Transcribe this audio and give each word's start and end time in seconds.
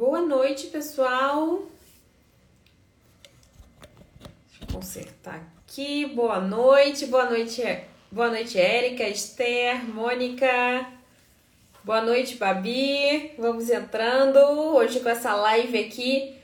Boa 0.00 0.22
noite, 0.22 0.68
pessoal. 0.68 1.60
Deixa 4.48 4.62
eu 4.62 4.72
consertar 4.72 5.46
aqui. 5.58 6.06
Boa 6.06 6.40
noite, 6.40 7.04
boa 7.04 7.28
noite, 7.28 7.62
boa 8.10 8.30
noite, 8.30 8.58
Érica, 8.58 9.06
Esther, 9.06 9.84
Mônica. 9.84 10.90
Boa 11.84 12.00
noite, 12.00 12.36
Babi. 12.36 13.32
Vamos 13.36 13.68
entrando 13.68 14.38
hoje 14.38 15.00
com 15.00 15.08
essa 15.10 15.34
live 15.34 15.78
aqui 15.78 16.40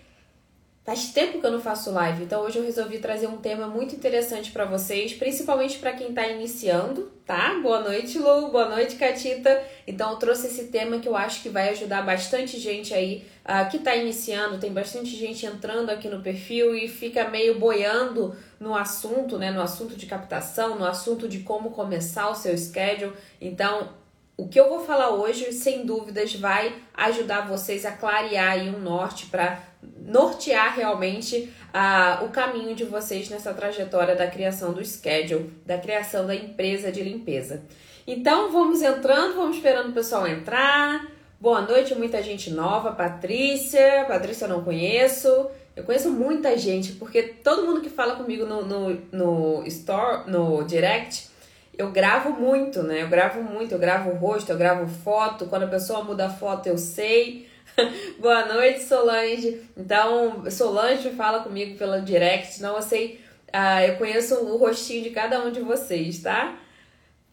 Faz 0.87 1.09
tempo 1.09 1.41
que 1.41 1.47
eu 1.47 1.51
não 1.51 1.61
faço 1.61 1.91
live, 1.91 2.23
então 2.23 2.43
hoje 2.43 2.61
eu 2.61 2.65
resolvi 2.65 2.99
trazer 2.99 3.27
um 3.27 3.39
tema 3.39 3.67
muito 3.67 3.97
interessante 3.97 4.53
para 4.53 4.65
vocês, 4.65 5.13
principalmente 5.13 5.79
para 5.79 5.91
quem 5.91 6.11
está 6.11 6.29
iniciando, 6.29 7.11
tá? 7.27 7.59
Boa 7.61 7.81
noite, 7.81 8.21
Lu, 8.21 8.53
boa 8.53 8.69
noite, 8.69 8.95
Catita. 8.95 9.65
Então 9.85 10.13
eu 10.13 10.17
trouxe 10.17 10.47
esse 10.47 10.67
tema 10.67 11.01
que 11.01 11.09
eu 11.09 11.17
acho 11.17 11.43
que 11.43 11.49
vai 11.49 11.71
ajudar 11.71 12.03
bastante 12.03 12.57
gente 12.61 12.95
aí 12.95 13.27
uh, 13.47 13.71
que 13.71 13.77
está 13.77 13.95
iniciando, 13.95 14.59
tem 14.59 14.73
bastante 14.73 15.11
gente 15.17 15.47
entrando 15.47 15.91
aqui 15.91 16.09
no 16.09 16.21
perfil 16.21 16.75
e 16.75 16.89
fica 16.89 17.29
meio 17.29 17.59
boiando 17.59 18.37
no 18.59 18.75
assunto, 18.75 19.39
né? 19.39 19.51
No 19.51 19.63
assunto 19.63 19.97
de 19.97 20.07
captação, 20.07 20.77
no 20.77 20.85
assunto 20.85 21.29
de 21.29 21.41
como 21.41 21.71
começar 21.71 22.29
o 22.29 22.35
seu 22.35 22.57
schedule. 22.59 23.13
Então, 23.41 23.91
o 24.37 24.49
que 24.49 24.61
eu 24.61 24.69
vou 24.69 24.81
falar 24.81 25.11
hoje, 25.11 25.53
sem 25.53 25.87
dúvidas, 25.87 26.35
vai 26.35 26.75
ajudar 26.93 27.49
vocês 27.49 27.87
a 27.87 27.93
clarear 27.93 28.53
aí 28.53 28.69
um 28.69 28.81
norte 28.81 29.27
para 29.27 29.63
nortear 29.99 30.75
realmente 30.75 31.53
uh, 31.73 32.25
o 32.25 32.29
caminho 32.29 32.75
de 32.75 32.85
vocês 32.85 33.31
nessa 33.31 33.55
trajetória 33.55 34.15
da 34.17 34.27
criação 34.27 34.73
do 34.73 34.85
schedule, 34.85 35.53
da 35.65 35.79
criação 35.79 36.27
da 36.27 36.35
empresa 36.35 36.91
de 36.91 37.03
limpeza. 37.03 37.63
Então 38.07 38.53
vamos 38.53 38.83
entrando, 38.83 39.37
vamos 39.37 39.57
esperando 39.57 39.91
o 39.91 39.93
pessoal 39.93 40.27
entrar. 40.27 41.16
Boa 41.39 41.61
noite, 41.61 41.95
muita 41.95 42.23
gente 42.23 42.51
nova. 42.51 42.93
Patrícia, 42.93 44.07
Patrícia 44.09 44.47
eu 44.47 44.49
não 44.49 44.65
conheço. 44.65 45.51
Eu 45.77 45.85
conheço 45.85 46.11
muita 46.11 46.57
gente, 46.57 46.93
porque 46.93 47.23
todo 47.23 47.67
mundo 47.67 47.83
que 47.83 47.91
fala 47.91 48.17
comigo 48.17 48.47
no, 48.47 48.65
no, 48.65 48.99
no 49.13 49.67
store, 49.67 50.31
no 50.31 50.65
direct, 50.65 51.29
eu 51.77 51.91
gravo 51.91 52.31
muito, 52.31 52.83
né? 52.83 53.03
Eu 53.03 53.09
gravo 53.09 53.43
muito, 53.43 53.73
eu 53.73 53.79
gravo 53.79 54.13
o 54.13 54.15
rosto, 54.15 54.51
eu 54.51 54.57
gravo 54.57 54.89
foto. 54.89 55.45
Quando 55.45 55.65
a 55.65 55.69
pessoa 55.69 56.03
muda 56.03 56.25
a 56.27 56.31
foto, 56.31 56.69
eu 56.69 56.79
sei. 56.79 57.47
Boa 58.19 58.47
noite, 58.47 58.85
Solange. 58.85 59.61
Então, 59.77 60.51
Solange 60.51 61.11
fala 61.11 61.41
comigo 61.41 61.77
pela 61.77 62.01
direct, 62.01 62.63
não 62.63 62.77
eu 62.77 62.83
sei, 62.83 63.21
ah, 63.53 63.87
eu 63.87 63.97
conheço 63.97 64.37
o 64.37 64.57
rostinho 64.57 65.03
de 65.03 65.11
cada 65.11 65.45
um 65.45 65.53
de 65.53 65.61
vocês, 65.61 66.23
tá? 66.23 66.59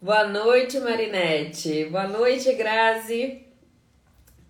Boa 0.01 0.27
noite, 0.27 0.77
Marinette. 0.81 1.85
Boa 1.85 2.07
noite, 2.09 2.51
Grazi. 2.53 3.52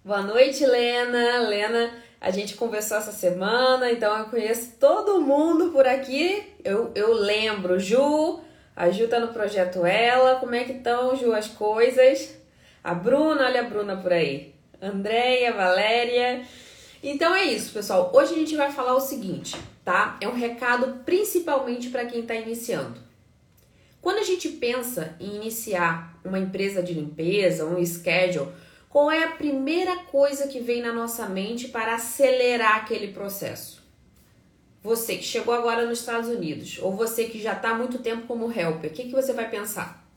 Boa 0.06 0.22
noite, 0.22 0.66
Lena. 0.66 1.48
Lena, 1.48 1.90
a 2.20 2.30
gente 2.30 2.56
conversou 2.56 2.98
essa 2.98 3.14
semana, 3.14 3.90
então 3.90 4.14
eu 4.18 4.26
conheço 4.26 4.74
todo 4.78 5.22
mundo 5.22 5.72
por 5.72 5.88
aqui. 5.88 6.44
Eu, 6.62 6.92
eu 6.94 7.14
lembro, 7.14 7.80
Ju, 7.80 8.42
a 8.76 8.90
Ju 8.90 9.08
tá 9.08 9.18
no 9.18 9.30
projeto 9.30 9.86
Ela. 9.86 10.36
Como 10.42 10.54
é 10.54 10.66
que 10.66 10.74
estão, 10.74 11.16
Ju, 11.16 11.32
as 11.32 11.48
coisas? 11.48 12.36
A 12.84 12.94
Bruna, 12.94 13.46
olha 13.46 13.62
a 13.62 13.64
Bruna 13.64 13.96
por 13.96 14.12
aí. 14.12 14.54
Andréia, 14.82 15.54
Valéria. 15.54 16.42
Então 17.02 17.34
é 17.34 17.46
isso, 17.46 17.72
pessoal. 17.72 18.12
Hoje 18.14 18.34
a 18.34 18.38
gente 18.38 18.58
vai 18.58 18.74
falar 18.74 18.96
o 18.96 19.00
seguinte, 19.00 19.56
tá? 19.86 20.18
É 20.20 20.28
um 20.28 20.36
recado 20.36 21.02
principalmente 21.06 21.90
para 21.90 22.06
quem 22.06 22.20
está 22.20 22.36
iniciando. 22.36 23.00
Quando 24.02 24.18
a 24.18 24.24
gente 24.24 24.50
pensa 24.50 25.16
em 25.18 25.38
iniciar 25.38 26.20
uma 26.26 26.38
empresa 26.38 26.84
de 26.84 26.94
limpeza, 26.94 27.64
um 27.64 27.82
schedule, 27.86 28.52
qual 28.94 29.10
é 29.10 29.24
a 29.24 29.32
primeira 29.32 30.04
coisa 30.04 30.48
que 30.48 30.60
vem 30.60 30.80
na 30.80 30.94
nossa 30.94 31.28
mente 31.28 31.70
para 31.70 31.96
acelerar 31.96 32.76
aquele 32.76 33.12
processo? 33.12 33.82
Você 34.84 35.18
que 35.18 35.24
chegou 35.24 35.52
agora 35.52 35.84
nos 35.84 36.02
Estados 36.02 36.30
Unidos, 36.30 36.78
ou 36.80 36.96
você 36.96 37.26
que 37.26 37.42
já 37.42 37.54
está 37.54 37.72
há 37.72 37.74
muito 37.74 37.98
tempo 37.98 38.28
como 38.28 38.52
helper, 38.52 38.92
o 38.92 38.94
que, 38.94 39.06
que 39.06 39.12
você 39.12 39.34
vai 39.34 39.50
pensar? 39.50 40.08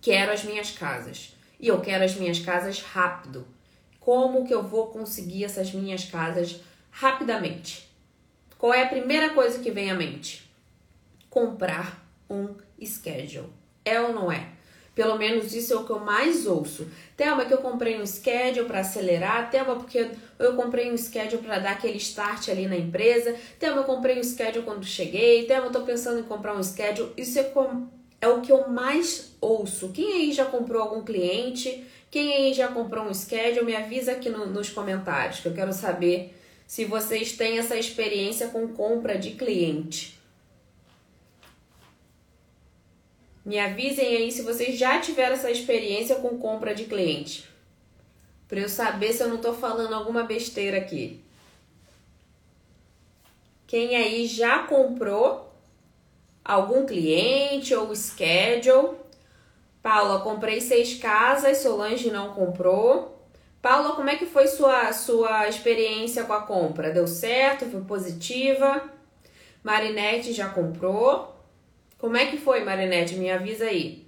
Quero 0.00 0.30
as 0.30 0.44
minhas 0.44 0.70
casas. 0.70 1.34
E 1.58 1.66
eu 1.66 1.80
quero 1.80 2.04
as 2.04 2.14
minhas 2.14 2.38
casas 2.38 2.80
rápido. 2.80 3.44
Como 3.98 4.46
que 4.46 4.54
eu 4.54 4.62
vou 4.62 4.86
conseguir 4.86 5.42
essas 5.42 5.72
minhas 5.72 6.04
casas 6.04 6.60
rapidamente? 6.92 7.90
Qual 8.56 8.72
é 8.72 8.84
a 8.84 8.88
primeira 8.88 9.30
coisa 9.34 9.58
que 9.58 9.72
vem 9.72 9.90
à 9.90 9.94
mente? 9.94 10.48
Comprar 11.28 12.08
um 12.30 12.54
schedule. 12.80 13.48
É 13.84 14.00
ou 14.00 14.14
não 14.14 14.30
é? 14.30 14.52
Pelo 14.94 15.16
menos 15.16 15.54
isso 15.54 15.72
é 15.72 15.76
o 15.76 15.84
que 15.84 15.90
eu 15.90 16.00
mais 16.00 16.46
ouço. 16.46 16.86
Thelma, 17.16 17.44
que 17.44 17.54
eu 17.54 17.58
comprei 17.58 18.00
um 18.00 18.06
schedule 18.06 18.66
para 18.66 18.80
acelerar. 18.80 19.50
Thelma, 19.50 19.76
porque 19.76 20.10
eu 20.38 20.54
comprei 20.54 20.92
um 20.92 20.96
schedule 20.96 21.42
para 21.42 21.58
dar 21.58 21.72
aquele 21.72 21.96
start 21.96 22.48
ali 22.48 22.66
na 22.66 22.76
empresa. 22.76 23.34
Thelma, 23.58 23.80
eu 23.80 23.84
comprei 23.84 24.18
um 24.18 24.24
schedule 24.24 24.64
quando 24.64 24.84
cheguei. 24.84 25.46
Thelma, 25.46 25.68
eu 25.68 25.72
tô 25.72 25.80
pensando 25.82 26.20
em 26.20 26.24
comprar 26.24 26.54
um 26.54 26.62
schedule. 26.62 27.12
Isso 27.16 27.38
é, 27.38 27.44
com, 27.44 27.86
é 28.20 28.28
o 28.28 28.40
que 28.40 28.52
eu 28.52 28.68
mais 28.68 29.34
ouço. 29.40 29.88
Quem 29.88 30.12
aí 30.12 30.32
já 30.32 30.44
comprou 30.44 30.82
algum 30.82 31.02
cliente 31.02 31.86
quem 32.12 32.30
aí 32.34 32.52
já 32.52 32.68
comprou 32.68 33.06
um 33.06 33.14
schedule, 33.14 33.64
me 33.64 33.74
avisa 33.74 34.12
aqui 34.12 34.28
no, 34.28 34.44
nos 34.44 34.68
comentários, 34.68 35.40
que 35.40 35.48
eu 35.48 35.54
quero 35.54 35.72
saber 35.72 36.34
se 36.66 36.84
vocês 36.84 37.32
têm 37.32 37.58
essa 37.58 37.74
experiência 37.74 38.48
com 38.48 38.68
compra 38.68 39.16
de 39.16 39.30
cliente. 39.30 40.20
Me 43.44 43.58
avisem 43.58 44.16
aí 44.16 44.30
se 44.30 44.42
vocês 44.42 44.78
já 44.78 45.00
tiveram 45.00 45.34
essa 45.34 45.50
experiência 45.50 46.16
com 46.16 46.38
compra 46.38 46.74
de 46.74 46.84
cliente. 46.84 47.48
Para 48.48 48.60
eu 48.60 48.68
saber 48.68 49.12
se 49.12 49.22
eu 49.22 49.28
não 49.28 49.36
estou 49.36 49.54
falando 49.54 49.94
alguma 49.94 50.22
besteira 50.22 50.78
aqui. 50.78 51.20
Quem 53.66 53.96
aí 53.96 54.26
já 54.26 54.64
comprou 54.64 55.52
algum 56.44 56.84
cliente 56.84 57.74
ou 57.74 57.94
schedule 57.96 59.02
Paula, 59.82 60.20
comprei 60.20 60.60
seis 60.60 60.94
casas, 60.94 61.58
Solange 61.58 62.10
não 62.10 62.32
comprou. 62.32 63.18
Paula, 63.60 63.96
como 63.96 64.08
é 64.08 64.16
que 64.16 64.26
foi 64.26 64.46
sua, 64.46 64.92
sua 64.92 65.48
experiência 65.48 66.22
com 66.24 66.32
a 66.32 66.42
compra? 66.42 66.92
Deu 66.92 67.06
certo? 67.08 67.66
Foi 67.66 67.80
positiva? 67.80 68.82
Marinette 69.62 70.32
já 70.32 70.48
comprou? 70.48 71.31
Como 72.02 72.16
é 72.16 72.26
que 72.26 72.36
foi, 72.36 72.64
Marinette? 72.64 73.14
Me 73.14 73.30
avisa 73.30 73.66
aí. 73.66 74.04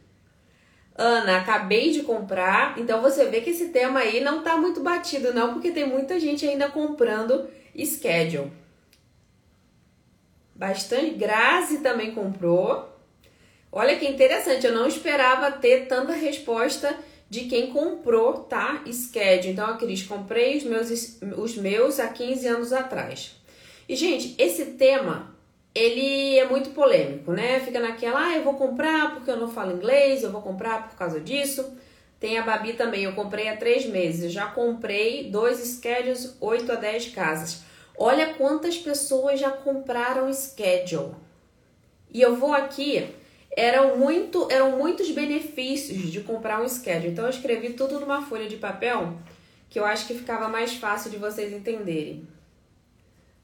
Ana, 0.97 1.37
acabei 1.37 1.93
de 1.93 2.03
comprar. 2.03 2.77
Então 2.77 3.01
você 3.01 3.27
vê 3.27 3.41
que 3.41 3.51
esse 3.51 3.69
tema 3.69 4.01
aí 4.01 4.21
não 4.21 4.43
tá 4.43 4.57
muito 4.57 4.81
batido, 4.81 5.33
não, 5.33 5.53
porque 5.53 5.71
tem 5.71 5.87
muita 5.87 6.19
gente 6.19 6.45
ainda 6.45 6.69
comprando 6.69 7.49
schedule. 7.79 8.51
Bastante. 10.57 11.11
Grazi 11.11 11.79
também 11.79 12.11
comprou. 12.11 12.93
Olha 13.71 13.97
que 13.97 14.09
interessante, 14.09 14.67
eu 14.67 14.75
não 14.75 14.89
esperava 14.89 15.53
ter 15.53 15.87
tanta 15.87 16.15
resposta 16.15 16.99
de 17.31 17.43
quem 17.43 17.71
comprou, 17.71 18.41
tá? 18.41 18.83
Schedule. 18.93 19.53
Então, 19.53 19.67
a 19.67 19.77
Cris, 19.77 20.03
comprei 20.03 20.57
os 20.57 20.65
meus, 20.65 21.21
os 21.39 21.57
meus 21.57 22.01
há 22.01 22.09
15 22.09 22.45
anos 22.49 22.73
atrás. 22.73 23.37
E, 23.89 23.95
gente, 23.95 24.35
esse 24.37 24.73
tema, 24.73 25.34
ele 25.75 26.39
é 26.39 26.49
muito 26.49 26.71
polêmico, 26.71 27.33
né? 27.33 27.61
Fica 27.61 27.81
naquela, 27.81 28.29
ah, 28.29 28.37
eu 28.37 28.45
vou 28.45 28.55
comprar 28.55 29.15
porque 29.15 29.31
eu 29.31 29.37
não 29.37 29.51
falo 29.51 29.73
inglês, 29.73 30.23
eu 30.23 30.31
vou 30.31 30.41
comprar 30.41 30.89
por 30.89 30.97
causa 30.97 31.21
disso. 31.21 31.77
Tem 32.21 32.39
a 32.39 32.43
Babi 32.43 32.75
também, 32.75 33.05
eu 33.05 33.13
comprei 33.13 33.49
há 33.49 33.57
três 33.57 33.85
meses. 33.87 34.33
Já 34.33 34.47
comprei 34.47 35.31
dois 35.31 35.59
schedules, 35.59 36.37
8 36.41 36.73
a 36.73 36.75
10 36.77 37.09
casas. 37.09 37.63
Olha 37.99 38.35
quantas 38.35 38.79
pessoas 38.79 39.39
já 39.41 39.51
compraram 39.51 40.33
schedule. 40.33 41.15
E 42.13 42.23
eu 42.23 42.37
vou 42.37 42.55
aqui 42.55 43.13
eram, 43.57 43.97
muito, 43.97 44.49
eram 44.51 44.79
muitos 44.79 45.11
benefícios 45.11 46.11
de 46.11 46.21
comprar 46.21 46.63
um 46.63 46.69
schedule. 46.69 47.11
Então 47.11 47.25
eu 47.25 47.31
escrevi 47.31 47.71
tudo 47.71 48.01
numa 48.01 48.23
folha 48.23 48.49
de 48.49 48.57
papel 48.57 49.17
que 49.69 49.79
eu 49.79 49.85
acho 49.85 50.07
que 50.07 50.15
ficava 50.15 50.49
mais 50.49 50.75
fácil 50.75 51.11
de 51.11 51.17
vocês 51.17 51.53
entenderem. 51.53 52.29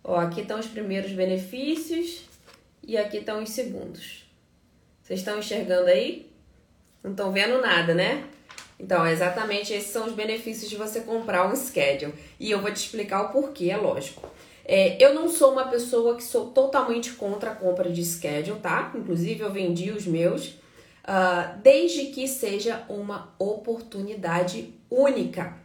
Ó, 0.03 0.19
aqui 0.19 0.41
estão 0.41 0.59
os 0.59 0.67
primeiros 0.67 1.13
benefícios 1.13 2.23
e 2.87 2.97
aqui 2.97 3.19
estão 3.19 3.43
os 3.43 3.51
segundos. 3.51 4.25
Vocês 5.03 5.21
estão 5.21 5.39
enxergando 5.39 5.89
aí? 5.89 6.31
Não 7.03 7.11
estão 7.13 7.33
vendo 7.33 7.61
nada, 7.61 7.95
né? 7.95 8.25
Então, 8.79 9.07
exatamente 9.07 9.73
esses 9.73 9.91
são 9.91 10.07
os 10.07 10.13
benefícios 10.13 10.71
de 10.71 10.77
você 10.77 11.01
comprar 11.01 11.47
um 11.47 11.55
schedule. 11.55 12.15
E 12.39 12.51
eu 12.51 12.61
vou 12.61 12.73
te 12.73 12.77
explicar 12.77 13.23
o 13.23 13.29
porquê, 13.29 13.71
é 13.71 13.77
lógico. 13.77 14.29
É, 14.65 14.97
eu 15.05 15.15
não 15.15 15.29
sou 15.29 15.53
uma 15.53 15.67
pessoa 15.67 16.17
que 16.17 16.23
sou 16.23 16.47
totalmente 16.51 17.13
contra 17.13 17.51
a 17.51 17.55
compra 17.55 17.91
de 17.91 18.05
schedule, 18.05 18.61
tá? 18.61 18.93
Inclusive, 18.95 19.41
eu 19.41 19.53
vendi 19.53 19.91
os 19.91 20.07
meus, 20.07 20.49
uh, 21.05 21.59
desde 21.63 22.07
que 22.07 22.27
seja 22.27 22.85
uma 22.89 23.35
oportunidade 23.39 24.73
única. 24.89 25.57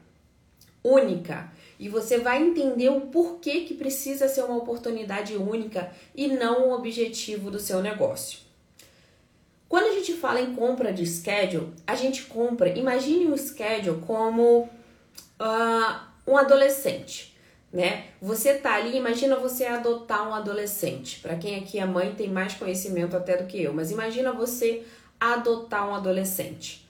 Única. 0.84 1.52
E 1.80 1.90
você 1.90 2.18
vai 2.18 2.42
entender 2.42 2.90
o 2.90 3.02
porquê 3.02 3.62
que 3.62 3.74
precisa 3.74 4.28
ser 4.28 4.44
uma 4.44 4.58
oportunidade 4.58 5.36
única 5.36 5.92
e 6.16 6.28
não 6.28 6.70
o 6.70 6.74
objetivo 6.74 7.52
do 7.52 7.60
seu 7.60 7.82
negócio. 7.82 8.40
Quando 9.68 9.88
a 9.88 9.94
gente 9.94 10.14
fala 10.14 10.40
em 10.40 10.56
compra 10.56 10.94
de 10.94 11.06
schedule, 11.06 11.74
a 11.86 11.96
gente 11.96 12.24
compra, 12.24 12.70
imagine 12.70 13.28
um 13.28 13.38
schedule 13.38 14.02
como 14.06 14.70
uh, 15.40 16.00
um 16.26 16.38
adolescente 16.38 17.36
né? 17.76 18.06
Você 18.22 18.54
tá 18.54 18.76
ali, 18.76 18.96
imagina 18.96 19.36
você 19.36 19.66
adotar 19.66 20.30
um 20.30 20.34
adolescente. 20.34 21.20
Para 21.20 21.36
quem 21.36 21.60
aqui 21.60 21.78
é 21.78 21.86
mãe 21.86 22.16
tem 22.16 22.30
mais 22.30 22.54
conhecimento 22.54 23.18
até 23.18 23.36
do 23.36 23.46
que 23.46 23.62
eu, 23.62 23.74
mas 23.74 23.92
imagina 23.92 24.32
você 24.32 24.84
adotar 25.20 25.86
um 25.90 25.94
adolescente. 25.94 26.85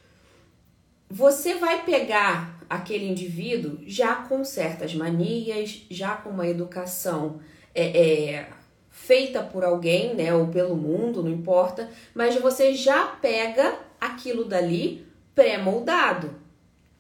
Você 1.10 1.56
vai 1.56 1.84
pegar 1.84 2.60
aquele 2.70 3.08
indivíduo 3.08 3.80
já 3.86 4.16
com 4.16 4.44
certas 4.44 4.94
manias, 4.94 5.86
já 5.90 6.16
com 6.16 6.30
uma 6.30 6.48
educação 6.48 7.40
é, 7.74 7.86
é, 8.34 8.50
feita 8.90 9.44
por 9.44 9.64
alguém, 9.64 10.16
né, 10.16 10.34
ou 10.34 10.48
pelo 10.48 10.76
mundo, 10.76 11.22
não 11.22 11.32
importa, 11.32 11.90
mas 12.14 12.36
você 12.36 12.74
já 12.74 13.06
pega 13.06 13.78
aquilo 14.00 14.46
dali 14.46 15.06
pré-moldado, 15.36 16.34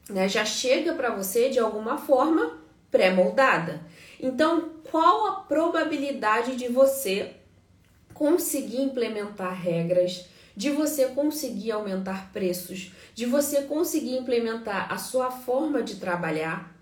né? 0.09 0.27
Já 0.27 0.45
chega 0.45 0.93
para 0.93 1.15
você 1.15 1.49
de 1.49 1.57
alguma 1.57 1.97
forma 1.97 2.59
pré-moldada. 2.91 3.81
Então, 4.21 4.69
qual 4.91 5.27
a 5.27 5.31
probabilidade 5.41 6.55
de 6.55 6.67
você 6.67 7.31
conseguir 8.13 8.81
implementar 8.81 9.53
regras, 9.53 10.27
de 10.55 10.69
você 10.69 11.07
conseguir 11.07 11.71
aumentar 11.71 12.31
preços, 12.31 12.91
de 13.13 13.25
você 13.25 13.63
conseguir 13.63 14.17
implementar 14.17 14.91
a 14.91 14.97
sua 14.97 15.29
forma 15.29 15.83
de 15.83 15.95
trabalhar? 15.95 16.73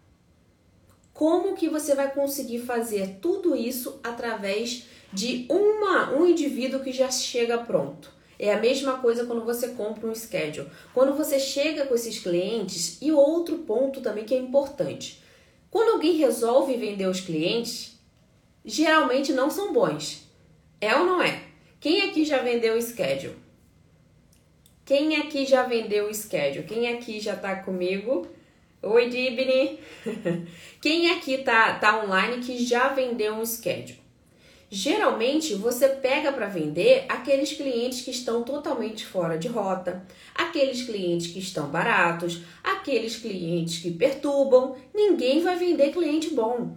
Como 1.13 1.55
que 1.55 1.69
você 1.69 1.95
vai 1.95 2.11
conseguir 2.11 2.59
fazer 2.59 3.17
tudo 3.21 3.55
isso 3.55 3.99
através 4.03 4.85
de 5.11 5.45
uma, 5.49 6.11
um 6.11 6.25
indivíduo 6.25 6.81
que 6.81 6.91
já 6.91 7.09
chega 7.09 7.57
pronto? 7.57 8.11
É 8.37 8.51
a 8.51 8.59
mesma 8.59 8.97
coisa 8.97 9.25
quando 9.25 9.45
você 9.45 9.69
compra 9.69 10.09
um 10.09 10.15
schedule. 10.15 10.69
Quando 10.93 11.15
você 11.15 11.39
chega 11.39 11.85
com 11.85 11.95
esses 11.95 12.19
clientes, 12.19 12.97
e 13.01 13.11
outro 13.11 13.59
ponto 13.59 14.01
também 14.01 14.25
que 14.25 14.33
é 14.33 14.37
importante. 14.37 15.23
Quando 15.69 15.93
alguém 15.93 16.17
resolve 16.17 16.75
vender 16.75 17.07
os 17.07 17.21
clientes, 17.21 17.97
geralmente 18.65 19.31
não 19.31 19.49
são 19.49 19.71
bons. 19.71 20.23
É 20.81 20.95
ou 20.95 21.05
não 21.05 21.21
é? 21.21 21.43
Quem 21.79 22.01
aqui 22.01 22.25
já 22.25 22.39
vendeu 22.39 22.75
o 22.75 22.81
schedule? 22.81 23.42
Quem 24.85 25.15
aqui 25.15 25.45
já 25.45 25.63
vendeu 25.63 26.09
o 26.09 26.13
schedule? 26.13 26.65
Quem 26.65 26.89
aqui 26.89 27.17
já 27.17 27.37
tá 27.37 27.55
comigo? 27.55 28.27
Oi, 28.81 29.07
Dibni! 29.07 29.79
Quem 30.81 31.09
aqui 31.11 31.37
tá, 31.37 31.75
tá 31.75 32.03
online 32.03 32.43
que 32.43 32.57
já 32.65 32.89
vendeu 32.89 33.33
um 33.35 33.45
schedule? 33.45 34.03
Geralmente 34.69 35.55
você 35.55 35.87
pega 35.87 36.33
para 36.33 36.47
vender 36.47 37.05
aqueles 37.07 37.53
clientes 37.53 38.01
que 38.01 38.11
estão 38.11 38.43
totalmente 38.43 39.05
fora 39.05 39.37
de 39.37 39.47
rota, 39.47 40.05
aqueles 40.35 40.81
clientes 40.81 41.27
que 41.27 41.39
estão 41.39 41.69
baratos, 41.69 42.41
aqueles 42.61 43.15
clientes 43.15 43.81
que 43.81 43.89
perturbam. 43.89 44.75
Ninguém 44.93 45.41
vai 45.41 45.55
vender 45.55 45.93
cliente 45.93 46.31
bom. 46.31 46.75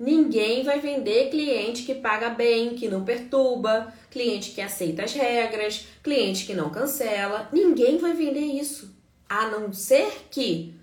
Ninguém 0.00 0.62
vai 0.62 0.80
vender 0.80 1.28
cliente 1.28 1.82
que 1.82 1.94
paga 1.94 2.30
bem, 2.30 2.70
que 2.70 2.88
não 2.88 3.04
perturba, 3.04 3.92
cliente 4.10 4.52
que 4.52 4.62
aceita 4.62 5.04
as 5.04 5.12
regras, 5.12 5.88
cliente 6.02 6.46
que 6.46 6.54
não 6.54 6.70
cancela. 6.70 7.50
Ninguém 7.52 7.98
vai 7.98 8.14
vender 8.14 8.40
isso. 8.40 8.96
A 9.28 9.48
não 9.48 9.70
ser 9.74 10.10
que 10.30 10.74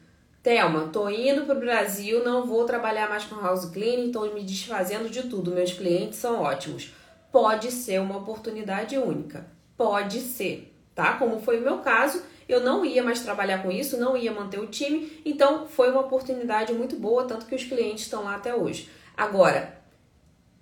Thelma, 0.44 0.90
tô 0.94 1.10
indo 1.10 1.46
pro 1.48 1.60
Brasil, 1.60 2.24
não 2.24 2.46
vou 2.46 2.64
trabalhar 2.64 3.10
mais 3.10 3.24
com 3.24 3.42
house 3.42 3.66
cleaning, 3.66 4.12
tô 4.12 4.22
me 4.34 4.44
desfazendo 4.44 5.10
de 5.10 5.24
tudo. 5.24 5.50
Meus 5.50 5.74
clientes 5.74 6.20
são 6.20 6.40
ótimos. 6.40 6.94
Pode 7.32 7.72
ser 7.72 8.00
uma 8.00 8.18
oportunidade 8.18 9.00
única. 9.00 9.48
Pode 9.76 10.20
ser, 10.20 10.72
tá? 10.94 11.14
Como 11.14 11.42
foi 11.42 11.58
o 11.58 11.64
meu 11.64 11.80
caso, 11.80 12.22
eu 12.48 12.62
não 12.62 12.86
ia 12.86 13.04
mais 13.04 13.22
trabalhar 13.22 13.64
com 13.64 13.72
isso, 13.72 13.98
não 13.98 14.16
ia 14.16 14.32
manter 14.32 14.60
o 14.60 14.68
time, 14.68 15.22
então 15.26 15.68
foi 15.68 15.90
uma 15.90 16.02
oportunidade 16.02 16.72
muito 16.72 16.96
boa, 16.96 17.26
tanto 17.26 17.48
que 17.48 17.56
os 17.56 17.64
clientes 17.64 18.04
estão 18.04 18.24
lá 18.24 18.36
até 18.36 18.54
hoje. 18.56 18.96
Agora, 19.18 19.76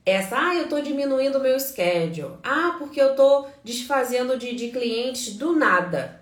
essa, 0.05 0.37
ah, 0.37 0.55
eu 0.55 0.69
tô 0.69 0.79
diminuindo 0.79 1.37
o 1.37 1.41
meu 1.41 1.59
schedule. 1.59 2.37
Ah, 2.41 2.75
porque 2.79 3.01
eu 3.01 3.15
tô 3.15 3.47
desfazendo 3.63 4.37
de, 4.37 4.55
de 4.55 4.69
clientes 4.69 5.35
do 5.35 5.53
nada. 5.53 6.21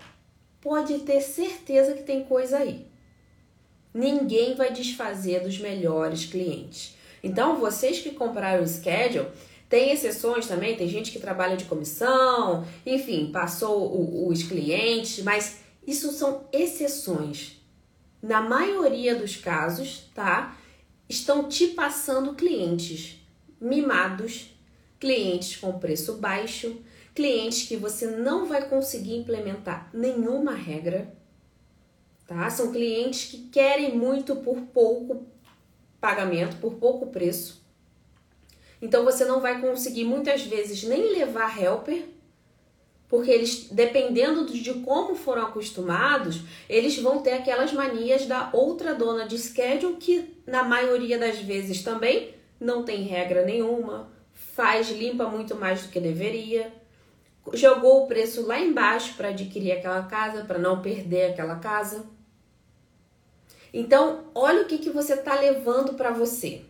Pode 0.59 0.99
ter 0.99 1.21
certeza 1.21 1.93
que 1.93 2.01
tem 2.01 2.23
coisa 2.23 2.57
aí. 2.57 2.87
Ninguém 3.93 4.55
vai 4.55 4.73
desfazer 4.73 5.41
dos 5.41 5.59
melhores 5.59 6.25
clientes. 6.25 6.97
Então, 7.21 7.57
vocês 7.57 7.99
que 7.99 8.11
compraram 8.11 8.63
o 8.63 8.67
schedule, 8.67 9.27
tem 9.69 9.91
exceções 9.91 10.47
também, 10.47 10.75
tem 10.75 10.87
gente 10.87 11.11
que 11.11 11.19
trabalha 11.19 11.57
de 11.57 11.65
comissão, 11.65 12.65
enfim, 12.85 13.31
passou 13.31 13.91
o, 13.93 14.27
os 14.27 14.43
clientes, 14.43 15.23
mas 15.23 15.59
isso 15.85 16.11
são 16.11 16.45
exceções. 16.51 17.61
Na 18.21 18.41
maioria 18.41 19.15
dos 19.15 19.35
casos, 19.35 20.09
tá? 20.15 20.55
Estão 21.13 21.47
te 21.47 21.67
passando 21.67 22.33
clientes 22.33 23.19
mimados, 23.61 24.49
clientes 24.99 25.57
com 25.57 25.77
preço 25.79 26.13
baixo, 26.13 26.81
clientes 27.13 27.67
que 27.67 27.77
você 27.77 28.07
não 28.07 28.45
vai 28.45 28.67
conseguir 28.67 29.15
implementar 29.15 29.89
nenhuma 29.93 30.53
regra 30.53 31.13
tá? 32.27 32.49
São 32.49 32.71
clientes 32.71 33.29
que 33.29 33.49
querem 33.49 33.95
muito 33.95 34.35
por 34.37 34.59
pouco 34.73 35.25
pagamento, 36.01 36.57
por 36.57 36.75
pouco 36.75 37.07
preço. 37.07 37.63
Então 38.81 39.05
você 39.05 39.23
não 39.23 39.39
vai 39.39 39.61
conseguir 39.61 40.03
muitas 40.03 40.41
vezes 40.43 40.83
nem 40.83 41.13
levar 41.13 41.61
helper, 41.61 42.05
porque 43.07 43.29
eles, 43.29 43.69
dependendo 43.69 44.45
de 44.45 44.73
como 44.79 45.15
foram 45.15 45.43
acostumados, 45.43 46.41
eles 46.67 46.97
vão 46.97 47.21
ter 47.21 47.33
aquelas 47.33 47.71
manias 47.71 48.25
da 48.25 48.49
outra 48.51 48.93
dona 48.95 49.25
de 49.25 49.37
schedule 49.37 49.97
que 49.97 50.32
na 50.45 50.63
maioria 50.63 51.17
das 51.17 51.39
vezes 51.39 51.83
também 51.83 52.33
não 52.59 52.83
tem 52.83 53.03
regra 53.03 53.45
nenhuma, 53.45 54.09
faz 54.33 54.89
limpa 54.89 55.27
muito 55.27 55.55
mais 55.55 55.83
do 55.83 55.89
que 55.89 55.99
deveria, 55.99 56.71
jogou 57.53 58.03
o 58.03 58.07
preço 58.07 58.45
lá 58.45 58.59
embaixo 58.59 59.15
para 59.15 59.29
adquirir 59.29 59.73
aquela 59.73 60.03
casa, 60.03 60.45
para 60.45 60.57
não 60.57 60.81
perder 60.81 61.31
aquela 61.31 61.55
casa. 61.57 62.05
Então, 63.73 64.25
olha 64.33 64.61
o 64.61 64.65
que, 64.65 64.77
que 64.77 64.89
você 64.89 65.15
está 65.15 65.39
levando 65.39 65.95
para 65.95 66.11
você. 66.11 66.61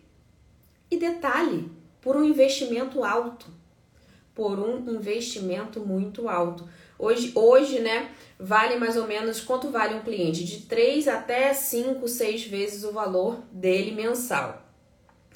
E 0.90 0.98
detalhe, 0.98 1.70
por 2.02 2.16
um 2.16 2.24
investimento 2.24 3.04
alto. 3.04 3.48
Por 4.34 4.58
um 4.58 4.90
investimento 4.90 5.82
muito 5.82 6.28
alto. 6.30 6.68
Hoje, 7.04 7.32
hoje, 7.36 7.80
né, 7.80 8.12
vale 8.40 8.76
mais 8.78 8.96
ou 8.96 9.08
menos 9.08 9.42
quanto 9.42 9.70
vale 9.70 9.96
um 9.96 10.02
cliente? 10.02 10.44
De 10.44 10.62
3 10.62 11.08
até 11.08 11.54
5, 11.54 12.08
6 12.08 12.46
vezes 12.46 12.84
o 12.84 12.92
valor 12.92 13.44
dele 13.52 13.92
mensal. 13.92 14.62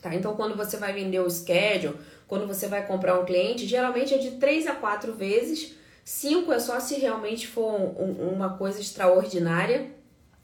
Tá? 0.01 0.13
Então, 0.15 0.35
quando 0.35 0.55
você 0.55 0.77
vai 0.77 0.93
vender 0.93 1.19
o 1.19 1.29
schedule, 1.29 1.97
quando 2.27 2.47
você 2.47 2.67
vai 2.67 2.85
comprar 2.85 3.19
um 3.19 3.25
cliente, 3.25 3.65
geralmente 3.65 4.13
é 4.13 4.17
de 4.17 4.31
3 4.31 4.67
a 4.67 4.75
4 4.75 5.13
vezes. 5.13 5.75
5 6.05 6.53
é 6.53 6.59
só 6.59 6.79
se 6.79 6.95
realmente 6.95 7.47
for 7.47 7.73
um, 7.73 8.31
uma 8.33 8.57
coisa 8.57 8.79
extraordinária 8.79 9.97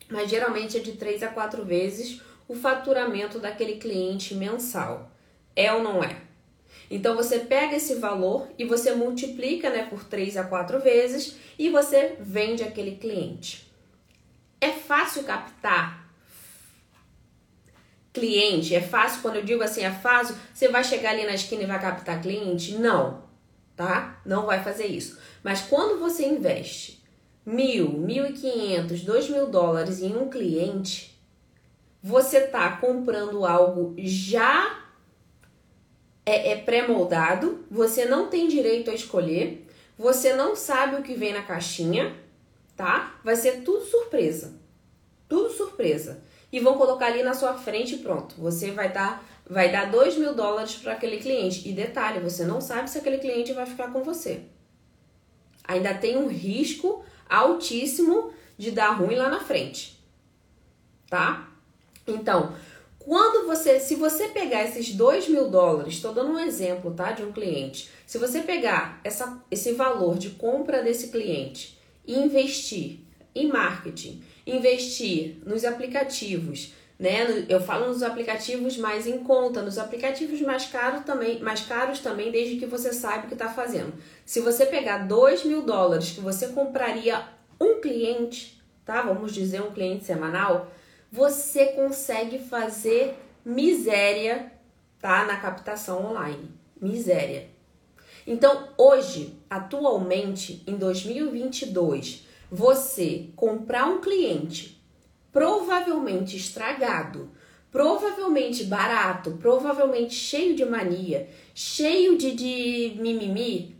mas 0.09 0.29
geralmente 0.29 0.77
é 0.77 0.79
de 0.79 0.93
3 0.93 1.23
a 1.23 1.27
4 1.29 1.63
vezes 1.65 2.21
o 2.47 2.53
faturamento 2.53 3.39
daquele 3.39 3.75
cliente 3.75 4.35
mensal. 4.35 5.11
É 5.55 5.73
ou 5.73 5.81
não 5.81 6.03
é? 6.03 6.17
Então 6.93 7.15
você 7.15 7.39
pega 7.39 7.75
esse 7.75 7.95
valor 7.95 8.47
e 8.55 8.65
você 8.65 8.93
multiplica 8.93 9.67
né, 9.71 9.87
por 9.89 10.03
3 10.03 10.37
a 10.37 10.43
4 10.43 10.79
vezes 10.79 11.35
e 11.57 11.67
você 11.67 12.17
vende 12.19 12.61
aquele 12.61 12.97
cliente. 12.97 13.67
É 14.61 14.69
fácil 14.69 15.23
captar 15.23 16.07
cliente? 18.13 18.75
É 18.75 18.81
fácil, 18.81 19.23
quando 19.23 19.37
eu 19.37 19.43
digo 19.43 19.63
assim, 19.63 19.81
é 19.81 19.89
fácil, 19.89 20.35
você 20.53 20.67
vai 20.67 20.83
chegar 20.83 21.09
ali 21.09 21.25
na 21.25 21.33
esquina 21.33 21.63
e 21.63 21.65
vai 21.65 21.81
captar 21.81 22.21
cliente? 22.21 22.75
Não, 22.75 23.23
tá? 23.75 24.21
Não 24.23 24.45
vai 24.45 24.63
fazer 24.63 24.85
isso. 24.85 25.17
Mas 25.43 25.61
quando 25.61 25.99
você 25.99 26.27
investe 26.27 27.03
mil, 27.43 27.89
mil 27.89 28.27
e 28.27 28.33
quinhentos, 28.33 29.01
dois 29.01 29.27
mil 29.27 29.47
dólares 29.47 29.99
em 29.99 30.15
um 30.15 30.29
cliente, 30.29 31.19
você 32.03 32.41
tá 32.41 32.77
comprando 32.77 33.47
algo 33.47 33.95
já 33.97 34.82
é, 36.25 36.51
é 36.51 36.57
pré-moldado, 36.57 37.65
você 37.69 38.05
não 38.05 38.29
tem 38.29 38.47
direito 38.47 38.89
a 38.89 38.93
escolher, 38.93 39.67
você 39.97 40.33
não 40.33 40.55
sabe 40.55 40.95
o 40.95 41.03
que 41.03 41.13
vem 41.13 41.33
na 41.33 41.43
caixinha, 41.43 42.15
tá? 42.75 43.19
Vai 43.23 43.35
ser 43.35 43.63
tudo 43.63 43.85
surpresa. 43.85 44.59
Tudo 45.27 45.49
surpresa. 45.49 46.23
E 46.51 46.59
vão 46.59 46.77
colocar 46.77 47.07
ali 47.07 47.23
na 47.23 47.33
sua 47.33 47.53
frente 47.55 47.95
e 47.95 47.97
pronto. 47.99 48.35
Você 48.37 48.71
vai 48.71 48.91
dar, 48.91 49.23
vai 49.49 49.71
dar 49.71 49.89
dois 49.89 50.15
mil 50.17 50.33
dólares 50.33 50.75
para 50.75 50.93
aquele 50.93 51.17
cliente. 51.17 51.67
E 51.67 51.73
detalhe, 51.73 52.19
você 52.19 52.43
não 52.45 52.61
sabe 52.61 52.89
se 52.89 52.97
aquele 52.97 53.17
cliente 53.17 53.53
vai 53.53 53.65
ficar 53.65 53.91
com 53.91 54.03
você. 54.03 54.41
Ainda 55.63 55.93
tem 55.93 56.17
um 56.17 56.27
risco 56.27 57.03
altíssimo 57.29 58.31
de 58.57 58.71
dar 58.71 58.91
ruim 58.91 59.15
lá 59.15 59.29
na 59.29 59.39
frente, 59.39 59.99
tá? 61.09 61.49
Então, 62.05 62.53
quando 63.05 63.45
você, 63.45 63.79
se 63.79 63.95
você 63.95 64.29
pegar 64.29 64.63
esses 64.63 64.93
dois 64.93 65.27
mil 65.27 65.49
dólares, 65.49 65.95
estou 65.95 66.13
dando 66.13 66.31
um 66.31 66.39
exemplo, 66.39 66.93
tá, 66.93 67.11
de 67.11 67.23
um 67.23 67.31
cliente. 67.31 67.89
Se 68.07 68.17
você 68.17 68.41
pegar 68.41 69.01
essa, 69.03 69.43
esse 69.51 69.73
valor 69.73 70.17
de 70.17 70.31
compra 70.31 70.81
desse 70.81 71.09
cliente 71.09 71.77
e 72.07 72.17
investir 72.17 72.99
em 73.35 73.47
marketing, 73.47 74.23
investir 74.47 75.37
nos 75.45 75.65
aplicativos, 75.65 76.73
né? 76.97 77.45
Eu 77.49 77.59
falo 77.59 77.87
nos 77.87 78.03
aplicativos 78.03 78.77
mais 78.77 79.05
em 79.05 79.17
conta, 79.19 79.61
nos 79.61 79.77
aplicativos 79.77 80.39
mais 80.41 80.67
caros 80.67 81.03
também, 81.03 81.39
mais 81.39 81.61
caros 81.61 81.99
também, 81.99 82.31
desde 82.31 82.57
que 82.57 82.65
você 82.65 82.93
saiba 82.93 83.25
o 83.25 83.27
que 83.27 83.33
está 83.33 83.49
fazendo. 83.49 83.93
Se 84.25 84.39
você 84.39 84.65
pegar 84.65 84.99
2 84.99 85.43
mil 85.43 85.63
dólares 85.63 86.11
que 86.11 86.21
você 86.21 86.47
compraria 86.49 87.21
um 87.59 87.81
cliente, 87.81 88.61
tá? 88.85 89.01
Vamos 89.01 89.33
dizer 89.33 89.61
um 89.61 89.71
cliente 89.71 90.05
semanal, 90.05 90.71
você 91.13 91.67
consegue 91.67 92.39
fazer 92.39 93.15
miséria, 93.45 94.51
tá? 94.99 95.23
Na 95.25 95.37
captação 95.37 96.03
online. 96.09 96.49
Miséria. 96.81 97.51
Então, 98.25 98.69
hoje, 98.75 99.37
atualmente, 99.47 100.63
em 100.65 100.75
2022, 100.75 102.25
você 102.51 103.29
comprar 103.35 103.85
um 103.85 104.01
cliente 104.01 104.83
provavelmente 105.31 106.35
estragado, 106.35 107.29
provavelmente 107.69 108.63
barato, 108.63 109.37
provavelmente 109.39 110.15
cheio 110.15 110.55
de 110.55 110.65
mania, 110.65 111.29
cheio 111.53 112.17
de, 112.17 112.31
de 112.31 112.95
mimimi, 112.99 113.75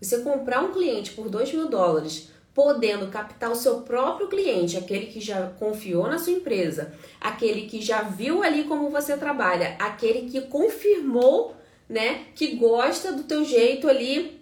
você 0.00 0.22
comprar 0.22 0.60
um 0.60 0.72
cliente 0.72 1.12
por 1.12 1.28
2 1.28 1.52
mil 1.52 1.68
dólares, 1.68 2.33
podendo 2.54 3.08
captar 3.08 3.50
o 3.50 3.56
seu 3.56 3.80
próprio 3.80 4.28
cliente, 4.28 4.76
aquele 4.76 5.06
que 5.06 5.20
já 5.20 5.50
confiou 5.58 6.06
na 6.06 6.18
sua 6.18 6.32
empresa, 6.32 6.94
aquele 7.20 7.62
que 7.62 7.82
já 7.82 8.02
viu 8.02 8.44
ali 8.44 8.62
como 8.64 8.90
você 8.90 9.16
trabalha, 9.16 9.76
aquele 9.78 10.30
que 10.30 10.40
confirmou, 10.42 11.56
né, 11.88 12.26
que 12.34 12.54
gosta 12.54 13.12
do 13.12 13.24
teu 13.24 13.44
jeito 13.44 13.88
ali 13.88 14.40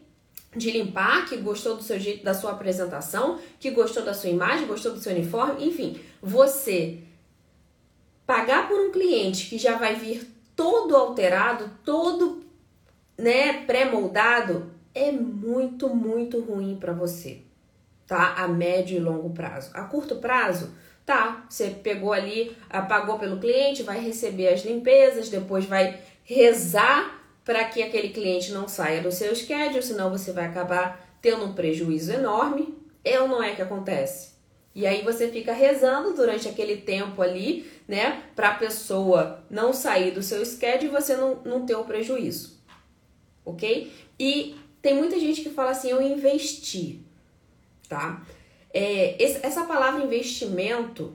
de 0.54 0.70
limpar, 0.70 1.26
que 1.26 1.38
gostou 1.38 1.76
do 1.76 1.82
seu 1.82 1.98
jeito, 1.98 2.22
da 2.22 2.34
sua 2.34 2.52
apresentação, 2.52 3.38
que 3.58 3.70
gostou 3.70 4.04
da 4.04 4.12
sua 4.12 4.28
imagem, 4.28 4.66
gostou 4.66 4.92
do 4.92 5.00
seu 5.00 5.12
uniforme, 5.12 5.66
enfim, 5.66 5.98
você 6.20 6.98
pagar 8.26 8.68
por 8.68 8.78
um 8.78 8.92
cliente 8.92 9.48
que 9.48 9.56
já 9.56 9.76
vai 9.78 9.94
vir 9.94 10.30
todo 10.54 10.94
alterado, 10.94 11.70
todo, 11.82 12.44
né, 13.16 13.64
pré-moldado, 13.64 14.70
é 14.94 15.10
muito, 15.10 15.88
muito 15.88 16.38
ruim 16.40 16.76
para 16.76 16.92
você, 16.92 17.40
tá? 18.12 18.34
A 18.36 18.46
médio 18.46 18.98
e 18.98 19.00
longo 19.00 19.30
prazo. 19.30 19.70
A 19.72 19.84
curto 19.84 20.16
prazo, 20.16 20.74
tá? 21.06 21.46
Você 21.48 21.70
pegou 21.70 22.12
ali, 22.12 22.54
pagou 22.86 23.18
pelo 23.18 23.40
cliente, 23.40 23.82
vai 23.82 23.98
receber 23.98 24.48
as 24.48 24.62
limpezas, 24.66 25.30
depois 25.30 25.64
vai 25.64 25.98
rezar 26.22 27.24
para 27.42 27.64
que 27.64 27.82
aquele 27.82 28.10
cliente 28.10 28.52
não 28.52 28.68
saia 28.68 29.00
do 29.00 29.10
seu 29.10 29.34
schedule, 29.34 29.82
senão 29.82 30.10
você 30.10 30.30
vai 30.30 30.44
acabar 30.44 31.16
tendo 31.22 31.46
um 31.46 31.54
prejuízo 31.54 32.12
enorme. 32.12 32.76
É 33.02 33.18
ou 33.18 33.26
não 33.26 33.42
é 33.42 33.54
que 33.54 33.62
acontece? 33.62 34.32
E 34.74 34.86
aí 34.86 35.00
você 35.00 35.28
fica 35.28 35.54
rezando 35.54 36.12
durante 36.12 36.46
aquele 36.46 36.76
tempo 36.76 37.22
ali, 37.22 37.66
né, 37.88 38.24
para 38.36 38.50
a 38.50 38.54
pessoa 38.54 39.42
não 39.48 39.72
sair 39.72 40.10
do 40.10 40.22
seu 40.22 40.44
schedule 40.44 40.90
e 40.90 40.94
você 40.94 41.16
não, 41.16 41.36
não 41.46 41.64
ter 41.64 41.76
o 41.76 41.84
prejuízo. 41.84 42.60
Ok? 43.42 43.90
E 44.20 44.54
tem 44.82 44.94
muita 44.94 45.18
gente 45.18 45.40
que 45.40 45.48
fala 45.48 45.70
assim, 45.70 45.88
eu 45.88 46.02
investi, 46.02 47.06
tá? 47.92 48.22
É, 48.72 49.22
essa 49.22 49.64
palavra 49.64 50.02
investimento, 50.02 51.12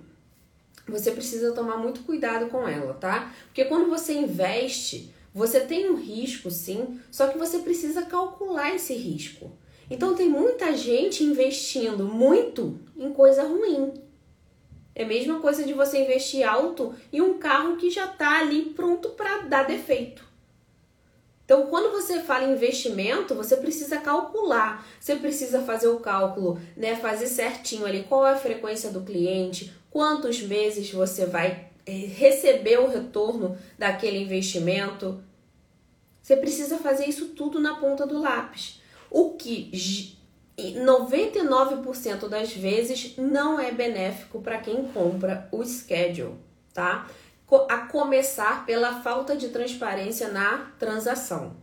você 0.88 1.10
precisa 1.10 1.52
tomar 1.54 1.78
muito 1.78 2.02
cuidado 2.02 2.50
com 2.50 2.68
ela, 2.68 2.94
tá? 2.94 3.34
Porque 3.48 3.66
quando 3.66 3.90
você 3.90 4.14
investe, 4.14 5.12
você 5.34 5.62
tem 5.62 5.90
um 5.90 5.96
risco, 5.96 6.52
sim, 6.52 7.00
só 7.10 7.30
que 7.30 7.38
você 7.38 7.60
precisa 7.60 8.04
calcular 8.04 8.76
esse 8.76 8.94
risco. 8.94 9.52
Então 9.90 10.14
tem 10.14 10.30
muita 10.30 10.78
gente 10.78 11.24
investindo 11.24 12.06
muito 12.06 12.80
em 12.96 13.12
coisa 13.12 13.42
ruim. 13.42 13.94
É 14.94 15.04
a 15.04 15.08
mesma 15.08 15.40
coisa 15.40 15.64
de 15.64 15.74
você 15.74 16.04
investir 16.04 16.48
alto 16.48 16.94
em 17.12 17.22
um 17.22 17.40
carro 17.40 17.78
que 17.78 17.90
já 17.90 18.06
está 18.06 18.40
ali 18.40 18.66
pronto 18.76 19.10
para 19.10 19.40
dar 19.44 19.64
defeito. 19.64 20.27
Então, 21.48 21.68
quando 21.68 21.94
você 21.94 22.20
fala 22.20 22.44
em 22.44 22.52
investimento, 22.52 23.34
você 23.34 23.56
precisa 23.56 24.02
calcular, 24.02 24.86
você 25.00 25.16
precisa 25.16 25.62
fazer 25.62 25.88
o 25.88 26.02
cálculo, 26.02 26.60
né? 26.76 26.94
Fazer 26.98 27.28
certinho 27.28 27.86
ali 27.86 28.04
qual 28.04 28.28
é 28.28 28.34
a 28.34 28.38
frequência 28.38 28.92
do 28.92 29.00
cliente, 29.00 29.74
quantos 29.90 30.42
meses 30.42 30.92
você 30.92 31.26
vai 31.26 31.70
é, 31.86 31.92
receber 31.92 32.82
o 32.82 32.90
retorno 32.90 33.58
daquele 33.80 34.18
investimento. 34.18 35.24
Você 36.22 36.36
precisa 36.36 36.80
fazer 36.80 37.06
isso 37.06 37.28
tudo 37.28 37.62
na 37.62 37.76
ponta 37.76 38.06
do 38.06 38.20
lápis. 38.20 38.82
O 39.10 39.30
que 39.36 40.18
99% 40.60 42.28
das 42.28 42.52
vezes 42.52 43.14
não 43.16 43.58
é 43.58 43.72
benéfico 43.72 44.42
para 44.42 44.58
quem 44.58 44.84
compra 44.90 45.48
o 45.50 45.64
schedule, 45.64 46.36
tá? 46.74 47.08
A 47.70 47.78
começar 47.78 48.66
pela 48.66 49.02
falta 49.02 49.36
de 49.36 49.50
transparência 49.50 50.30
na 50.30 50.72
transação. 50.78 51.56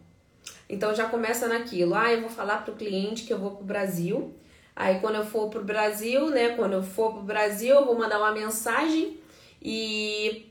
Então 0.69 0.95
já 0.95 1.07
começa 1.07 1.47
naquilo, 1.47 1.95
ah, 1.95 2.13
eu 2.13 2.23
vou 2.23 2.31
falar 2.31 2.59
para 2.59 2.73
o 2.73 2.77
cliente 2.77 3.25
que 3.25 3.33
eu 3.33 3.39
vou 3.39 3.53
para 3.53 3.63
o 3.63 3.67
Brasil. 3.67 4.35
Aí 4.75 4.99
quando 5.01 5.17
eu 5.17 5.25
for 5.25 5.49
para 5.49 5.61
o 5.61 5.65
Brasil, 5.65 6.31
né? 6.31 6.51
Quando 6.57 6.73
eu 6.73 6.83
for 6.83 7.13
para 7.13 7.21
o 7.21 7.25
Brasil, 7.25 7.77
eu 7.77 7.85
vou 7.85 7.97
mandar 7.97 8.19
uma 8.19 8.33
mensagem 8.33 9.19
e 9.63 10.51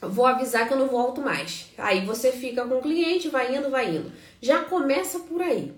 vou 0.00 0.26
avisar 0.26 0.66
que 0.66 0.74
eu 0.74 0.78
não 0.78 0.88
volto 0.88 1.20
mais. 1.20 1.70
Aí 1.78 2.04
você 2.04 2.30
fica 2.30 2.64
com 2.66 2.78
o 2.78 2.82
cliente, 2.82 3.28
vai 3.28 3.56
indo, 3.56 3.70
vai 3.70 3.96
indo. 3.96 4.12
Já 4.40 4.64
começa 4.64 5.20
por 5.20 5.40
aí. 5.40 5.72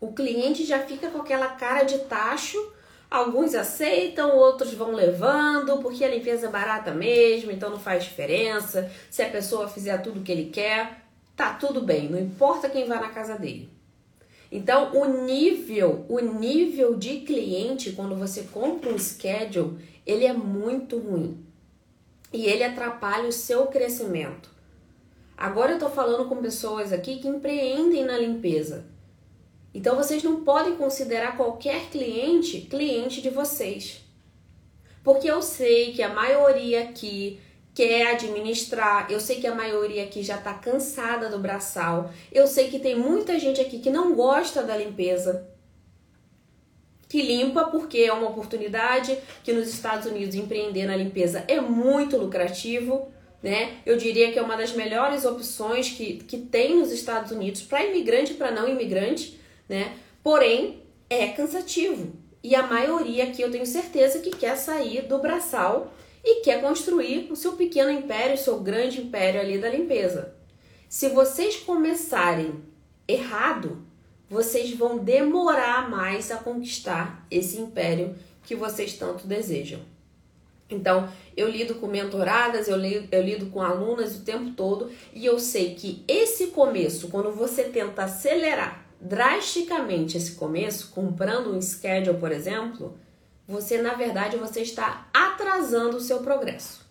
O 0.00 0.12
cliente 0.12 0.64
já 0.64 0.80
fica 0.80 1.10
com 1.10 1.18
aquela 1.18 1.48
cara 1.48 1.84
de 1.84 1.98
tacho. 2.00 2.58
Alguns 3.12 3.54
aceitam, 3.54 4.34
outros 4.38 4.72
vão 4.72 4.92
levando, 4.92 5.76
porque 5.82 6.02
a 6.02 6.08
limpeza 6.08 6.46
é 6.46 6.50
barata 6.50 6.92
mesmo, 6.92 7.50
então 7.50 7.68
não 7.68 7.78
faz 7.78 8.04
diferença. 8.04 8.90
Se 9.10 9.20
a 9.20 9.28
pessoa 9.28 9.68
fizer 9.68 9.98
tudo 9.98 10.20
o 10.20 10.22
que 10.22 10.32
ele 10.32 10.48
quer, 10.48 11.02
tá 11.36 11.52
tudo 11.52 11.82
bem, 11.82 12.08
não 12.08 12.18
importa 12.18 12.70
quem 12.70 12.86
vai 12.86 12.98
na 12.98 13.10
casa 13.10 13.36
dele. 13.36 13.68
Então, 14.50 14.96
o 14.96 15.24
nível, 15.26 16.06
o 16.08 16.20
nível 16.20 16.96
de 16.96 17.18
cliente 17.18 17.92
quando 17.92 18.16
você 18.16 18.44
compra 18.44 18.90
um 18.90 18.98
schedule, 18.98 19.76
ele 20.06 20.24
é 20.24 20.32
muito 20.32 20.98
ruim 20.98 21.44
e 22.32 22.46
ele 22.46 22.64
atrapalha 22.64 23.28
o 23.28 23.32
seu 23.32 23.66
crescimento. 23.66 24.48
Agora 25.36 25.72
eu 25.72 25.76
estou 25.76 25.90
falando 25.90 26.30
com 26.30 26.36
pessoas 26.36 26.94
aqui 26.94 27.18
que 27.18 27.28
empreendem 27.28 28.06
na 28.06 28.16
limpeza. 28.16 28.86
Então 29.74 29.96
vocês 29.96 30.22
não 30.22 30.44
podem 30.44 30.76
considerar 30.76 31.36
qualquer 31.36 31.90
cliente 31.90 32.62
cliente 32.62 33.22
de 33.22 33.30
vocês. 33.30 34.02
Porque 35.02 35.28
eu 35.30 35.42
sei 35.42 35.92
que 35.92 36.02
a 36.02 36.08
maioria 36.08 36.82
aqui 36.82 37.40
quer 37.74 38.08
administrar, 38.08 39.10
eu 39.10 39.18
sei 39.18 39.40
que 39.40 39.46
a 39.46 39.54
maioria 39.54 40.04
aqui 40.04 40.22
já 40.22 40.36
está 40.36 40.52
cansada 40.52 41.28
do 41.28 41.38
braçal, 41.38 42.10
eu 42.30 42.46
sei 42.46 42.68
que 42.68 42.78
tem 42.78 42.94
muita 42.94 43.38
gente 43.38 43.60
aqui 43.60 43.78
que 43.78 43.90
não 43.90 44.14
gosta 44.14 44.62
da 44.62 44.76
limpeza, 44.76 45.48
que 47.08 47.22
limpa 47.22 47.64
porque 47.64 47.98
é 47.98 48.12
uma 48.12 48.28
oportunidade 48.28 49.18
que 49.42 49.52
nos 49.52 49.68
Estados 49.68 50.06
Unidos 50.06 50.34
empreender 50.34 50.86
na 50.86 50.96
limpeza 50.96 51.44
é 51.48 51.60
muito 51.60 52.16
lucrativo, 52.16 53.08
né? 53.42 53.78
Eu 53.84 53.96
diria 53.96 54.32
que 54.32 54.38
é 54.38 54.42
uma 54.42 54.56
das 54.56 54.72
melhores 54.72 55.24
opções 55.24 55.90
que, 55.90 56.18
que 56.18 56.38
tem 56.38 56.76
nos 56.76 56.92
Estados 56.92 57.32
Unidos 57.32 57.62
para 57.62 57.84
imigrante 57.84 58.32
e 58.32 58.36
para 58.36 58.50
não 58.50 58.68
imigrante, 58.68 59.38
né? 59.68 59.96
Porém, 60.22 60.82
é 61.08 61.28
cansativo. 61.28 62.12
E 62.42 62.54
a 62.54 62.66
maioria 62.66 63.24
aqui 63.24 63.42
eu 63.42 63.50
tenho 63.50 63.66
certeza 63.66 64.18
que 64.18 64.30
quer 64.30 64.56
sair 64.56 65.02
do 65.02 65.18
braçal 65.18 65.92
e 66.24 66.40
quer 66.40 66.60
construir 66.60 67.30
o 67.30 67.36
seu 67.36 67.52
pequeno 67.52 67.90
império, 67.90 68.34
o 68.34 68.38
seu 68.38 68.60
grande 68.60 69.00
império 69.00 69.40
ali 69.40 69.58
da 69.58 69.68
limpeza. 69.68 70.34
Se 70.88 71.08
vocês 71.08 71.56
começarem 71.56 72.62
errado, 73.06 73.84
vocês 74.28 74.72
vão 74.74 74.98
demorar 74.98 75.90
mais 75.90 76.30
a 76.30 76.36
conquistar 76.36 77.26
esse 77.30 77.58
império 77.58 78.14
que 78.44 78.54
vocês 78.54 78.94
tanto 78.94 79.26
desejam. 79.26 79.80
Então, 80.68 81.08
eu 81.36 81.48
lido 81.48 81.74
com 81.76 81.86
mentoradas, 81.86 82.66
eu 82.66 82.76
lido, 82.76 83.08
eu 83.12 83.22
lido 83.22 83.46
com 83.46 83.60
alunas 83.60 84.16
o 84.16 84.24
tempo 84.24 84.52
todo 84.52 84.90
e 85.12 85.26
eu 85.26 85.38
sei 85.38 85.74
que 85.74 86.02
esse 86.08 86.48
começo, 86.48 87.08
quando 87.08 87.30
você 87.30 87.64
tenta 87.64 88.04
acelerar 88.04 88.81
drasticamente 89.02 90.16
esse 90.16 90.36
começo, 90.36 90.92
comprando 90.92 91.52
um 91.52 91.60
schedule, 91.60 92.18
por 92.18 92.30
exemplo, 92.30 92.96
você 93.48 93.82
na 93.82 93.94
verdade 93.94 94.36
você 94.36 94.60
está 94.60 95.08
atrasando 95.12 95.96
o 95.96 96.00
seu 96.00 96.20
progresso. 96.20 96.86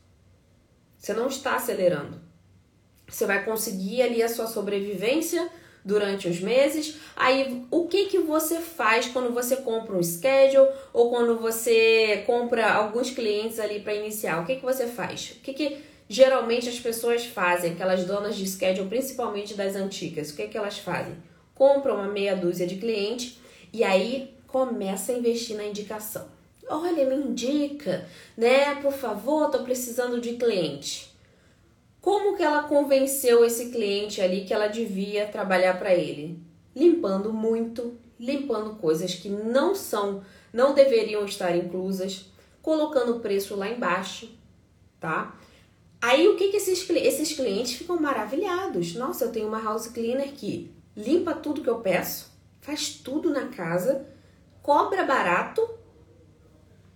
Você 0.97 1.13
não 1.13 1.27
está 1.27 1.55
acelerando. 1.55 2.21
Você 3.07 3.25
vai 3.25 3.43
conseguir 3.45 4.01
ali 4.01 4.21
a 4.21 4.29
sua 4.29 4.45
sobrevivência 4.45 5.49
durante 5.83 6.27
os 6.27 6.39
meses. 6.39 6.97
Aí, 7.15 7.65
o 7.71 7.87
que 7.87 8.05
que 8.05 8.19
você 8.19 8.59
faz 8.59 9.07
quando 9.07 9.33
você 9.33 9.57
compra 9.57 9.95
um 9.95 10.03
schedule 10.03 10.69
ou 10.93 11.09
quando 11.09 11.39
você 11.39 12.23
compra 12.27 12.71
alguns 12.73 13.09
clientes 13.09 13.57
ali 13.57 13.79
para 13.79 13.95
iniciar? 13.95 14.41
O 14.41 14.45
que 14.45 14.57
que 14.57 14.63
você 14.63 14.85
faz? 14.85 15.37
O 15.37 15.41
que 15.41 15.53
que 15.53 15.77
geralmente 16.07 16.69
as 16.69 16.79
pessoas 16.79 17.25
fazem, 17.25 17.71
aquelas 17.71 18.03
donas 18.05 18.35
de 18.35 18.45
schedule, 18.47 18.89
principalmente 18.89 19.55
das 19.55 19.75
antigas? 19.75 20.29
O 20.29 20.35
que 20.35 20.47
que 20.47 20.57
elas 20.57 20.77
fazem? 20.77 21.30
Compram 21.61 21.97
uma 21.97 22.07
meia 22.07 22.35
dúzia 22.35 22.65
de 22.65 22.77
clientes 22.77 23.39
e 23.71 23.83
aí 23.83 24.33
começa 24.47 25.11
a 25.11 25.15
investir 25.15 25.55
na 25.55 25.63
indicação. 25.63 26.27
olha, 26.67 27.05
me 27.05 27.13
indica, 27.13 28.09
né? 28.35 28.81
Por 28.81 28.91
favor, 28.91 29.51
tô 29.51 29.59
precisando 29.59 30.19
de 30.19 30.37
cliente. 30.37 31.15
Como 32.01 32.35
que 32.35 32.41
ela 32.41 32.63
convenceu 32.63 33.45
esse 33.45 33.69
cliente 33.69 34.19
ali 34.19 34.43
que 34.43 34.51
ela 34.51 34.69
devia 34.69 35.27
trabalhar 35.27 35.77
para 35.77 35.93
ele? 35.93 36.39
Limpando 36.75 37.31
muito, 37.31 37.95
limpando 38.19 38.77
coisas 38.77 39.13
que 39.13 39.29
não 39.29 39.75
são, 39.75 40.23
não 40.51 40.73
deveriam 40.73 41.23
estar 41.25 41.55
inclusas, 41.55 42.25
colocando 42.63 43.17
o 43.17 43.19
preço 43.19 43.55
lá 43.55 43.69
embaixo, 43.69 44.27
tá? 44.99 45.39
Aí 46.01 46.27
o 46.27 46.35
que, 46.35 46.47
que 46.47 46.57
esses, 46.57 46.89
esses 46.89 47.33
clientes 47.33 47.73
ficam 47.73 48.01
maravilhados? 48.01 48.95
Nossa, 48.95 49.25
eu 49.25 49.31
tenho 49.31 49.47
uma 49.47 49.61
house 49.61 49.85
cleaner 49.85 50.31
que 50.31 50.80
limpa 50.95 51.33
tudo 51.33 51.61
que 51.61 51.69
eu 51.69 51.79
peço, 51.79 52.31
faz 52.61 52.89
tudo 52.89 53.29
na 53.29 53.47
casa, 53.47 54.07
cobra 54.61 55.03
barato 55.03 55.67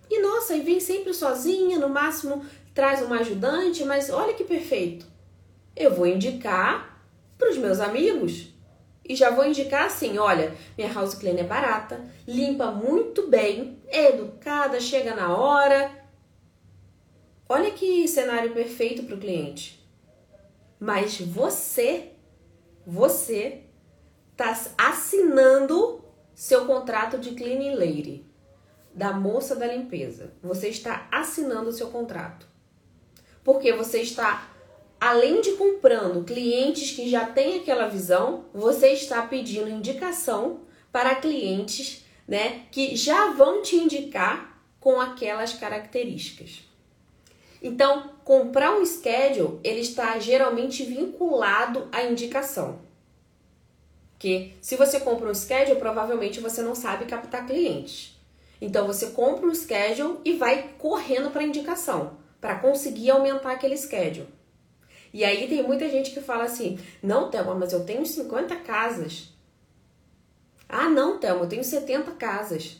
e 0.09 0.21
nossa, 0.21 0.55
e 0.55 0.61
vem 0.61 0.79
sempre 0.79 1.13
sozinha, 1.13 1.79
no 1.79 1.89
máximo 1.89 2.45
traz 2.73 3.01
uma 3.01 3.19
ajudante, 3.19 3.83
mas 3.85 4.09
olha 4.09 4.33
que 4.33 4.43
perfeito. 4.43 5.05
Eu 5.75 5.93
vou 5.93 6.05
indicar 6.05 7.01
para 7.37 7.49
os 7.49 7.57
meus 7.57 7.79
amigos 7.79 8.53
e 9.07 9.15
já 9.15 9.29
vou 9.29 9.45
indicar 9.45 9.85
assim: 9.85 10.17
olha, 10.17 10.55
minha 10.77 10.91
house 10.91 11.15
cleaner 11.15 11.45
é 11.45 11.47
barata, 11.47 12.05
limpa 12.27 12.71
muito 12.71 13.27
bem, 13.27 13.79
é 13.87 14.09
educada, 14.09 14.79
chega 14.79 15.15
na 15.15 15.35
hora 15.35 16.05
Olha 17.47 17.69
que 17.71 18.07
cenário 18.07 18.53
perfeito 18.53 19.03
para 19.03 19.15
o 19.15 19.19
cliente. 19.19 19.79
Mas 20.79 21.21
você, 21.21 22.11
você 22.85 23.64
está 24.35 24.53
assinando 24.77 26.03
seu 26.33 26.65
contrato 26.65 27.17
de 27.17 27.31
cleaning 27.31 27.75
lady, 27.75 28.25
da 28.93 29.13
moça 29.13 29.55
da 29.55 29.65
limpeza. 29.65 30.33
Você 30.43 30.67
está 30.67 31.07
assinando 31.09 31.71
seu 31.71 31.87
contrato. 31.87 32.45
Porque 33.43 33.71
você 33.71 34.01
está, 34.01 34.49
além 34.99 35.39
de 35.39 35.53
comprando 35.53 36.25
clientes 36.25 36.91
que 36.91 37.09
já 37.09 37.25
têm 37.25 37.59
aquela 37.59 37.87
visão, 37.87 38.45
você 38.53 38.89
está 38.89 39.21
pedindo 39.21 39.69
indicação 39.69 40.61
para 40.91 41.15
clientes 41.15 42.05
né, 42.27 42.65
que 42.71 42.95
já 42.95 43.31
vão 43.31 43.61
te 43.61 43.77
indicar 43.77 44.61
com 44.79 44.99
aquelas 44.99 45.53
características. 45.53 46.63
Então, 47.61 48.11
comprar 48.23 48.77
um 48.77 48.85
schedule, 48.85 49.59
ele 49.63 49.79
está 49.79 50.19
geralmente 50.19 50.83
vinculado 50.83 51.87
à 51.91 52.03
indicação. 52.03 52.83
Que 54.25 54.55
se 54.59 54.75
você 54.75 54.99
compra 55.01 55.29
um 55.29 55.35
schedule, 55.35 55.77
provavelmente 55.77 56.39
você 56.39 56.63
não 56.63 56.73
sabe 56.73 57.05
captar 57.05 57.45
clientes. 57.45 58.19
Então 58.59 58.87
você 58.87 59.11
compra 59.11 59.45
um 59.45 59.53
schedule 59.53 60.17
e 60.25 60.33
vai 60.33 60.71
correndo 60.79 61.29
para 61.29 61.43
indicação, 61.43 62.17
para 62.41 62.55
conseguir 62.55 63.11
aumentar 63.11 63.51
aquele 63.51 63.77
schedule. 63.77 64.27
E 65.13 65.23
aí 65.23 65.47
tem 65.47 65.61
muita 65.61 65.87
gente 65.89 66.09
que 66.09 66.21
fala 66.21 66.45
assim: 66.45 66.79
"Não, 67.03 67.29
Thelma, 67.29 67.53
mas 67.53 67.71
eu 67.71 67.85
tenho 67.85 68.03
50 68.03 68.55
casas". 68.55 69.29
Ah, 70.67 70.89
não, 70.89 71.19
Thelma, 71.19 71.43
eu 71.43 71.49
tenho 71.49 71.63
70 71.63 72.09
casas. 72.13 72.77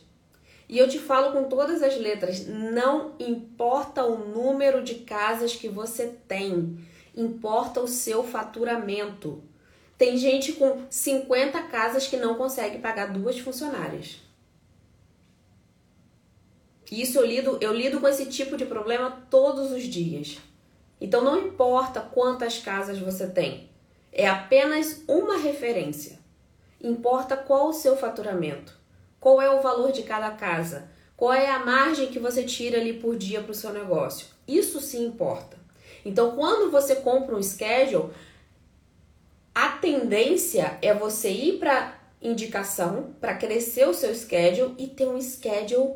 E 0.68 0.80
eu 0.80 0.90
te 0.90 0.98
falo 0.98 1.32
com 1.32 1.48
todas 1.48 1.84
as 1.84 1.96
letras: 1.96 2.48
não 2.48 3.14
importa 3.20 4.04
o 4.04 4.18
número 4.18 4.84
de 4.84 4.96
casas 4.96 5.56
que 5.56 5.70
você 5.70 6.08
tem, 6.28 6.80
importa 7.16 7.82
o 7.82 7.88
seu 7.88 8.24
faturamento. 8.24 9.44
Tem 9.98 10.18
gente 10.18 10.54
com 10.54 10.84
50 10.90 11.62
casas 11.64 12.08
que 12.08 12.18
não 12.18 12.36
consegue 12.36 12.80
pagar 12.80 13.14
duas 13.14 13.40
funcionárias. 13.40 14.18
Isso 16.92 17.18
eu 17.18 17.26
lido, 17.26 17.58
eu 17.62 17.74
lido 17.74 18.00
com 18.00 18.08
esse 18.08 18.28
tipo 18.28 18.58
de 18.58 18.66
problema 18.66 19.26
todos 19.30 19.72
os 19.72 19.84
dias. 19.84 20.38
Então 21.00 21.24
não 21.24 21.48
importa 21.48 22.02
quantas 22.02 22.60
casas 22.60 23.00
você 23.00 23.28
tem, 23.28 23.70
é 24.12 24.28
apenas 24.28 25.02
uma 25.08 25.38
referência. 25.38 26.20
Importa 26.82 27.36
qual 27.36 27.70
o 27.70 27.74
seu 27.74 27.98
faturamento. 27.98 28.78
Qual 29.20 29.42
é 29.42 29.50
o 29.50 29.62
valor 29.62 29.92
de 29.92 30.04
cada 30.04 30.32
casa? 30.32 30.88
Qual 31.18 31.34
é 31.34 31.50
a 31.50 31.66
margem 31.66 32.08
que 32.08 32.20
você 32.20 32.44
tira 32.44 32.78
ali 32.78 32.94
por 32.94 33.18
dia 33.18 33.42
para 33.42 33.52
o 33.52 33.56
seu 33.56 33.74
negócio? 33.74 34.28
Isso 34.48 34.80
sim 34.80 35.06
importa. 35.06 35.58
Então, 36.06 36.36
quando 36.36 36.70
você 36.70 36.98
compra 36.98 37.36
um 37.36 37.42
schedule, 37.42 38.12
a 39.56 39.70
tendência 39.70 40.78
é 40.82 40.94
você 40.94 41.30
ir 41.32 41.60
para 41.60 41.98
indicação, 42.22 43.16
para 43.22 43.36
crescer 43.36 43.88
o 43.88 43.94
seu 43.94 44.14
schedule 44.14 44.76
e 44.78 44.86
ter 44.86 45.08
um 45.08 45.22
schedule 45.22 45.94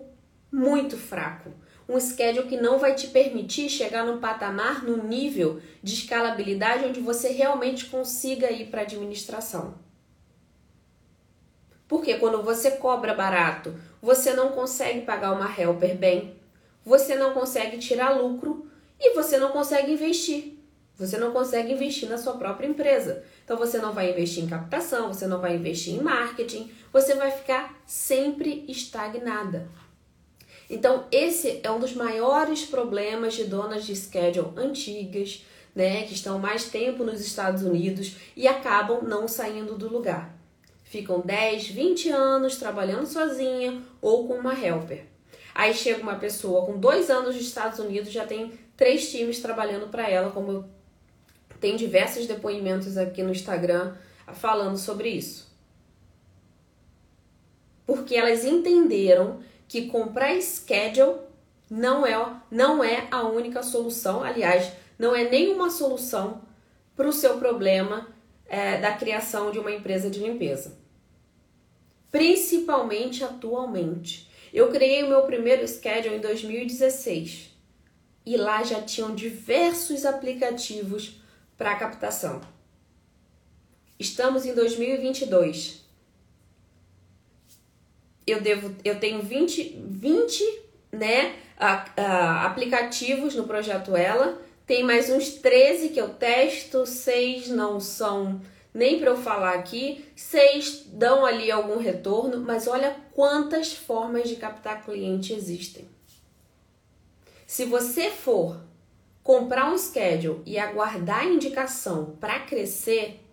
muito 0.49 0.95
fraco. 0.95 1.51
Um 1.87 1.99
schedule 1.99 2.47
que 2.47 2.55
não 2.55 2.79
vai 2.79 2.95
te 2.95 3.07
permitir 3.07 3.67
chegar 3.67 4.05
num 4.05 4.21
patamar, 4.21 4.85
num 4.85 5.03
nível 5.03 5.59
de 5.83 5.93
escalabilidade 5.93 6.85
onde 6.85 7.01
você 7.01 7.29
realmente 7.29 7.87
consiga 7.87 8.49
ir 8.49 8.67
para 8.67 8.83
administração. 8.83 9.77
Porque 11.85 12.13
quando 12.13 12.41
você 12.41 12.71
cobra 12.71 13.13
barato, 13.13 13.75
você 14.01 14.33
não 14.33 14.53
consegue 14.53 15.01
pagar 15.01 15.33
uma 15.33 15.51
helper 15.59 15.97
bem, 15.97 16.35
você 16.85 17.15
não 17.15 17.33
consegue 17.33 17.77
tirar 17.77 18.11
lucro 18.11 18.71
e 18.97 19.13
você 19.15 19.37
não 19.37 19.51
consegue 19.51 19.91
investir. 19.91 20.58
Você 20.99 21.17
não 21.17 21.31
consegue 21.31 21.71
investir 21.71 22.09
na 22.09 22.17
sua 22.17 22.33
própria 22.33 22.67
empresa. 22.67 23.23
Então 23.45 23.57
você 23.57 23.77
não 23.77 23.93
vai 23.93 24.11
investir 24.11 24.43
em 24.43 24.47
captação, 24.47 25.13
você 25.13 25.25
não 25.25 25.39
vai 25.39 25.55
investir 25.55 25.95
em 25.95 26.01
marketing, 26.01 26.71
você 26.91 27.15
vai 27.15 27.31
ficar 27.31 27.81
sempre 27.85 28.65
estagnada. 28.67 29.69
Então 30.69 31.05
esse 31.11 31.61
é 31.63 31.71
um 31.71 31.79
dos 31.79 31.93
maiores 31.93 32.65
problemas 32.65 33.33
de 33.33 33.45
donas 33.45 33.85
de 33.85 33.95
schedule 33.95 34.51
antigas, 34.57 35.45
né, 35.73 36.03
que 36.03 36.13
estão 36.13 36.37
mais 36.37 36.65
tempo 36.65 37.03
nos 37.03 37.21
Estados 37.21 37.63
Unidos 37.63 38.17
e 38.35 38.47
acabam 38.47 39.01
não 39.01 39.27
saindo 39.27 39.75
do 39.75 39.87
lugar 39.87 40.37
ficam 40.89 41.21
10, 41.21 41.67
20 41.67 42.09
anos 42.09 42.57
trabalhando 42.57 43.05
sozinha 43.05 43.81
ou 44.01 44.27
com 44.27 44.33
uma 44.33 44.53
helper. 44.53 45.05
Aí 45.53 45.73
chega 45.73 46.01
uma 46.01 46.15
pessoa 46.15 46.65
com 46.65 46.79
dois 46.79 47.11
anos 47.11 47.35
nos 47.35 47.45
Estados 47.45 47.77
Unidos, 47.79 48.11
já 48.11 48.25
tem 48.25 48.53
três 48.75 49.11
times 49.11 49.39
trabalhando 49.39 49.87
para 49.89 50.09
ela, 50.09 50.31
como 50.31 50.67
tem 51.59 51.75
diversos 51.75 52.25
depoimentos 52.25 52.97
aqui 52.97 53.23
no 53.23 53.31
Instagram 53.31 53.95
falando 54.33 54.77
sobre 54.77 55.09
isso. 55.09 55.49
Porque 57.85 58.15
elas 58.15 58.45
entenderam 58.45 59.39
que 59.67 59.87
comprar 59.87 60.39
schedule 60.41 61.19
não 61.69 62.05
é, 62.05 62.41
não 62.49 62.83
é 62.83 63.07
a 63.11 63.23
única 63.23 63.61
solução, 63.63 64.23
aliás, 64.23 64.71
não 64.97 65.15
é 65.15 65.29
nenhuma 65.29 65.69
solução 65.69 66.41
para 66.95 67.07
o 67.07 67.13
seu 67.13 67.37
problema 67.37 68.07
é, 68.47 68.79
da 68.79 68.93
criação 68.93 69.51
de 69.51 69.59
uma 69.59 69.71
empresa 69.71 70.09
de 70.09 70.19
limpeza 70.19 70.79
principalmente 72.11 73.23
atualmente. 73.23 74.29
Eu 74.53 74.69
criei 74.69 75.03
o 75.03 75.09
meu 75.09 75.21
primeiro 75.23 75.67
schedule 75.67 76.15
em 76.15 76.19
2016 76.19 77.51
e 78.25 78.37
lá 78.37 78.63
já 78.63 78.81
tinham 78.81 79.13
diversos 79.13 80.05
aplicativos 80.05 81.18
para 81.59 81.75
captação. 81.75 82.39
Estamos 83.99 84.45
em 84.45 84.55
2022. 84.55 85.83
Eu 88.25 88.39
devo, 88.39 88.73
eu 88.85 88.97
tenho 88.97 89.21
20, 89.21 89.77
20 89.89 90.61
né, 90.93 91.35
a, 91.59 91.85
a, 91.97 92.45
aplicativos 92.45 93.35
no 93.35 93.43
projeto 93.43 93.93
Ela. 93.93 94.41
Tem 94.65 94.85
mais 94.85 95.09
uns 95.09 95.33
13 95.33 95.89
que 95.89 95.99
eu 95.99 96.09
testo, 96.09 96.85
seis 96.85 97.49
não 97.49 97.81
são 97.81 98.39
nem 98.73 98.97
para 98.97 99.09
eu 99.09 99.17
falar 99.17 99.55
aqui. 99.55 100.05
Seis 100.15 100.85
dão 100.85 101.25
ali 101.25 101.51
algum 101.51 101.77
retorno, 101.77 102.39
mas 102.39 102.67
olha 102.67 102.95
quantas 103.13 103.73
formas 103.73 104.29
de 104.29 104.37
captar 104.37 104.85
cliente 104.85 105.33
existem. 105.33 105.85
Se 107.45 107.65
você 107.65 108.09
for 108.11 108.68
comprar 109.29 109.71
um 109.71 109.77
schedule 109.77 110.41
e 110.43 110.57
aguardar 110.57 111.19
a 111.19 111.25
indicação 111.25 112.17
para 112.19 112.39
crescer, 112.39 113.23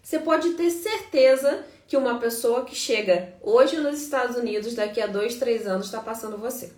você 0.00 0.20
pode 0.20 0.50
ter 0.50 0.70
certeza 0.70 1.64
que 1.88 1.96
uma 1.96 2.20
pessoa 2.20 2.64
que 2.64 2.76
chega 2.76 3.34
hoje 3.42 3.76
nos 3.76 4.00
Estados 4.00 4.36
Unidos, 4.36 4.76
daqui 4.76 5.00
a 5.00 5.08
dois, 5.08 5.34
três 5.34 5.66
anos, 5.66 5.86
está 5.86 5.98
passando 5.98 6.38
você. 6.38 6.72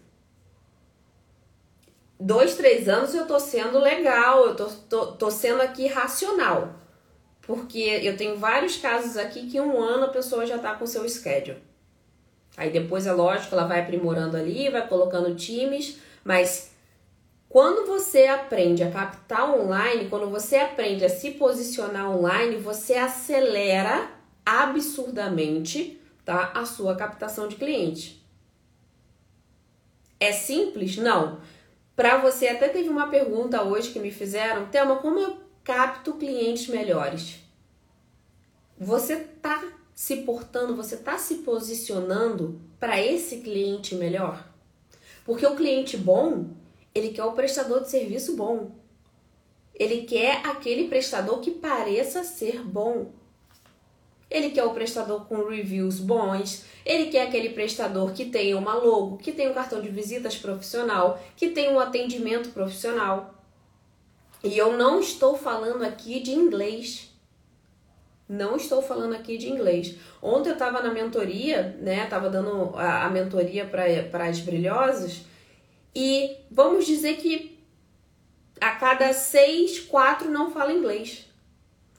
Dois, 2.18 2.56
três 2.56 2.88
anos 2.88 3.14
eu 3.14 3.26
tô 3.26 3.38
sendo 3.38 3.78
legal, 3.78 4.46
eu 4.46 4.56
tô, 4.56 4.64
tô, 4.64 5.06
tô 5.08 5.30
sendo 5.30 5.60
aqui 5.60 5.86
racional 5.86 6.74
porque 7.42 8.00
eu 8.02 8.16
tenho 8.16 8.38
vários 8.38 8.78
casos 8.78 9.18
aqui 9.18 9.46
que 9.46 9.60
um 9.60 9.78
ano 9.78 10.06
a 10.06 10.08
pessoa 10.08 10.46
já 10.46 10.56
está 10.56 10.74
com 10.74 10.86
seu 10.86 11.06
schedule. 11.06 11.62
Aí 12.56 12.70
depois 12.70 13.06
é 13.06 13.12
lógico, 13.12 13.54
ela 13.54 13.66
vai 13.66 13.80
aprimorando 13.80 14.38
ali, 14.38 14.70
vai 14.70 14.88
colocando 14.88 15.36
times, 15.36 15.98
mas 16.24 16.67
quando 17.48 17.86
você 17.86 18.26
aprende 18.26 18.82
a 18.82 18.90
captar 18.90 19.50
online, 19.50 20.08
quando 20.10 20.28
você 20.28 20.56
aprende 20.56 21.04
a 21.04 21.08
se 21.08 21.32
posicionar 21.32 22.10
online, 22.10 22.56
você 22.56 22.94
acelera 22.94 24.10
absurdamente 24.44 25.98
tá, 26.24 26.52
a 26.54 26.66
sua 26.66 26.94
captação 26.94 27.48
de 27.48 27.56
cliente. 27.56 28.22
É 30.20 30.32
simples? 30.32 30.96
Não. 30.96 31.40
Para 31.96 32.18
você, 32.18 32.48
até 32.48 32.68
teve 32.68 32.88
uma 32.88 33.08
pergunta 33.08 33.62
hoje 33.62 33.90
que 33.90 33.98
me 33.98 34.10
fizeram, 34.10 34.66
Thelma, 34.66 34.96
como 34.96 35.18
eu 35.18 35.38
capto 35.64 36.14
clientes 36.14 36.68
melhores? 36.68 37.40
Você 38.78 39.16
tá 39.16 39.64
se 39.94 40.18
portando, 40.18 40.76
você 40.76 40.96
tá 40.96 41.18
se 41.18 41.36
posicionando 41.36 42.60
para 42.78 43.00
esse 43.00 43.38
cliente 43.38 43.94
melhor? 43.94 44.46
Porque 45.24 45.46
o 45.46 45.56
cliente 45.56 45.96
bom, 45.96 46.50
ele 46.98 47.10
quer 47.10 47.24
o 47.24 47.32
prestador 47.32 47.82
de 47.82 47.90
serviço 47.90 48.36
bom. 48.36 48.72
Ele 49.74 50.02
quer 50.02 50.44
aquele 50.44 50.88
prestador 50.88 51.40
que 51.40 51.52
pareça 51.52 52.24
ser 52.24 52.62
bom. 52.62 53.12
Ele 54.30 54.50
quer 54.50 54.64
o 54.64 54.74
prestador 54.74 55.24
com 55.26 55.48
reviews 55.48 56.00
bons, 56.00 56.64
ele 56.84 57.06
quer 57.06 57.26
aquele 57.26 57.50
prestador 57.50 58.12
que 58.12 58.26
tenha 58.26 58.58
uma 58.58 58.74
logo, 58.74 59.16
que 59.16 59.32
tenha 59.32 59.50
um 59.50 59.54
cartão 59.54 59.80
de 59.80 59.88
visitas 59.88 60.36
profissional, 60.36 61.18
que 61.34 61.48
tenha 61.48 61.70
um 61.70 61.80
atendimento 61.80 62.50
profissional. 62.50 63.34
E 64.44 64.56
eu 64.56 64.76
não 64.76 65.00
estou 65.00 65.36
falando 65.36 65.82
aqui 65.82 66.20
de 66.20 66.32
inglês. 66.32 67.10
Não 68.28 68.56
estou 68.56 68.82
falando 68.82 69.14
aqui 69.14 69.38
de 69.38 69.48
inglês. 69.48 69.96
Ontem 70.22 70.50
eu 70.50 70.52
estava 70.52 70.82
na 70.82 70.92
mentoria, 70.92 71.78
né? 71.80 72.04
Tava 72.06 72.28
dando 72.28 72.76
a, 72.76 73.06
a 73.06 73.10
mentoria 73.10 73.64
para 73.64 74.26
as 74.26 74.40
brilhosas. 74.40 75.22
E 75.94 76.36
vamos 76.50 76.86
dizer 76.86 77.16
que 77.16 77.58
a 78.60 78.72
cada 78.72 79.12
seis, 79.12 79.80
quatro 79.80 80.30
não 80.30 80.50
fala 80.50 80.72
inglês. 80.72 81.26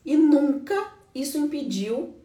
E 0.06 0.15
nunca 0.15 0.91
isso 1.13 1.38
impediu 1.38 2.15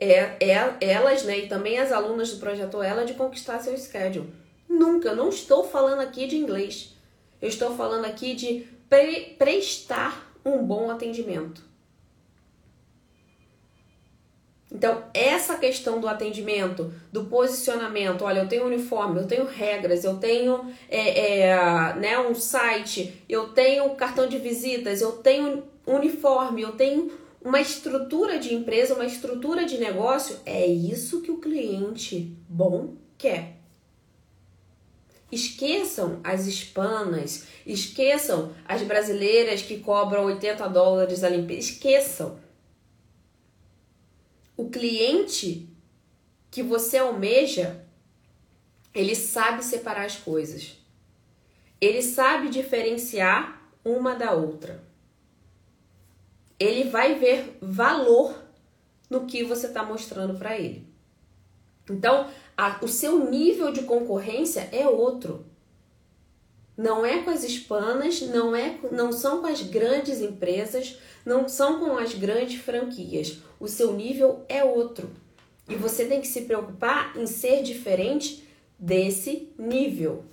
é, 0.00 0.36
é, 0.40 0.76
elas, 0.80 1.22
né, 1.24 1.40
e 1.40 1.48
também 1.48 1.78
as 1.78 1.92
alunas 1.92 2.32
do 2.32 2.40
projeto 2.40 2.82
Ela 2.82 3.04
de 3.04 3.14
conquistar 3.14 3.60
seu 3.60 3.76
schedule. 3.78 4.32
Nunca, 4.68 5.10
eu 5.10 5.16
não 5.16 5.28
estou 5.28 5.64
falando 5.64 6.00
aqui 6.00 6.26
de 6.26 6.36
inglês. 6.36 6.94
Eu 7.40 7.48
estou 7.48 7.76
falando 7.76 8.04
aqui 8.04 8.34
de 8.34 8.66
pre 8.88 9.34
prestar 9.38 10.32
um 10.44 10.64
bom 10.64 10.90
atendimento. 10.90 11.62
Então, 14.74 15.04
essa 15.12 15.58
questão 15.58 16.00
do 16.00 16.08
atendimento, 16.08 16.90
do 17.12 17.24
posicionamento, 17.24 18.24
olha, 18.24 18.40
eu 18.40 18.48
tenho 18.48 18.64
uniforme, 18.64 19.20
eu 19.20 19.26
tenho 19.26 19.44
regras, 19.44 20.02
eu 20.02 20.16
tenho 20.16 20.72
é, 20.88 21.42
é, 21.42 21.94
né, 21.96 22.18
um 22.18 22.34
site, 22.34 23.22
eu 23.28 23.48
tenho 23.48 23.90
cartão 23.90 24.26
de 24.26 24.38
visitas, 24.38 25.02
eu 25.02 25.12
tenho 25.12 25.62
uniforme, 25.86 26.62
eu 26.62 26.72
tenho 26.72 27.12
uma 27.44 27.60
estrutura 27.60 28.38
de 28.38 28.54
empresa, 28.54 28.94
uma 28.94 29.04
estrutura 29.04 29.66
de 29.66 29.76
negócio, 29.76 30.38
é 30.46 30.64
isso 30.64 31.20
que 31.20 31.30
o 31.30 31.38
cliente 31.38 32.34
bom 32.48 32.94
quer. 33.18 33.58
Esqueçam 35.30 36.20
as 36.24 36.46
hispanas, 36.46 37.44
esqueçam 37.66 38.52
as 38.66 38.80
brasileiras 38.82 39.60
que 39.60 39.78
cobram 39.78 40.24
80 40.24 40.66
dólares 40.68 41.24
a 41.24 41.28
limpeza, 41.28 41.60
esqueçam. 41.60 42.41
O 44.62 44.70
cliente 44.70 45.68
que 46.50 46.62
você 46.62 46.98
almeja, 46.98 47.84
ele 48.94 49.14
sabe 49.14 49.64
separar 49.64 50.04
as 50.04 50.16
coisas. 50.16 50.78
Ele 51.80 52.02
sabe 52.02 52.48
diferenciar 52.48 53.70
uma 53.84 54.14
da 54.14 54.32
outra 54.32 54.92
ele 56.62 56.84
vai 56.84 57.16
ver 57.16 57.58
valor 57.60 58.40
no 59.10 59.26
que 59.26 59.42
você 59.42 59.66
está 59.66 59.84
mostrando 59.84 60.38
para 60.38 60.56
ele. 60.56 60.86
Então, 61.90 62.30
a, 62.56 62.78
o 62.82 62.86
seu 62.86 63.28
nível 63.28 63.72
de 63.72 63.82
concorrência 63.82 64.68
é 64.70 64.86
outro. 64.86 65.44
Não 66.76 67.04
é 67.04 67.22
com 67.22 67.30
as 67.30 67.44
hispanas, 67.44 68.22
não 68.22 68.56
é, 68.56 68.78
não 68.90 69.12
são 69.12 69.40
com 69.40 69.46
as 69.46 69.62
grandes 69.62 70.20
empresas, 70.20 70.98
não 71.24 71.48
são 71.48 71.78
com 71.78 71.98
as 71.98 72.14
grandes 72.14 72.60
franquias. 72.60 73.38
O 73.60 73.68
seu 73.68 73.92
nível 73.92 74.44
é 74.48 74.64
outro. 74.64 75.10
E 75.68 75.76
você 75.76 76.06
tem 76.06 76.20
que 76.20 76.26
se 76.26 76.42
preocupar 76.42 77.16
em 77.16 77.26
ser 77.26 77.62
diferente 77.62 78.48
desse 78.78 79.52
nível. 79.58 80.24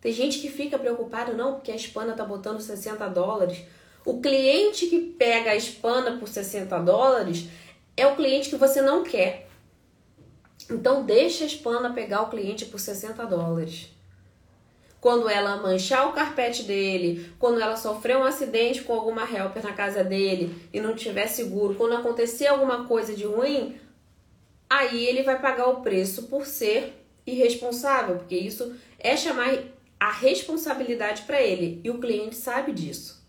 Tem 0.00 0.12
gente 0.12 0.38
que 0.38 0.48
fica 0.48 0.78
preocupado, 0.78 1.36
não, 1.36 1.54
porque 1.54 1.70
a 1.70 1.76
hispana 1.76 2.14
tá 2.14 2.24
botando 2.24 2.60
60 2.60 3.06
dólares. 3.08 3.62
O 4.04 4.20
cliente 4.20 4.86
que 4.86 4.98
pega 4.98 5.50
a 5.50 5.56
espana 5.56 6.18
por 6.18 6.26
60 6.26 6.78
dólares 6.78 7.48
é 7.96 8.06
o 8.06 8.16
cliente 8.16 8.48
que 8.48 8.56
você 8.56 8.80
não 8.80 9.04
quer. 9.04 9.48
Então 10.70 11.04
deixa 11.04 11.44
a 11.44 11.46
espana 11.46 11.92
pegar 11.92 12.22
o 12.22 12.30
cliente 12.30 12.64
por 12.64 12.80
60 12.80 13.24
dólares. 13.26 13.90
Quando 15.00 15.28
ela 15.28 15.56
manchar 15.56 16.08
o 16.08 16.12
carpete 16.12 16.64
dele, 16.64 17.32
quando 17.38 17.60
ela 17.60 17.76
sofrer 17.76 18.16
um 18.18 18.22
acidente 18.22 18.82
com 18.82 18.92
alguma 18.92 19.22
helper 19.22 19.62
na 19.62 19.72
casa 19.72 20.04
dele 20.04 20.54
e 20.72 20.80
não 20.80 20.94
tiver 20.94 21.26
seguro, 21.26 21.74
quando 21.74 21.94
acontecer 21.94 22.48
alguma 22.48 22.84
coisa 22.86 23.14
de 23.14 23.24
ruim, 23.24 23.76
aí 24.68 25.06
ele 25.06 25.22
vai 25.22 25.40
pagar 25.40 25.68
o 25.68 25.80
preço 25.80 26.24
por 26.24 26.44
ser 26.44 27.02
irresponsável, 27.26 28.16
porque 28.16 28.36
isso 28.36 28.74
é 28.98 29.16
chamar 29.16 29.58
a 29.98 30.10
responsabilidade 30.10 31.22
para 31.22 31.40
ele 31.40 31.80
e 31.82 31.90
o 31.90 31.98
cliente 31.98 32.36
sabe 32.36 32.72
disso. 32.72 33.20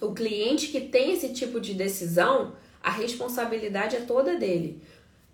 O 0.00 0.12
cliente 0.12 0.68
que 0.68 0.80
tem 0.80 1.12
esse 1.12 1.32
tipo 1.32 1.60
de 1.60 1.72
decisão, 1.72 2.54
a 2.82 2.90
responsabilidade 2.90 3.96
é 3.96 4.00
toda 4.00 4.36
dele. 4.36 4.82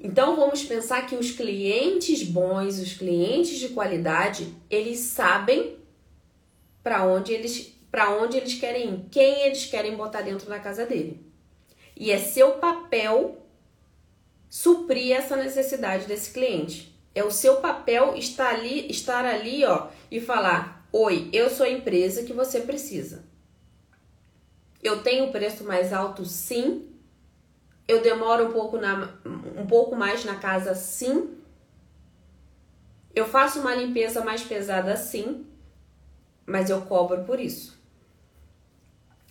Então 0.03 0.35
vamos 0.35 0.65
pensar 0.65 1.07
que 1.07 1.15
os 1.15 1.31
clientes 1.31 2.23
bons, 2.23 2.79
os 2.79 2.95
clientes 2.95 3.59
de 3.59 3.69
qualidade, 3.69 4.55
eles 4.71 5.01
sabem 5.01 5.77
para 6.83 7.07
onde 7.07 7.33
eles 7.35 7.79
para 7.91 8.09
onde 8.11 8.37
eles 8.37 8.55
querem 8.55 8.95
ir, 8.95 9.05
quem 9.11 9.41
eles 9.43 9.67
querem 9.67 9.97
botar 9.97 10.23
dentro 10.23 10.49
da 10.49 10.61
casa 10.61 10.87
dele. 10.87 11.21
E 11.97 12.13
é 12.13 12.19
seu 12.19 12.53
papel 12.53 13.45
suprir 14.49 15.13
essa 15.13 15.37
necessidade 15.37 16.07
desse 16.07 16.33
cliente. 16.33 16.97
É 17.13 17.25
o 17.25 17.33
seu 17.33 17.57
papel 17.57 18.17
estar 18.17 18.55
ali, 18.55 18.89
estar 18.89 19.25
ali, 19.25 19.65
ó, 19.65 19.89
e 20.09 20.21
falar: 20.21 20.89
"Oi, 20.93 21.29
eu 21.33 21.51
sou 21.51 21.67
a 21.67 21.71
empresa 21.71 22.23
que 22.23 22.33
você 22.33 22.61
precisa". 22.61 23.25
Eu 24.83 25.03
tenho 25.03 25.33
preço 25.33 25.65
mais 25.65 25.93
alto, 25.93 26.25
sim. 26.25 26.90
Eu 27.91 28.01
demoro 28.01 28.47
um 28.47 28.53
pouco, 28.53 28.79
na, 28.79 29.13
um 29.57 29.67
pouco 29.67 29.97
mais 29.97 30.25
na 30.25 30.37
casa, 30.37 30.77
sim. 30.77 31.31
Eu 33.13 33.27
faço 33.27 33.59
uma 33.59 33.75
limpeza 33.75 34.25
mais 34.25 34.45
pesada, 34.45 34.97
sim. 34.97 35.45
Mas 36.47 36.71
eu 36.71 36.83
cobro 36.83 37.25
por 37.25 37.41
isso. 37.41 37.77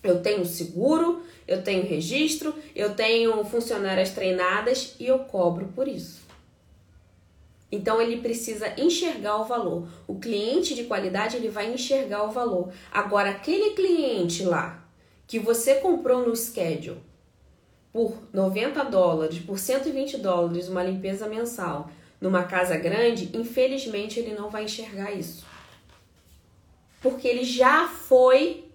Eu 0.02 0.20
tenho 0.20 0.44
seguro, 0.44 1.22
eu 1.48 1.62
tenho 1.62 1.88
registro, 1.88 2.54
eu 2.76 2.94
tenho 2.94 3.42
funcionárias 3.46 4.10
treinadas 4.10 4.94
e 5.00 5.06
eu 5.06 5.20
cobro 5.20 5.68
por 5.74 5.88
isso. 5.88 6.20
Então 7.72 7.98
ele 7.98 8.20
precisa 8.20 8.78
enxergar 8.78 9.38
o 9.40 9.44
valor. 9.46 9.88
O 10.06 10.18
cliente 10.18 10.74
de 10.74 10.84
qualidade 10.84 11.34
ele 11.34 11.48
vai 11.48 11.72
enxergar 11.72 12.24
o 12.24 12.30
valor. 12.30 12.70
Agora 12.92 13.30
aquele 13.30 13.70
cliente 13.70 14.42
lá 14.42 14.86
que 15.26 15.38
você 15.38 15.76
comprou 15.76 16.28
no 16.28 16.36
schedule 16.36 17.08
por 17.92 18.16
90 18.32 18.84
dólares, 18.84 19.38
por 19.40 19.58
120 19.58 20.18
dólares, 20.18 20.68
uma 20.68 20.82
limpeza 20.82 21.28
mensal 21.28 21.90
numa 22.20 22.44
casa 22.44 22.76
grande, 22.76 23.30
infelizmente 23.34 24.20
ele 24.20 24.34
não 24.34 24.50
vai 24.50 24.64
enxergar 24.64 25.10
isso. 25.10 25.44
Porque 27.00 27.26
ele 27.26 27.44
já 27.44 27.88
foi, 27.88 28.66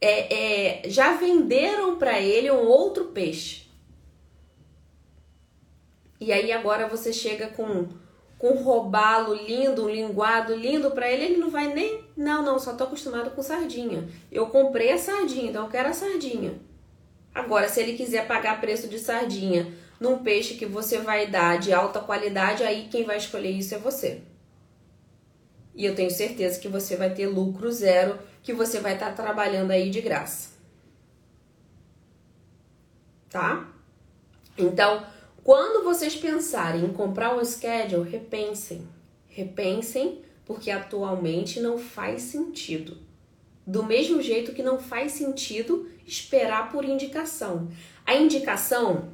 é, 0.00 0.82
é, 0.84 0.88
já 0.88 1.16
venderam 1.16 1.96
para 1.96 2.20
ele 2.20 2.50
um 2.50 2.66
outro 2.66 3.06
peixe. 3.06 3.66
E 6.20 6.32
aí 6.32 6.52
agora 6.52 6.88
você 6.88 7.12
chega 7.12 7.48
com 7.48 7.88
com 8.38 8.50
robalo 8.62 9.34
lindo, 9.34 9.84
um 9.84 9.88
linguado 9.88 10.54
lindo 10.54 10.90
para 10.90 11.10
ele, 11.10 11.24
ele 11.24 11.36
não 11.38 11.50
vai 11.50 11.72
nem. 11.72 12.04
Não, 12.16 12.42
não, 12.42 12.58
só 12.58 12.74
tô 12.74 12.84
acostumado 12.84 13.30
com 13.30 13.42
sardinha. 13.42 14.06
Eu 14.30 14.46
comprei 14.48 14.92
a 14.92 14.98
sardinha, 14.98 15.48
então 15.48 15.64
eu 15.64 15.70
quero 15.70 15.88
a 15.88 15.92
sardinha. 15.92 16.54
Agora, 17.36 17.68
se 17.68 17.78
ele 17.80 17.98
quiser 17.98 18.26
pagar 18.26 18.62
preço 18.62 18.88
de 18.88 18.98
sardinha 18.98 19.70
num 20.00 20.20
peixe 20.20 20.54
que 20.54 20.64
você 20.64 21.00
vai 21.00 21.26
dar 21.26 21.58
de 21.58 21.70
alta 21.70 22.00
qualidade, 22.00 22.62
aí 22.62 22.88
quem 22.90 23.04
vai 23.04 23.18
escolher 23.18 23.50
isso 23.50 23.74
é 23.74 23.78
você. 23.78 24.22
E 25.74 25.84
eu 25.84 25.94
tenho 25.94 26.10
certeza 26.10 26.58
que 26.58 26.66
você 26.66 26.96
vai 26.96 27.12
ter 27.12 27.26
lucro 27.26 27.70
zero, 27.70 28.18
que 28.42 28.54
você 28.54 28.80
vai 28.80 28.94
estar 28.94 29.10
tá 29.14 29.22
trabalhando 29.22 29.70
aí 29.70 29.90
de 29.90 30.00
graça. 30.00 30.52
Tá? 33.28 33.68
Então, 34.56 35.04
quando 35.44 35.84
vocês 35.84 36.16
pensarem 36.16 36.86
em 36.86 36.92
comprar 36.94 37.36
um 37.36 37.44
schedule, 37.44 38.08
repensem. 38.08 38.88
Repensem, 39.26 40.22
porque 40.46 40.70
atualmente 40.70 41.60
não 41.60 41.76
faz 41.76 42.22
sentido. 42.22 42.96
Do 43.66 43.82
mesmo 43.82 44.22
jeito 44.22 44.52
que 44.52 44.62
não 44.62 44.78
faz 44.78 45.12
sentido 45.12 45.90
esperar 46.06 46.70
por 46.70 46.84
indicação. 46.84 47.68
A 48.04 48.14
indicação 48.14 49.08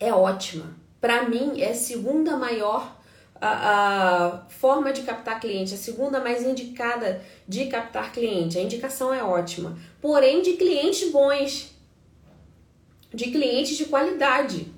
é 0.00 0.12
ótima. 0.12 0.76
Para 1.00 1.28
mim, 1.28 1.60
é 1.60 1.70
a 1.70 1.74
segunda 1.74 2.36
maior 2.36 2.98
a, 3.40 3.48
a, 3.48 4.38
forma 4.48 4.92
de 4.92 5.02
captar 5.02 5.40
cliente, 5.40 5.74
a 5.74 5.76
segunda 5.76 6.20
mais 6.20 6.44
indicada 6.44 7.22
de 7.46 7.66
captar 7.66 8.12
cliente. 8.12 8.58
A 8.58 8.62
indicação 8.62 9.12
é 9.12 9.22
ótima, 9.22 9.78
porém 10.00 10.42
de 10.42 10.54
clientes 10.54 11.10
bons, 11.10 11.72
de 13.12 13.30
clientes 13.30 13.76
de 13.76 13.84
qualidade. 13.84 14.72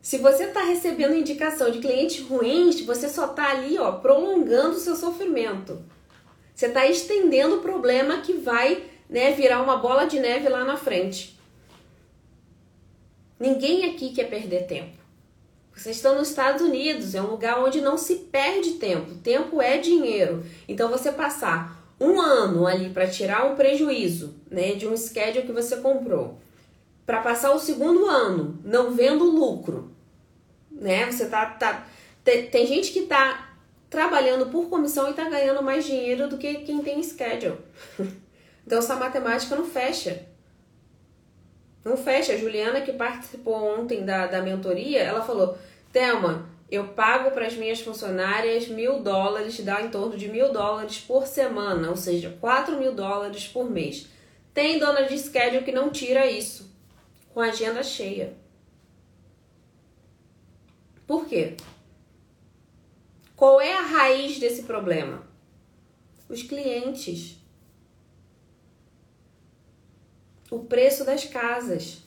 Se 0.00 0.18
você 0.18 0.44
está 0.44 0.62
recebendo 0.62 1.14
indicação 1.14 1.70
de 1.70 1.78
clientes 1.78 2.24
ruins, 2.24 2.80
você 2.80 3.08
só 3.08 3.26
está 3.26 3.50
ali, 3.50 3.78
ó, 3.78 3.92
prolongando 3.92 4.76
o 4.76 4.80
seu 4.80 4.96
sofrimento. 4.96 5.84
Você 6.54 6.66
está 6.66 6.86
estendendo 6.86 7.56
o 7.56 7.62
problema 7.62 8.18
que 8.18 8.34
vai, 8.34 8.84
né, 9.08 9.32
virar 9.32 9.62
uma 9.62 9.76
bola 9.76 10.06
de 10.06 10.18
neve 10.18 10.48
lá 10.48 10.64
na 10.64 10.76
frente. 10.76 11.38
Ninguém 13.38 13.86
aqui 13.86 14.10
quer 14.10 14.28
perder 14.28 14.66
tempo. 14.66 14.98
Vocês 15.74 15.96
estão 15.96 16.16
nos 16.16 16.28
Estados 16.28 16.60
Unidos, 16.60 17.14
é 17.14 17.22
um 17.22 17.30
lugar 17.30 17.58
onde 17.64 17.80
não 17.80 17.96
se 17.96 18.16
perde 18.16 18.72
tempo. 18.72 19.14
Tempo 19.14 19.62
é 19.62 19.78
dinheiro. 19.78 20.44
Então 20.68 20.90
você 20.90 21.10
passar 21.10 21.80
um 21.98 22.20
ano 22.20 22.66
ali 22.66 22.90
para 22.90 23.08
tirar 23.08 23.50
um 23.50 23.56
prejuízo, 23.56 24.34
né, 24.50 24.72
de 24.72 24.86
um 24.86 24.96
schedule 24.96 25.46
que 25.46 25.52
você 25.52 25.76
comprou, 25.76 26.38
para 27.06 27.20
passar 27.20 27.52
o 27.52 27.58
segundo 27.58 28.06
ano 28.06 28.58
não 28.64 28.92
vendo 28.92 29.24
lucro, 29.24 29.90
né? 30.70 31.10
Você 31.10 31.26
tá, 31.26 31.46
tá 31.46 31.86
tem, 32.22 32.46
tem 32.46 32.66
gente 32.66 32.92
que 32.92 33.02
tá 33.02 33.49
trabalhando 33.90 34.46
por 34.46 34.70
comissão 34.70 35.10
e 35.10 35.14
tá 35.14 35.28
ganhando 35.28 35.62
mais 35.62 35.84
dinheiro 35.84 36.28
do 36.28 36.38
que 36.38 36.54
quem 36.60 36.80
tem 36.80 37.02
schedule. 37.02 37.58
então 38.64 38.78
essa 38.78 38.94
matemática 38.94 39.56
não 39.56 39.66
fecha. 39.66 40.24
Não 41.84 41.96
fecha. 41.96 42.32
A 42.32 42.36
Juliana, 42.36 42.80
que 42.80 42.92
participou 42.92 43.80
ontem 43.80 44.04
da, 44.04 44.28
da 44.28 44.40
mentoria, 44.40 45.00
ela 45.00 45.22
falou: 45.22 45.58
Thelma, 45.92 46.48
eu 46.70 46.88
pago 46.88 47.32
para 47.32 47.46
as 47.46 47.54
minhas 47.54 47.80
funcionárias 47.80 48.68
mil 48.68 49.02
dólares, 49.02 49.58
dá 49.60 49.82
em 49.82 49.90
torno 49.90 50.16
de 50.16 50.28
mil 50.28 50.52
dólares 50.52 51.00
por 51.00 51.26
semana, 51.26 51.90
ou 51.90 51.96
seja, 51.96 52.36
quatro 52.40 52.78
mil 52.78 52.92
dólares 52.92 53.48
por 53.48 53.68
mês. 53.68 54.06
Tem 54.54 54.78
dona 54.78 55.02
de 55.02 55.18
schedule 55.18 55.64
que 55.64 55.72
não 55.72 55.90
tira 55.90 56.30
isso, 56.30 56.72
com 57.34 57.40
agenda 57.40 57.82
cheia. 57.82 58.34
Por 61.06 61.26
quê? 61.26 61.56
Qual 63.40 63.58
é 63.58 63.72
a 63.72 63.80
raiz 63.80 64.38
desse 64.38 64.64
problema? 64.64 65.26
Os 66.28 66.42
clientes. 66.42 67.38
O 70.50 70.58
preço 70.58 71.06
das 71.06 71.24
casas. 71.24 72.02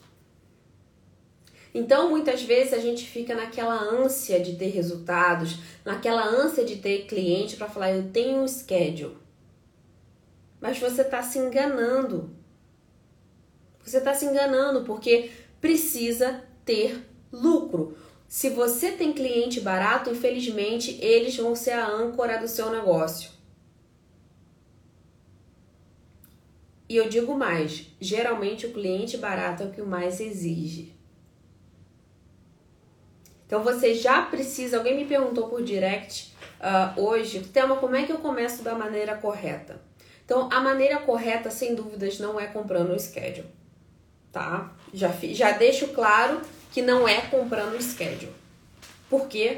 Então, 1.73 2.11
muitas 2.11 2.43
vezes 2.43 2.71
a 2.71 2.77
gente 2.77 3.07
fica 3.07 3.33
naquela 3.33 3.73
ânsia 3.73 4.39
de 4.39 4.57
ter 4.57 4.67
resultados, 4.67 5.57
naquela 5.83 6.23
ânsia 6.23 6.63
de 6.63 6.75
ter 6.75 7.07
cliente 7.07 7.55
para 7.55 7.67
falar, 7.67 7.93
eu 7.93 8.11
tenho 8.11 8.43
um 8.43 8.47
schedule. 8.47 9.17
Mas 10.61 10.77
você 10.77 11.01
está 11.01 11.23
se 11.23 11.39
enganando. 11.39 12.29
Você 13.83 13.97
está 13.97 14.13
se 14.13 14.25
enganando 14.25 14.83
porque 14.83 15.31
precisa 15.59 16.43
ter 16.63 17.03
lucro. 17.31 17.97
Se 18.33 18.49
você 18.49 18.91
tem 18.91 19.13
cliente 19.13 19.61
barato, 19.61 20.09
infelizmente 20.09 20.97
eles 20.99 21.37
vão 21.37 21.55
ser 21.55 21.73
a 21.73 21.85
âncora 21.87 22.39
do 22.39 22.47
seu 22.47 22.71
negócio. 22.71 23.29
E 26.89 26.95
eu 26.95 27.07
digo 27.07 27.37
mais: 27.37 27.85
geralmente 28.01 28.65
o 28.65 28.73
cliente 28.73 29.17
barato 29.17 29.61
é 29.61 29.65
o 29.67 29.71
que 29.71 29.83
mais 29.83 30.19
exige. 30.19 30.95
Então 33.45 33.61
você 33.63 33.93
já 33.93 34.23
precisa. 34.23 34.77
Alguém 34.77 34.97
me 34.97 35.05
perguntou 35.05 35.47
por 35.47 35.61
direct 35.61 36.35
uh, 36.59 36.99
hoje, 36.99 37.39
Thelma, 37.41 37.75
como 37.75 37.95
é 37.95 38.03
que 38.03 38.11
eu 38.11 38.17
começo 38.17 38.63
da 38.63 38.73
maneira 38.73 39.15
correta? 39.15 39.79
Então 40.25 40.49
a 40.51 40.59
maneira 40.59 40.97
correta, 41.01 41.51
sem 41.51 41.75
dúvidas, 41.75 42.17
não 42.17 42.39
é 42.39 42.47
comprando 42.47 42.95
o 42.95 42.99
schedule, 42.99 43.45
tá? 44.31 44.75
Já, 44.91 45.13
já 45.21 45.51
deixo 45.51 45.89
claro 45.89 46.41
que 46.73 46.81
não 46.81 47.07
é 47.07 47.21
comprando 47.21 47.75
o 47.75 47.81
schedule. 47.81 48.33
Por 49.09 49.29
quê? 49.29 49.57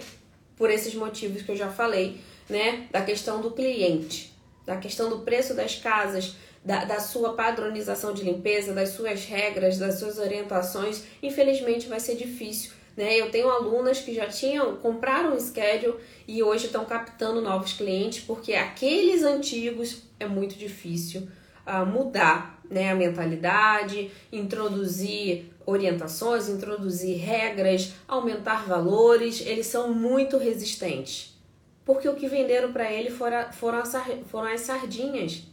Por 0.55 0.69
esses 0.69 0.93
motivos 0.93 1.41
que 1.41 1.51
eu 1.51 1.55
já 1.55 1.71
falei, 1.71 2.21
né? 2.47 2.87
Da 2.91 3.01
questão 3.01 3.41
do 3.41 3.49
cliente, 3.49 4.31
da 4.67 4.77
questão 4.77 5.09
do 5.09 5.19
preço 5.19 5.55
das 5.55 5.75
casas, 5.75 6.35
da, 6.63 6.85
da, 6.85 6.99
sua 6.99 7.33
padronização 7.33 8.13
de 8.13 8.23
limpeza, 8.23 8.73
das 8.73 8.89
suas 8.89 9.25
regras, 9.25 9.79
das 9.79 9.97
suas 9.99 10.19
orientações, 10.19 11.03
infelizmente 11.23 11.87
vai 11.87 11.99
ser 11.99 12.15
difícil 12.15 12.71
né? 12.95 13.19
Eu 13.19 13.29
tenho 13.29 13.49
alunas 13.49 13.99
que 13.99 14.13
já 14.13 14.27
tinham, 14.27 14.77
compraram 14.77 15.35
o 15.35 15.39
schedule 15.39 15.95
e 16.27 16.41
hoje 16.41 16.67
estão 16.67 16.85
captando 16.85 17.41
novos 17.41 17.73
clientes, 17.73 18.23
porque 18.23 18.53
aqueles 18.53 19.23
antigos 19.23 20.03
é 20.19 20.25
muito 20.25 20.55
difícil 20.55 21.27
uh, 21.67 21.85
mudar 21.85 22.54
né? 22.69 22.91
a 22.91 22.95
mentalidade, 22.95 24.11
introduzir 24.31 25.51
orientações, 25.65 26.47
introduzir 26.47 27.17
regras, 27.17 27.93
aumentar 28.07 28.67
valores, 28.67 29.41
eles 29.41 29.67
são 29.67 29.93
muito 29.93 30.37
resistentes. 30.37 31.35
Porque 31.83 32.07
o 32.07 32.15
que 32.15 32.27
venderam 32.27 32.71
para 32.71 32.91
ele 32.91 33.09
foram, 33.09 33.51
foram, 33.51 33.79
as, 33.79 33.93
foram 34.27 34.51
as 34.51 34.61
sardinhas. 34.61 35.43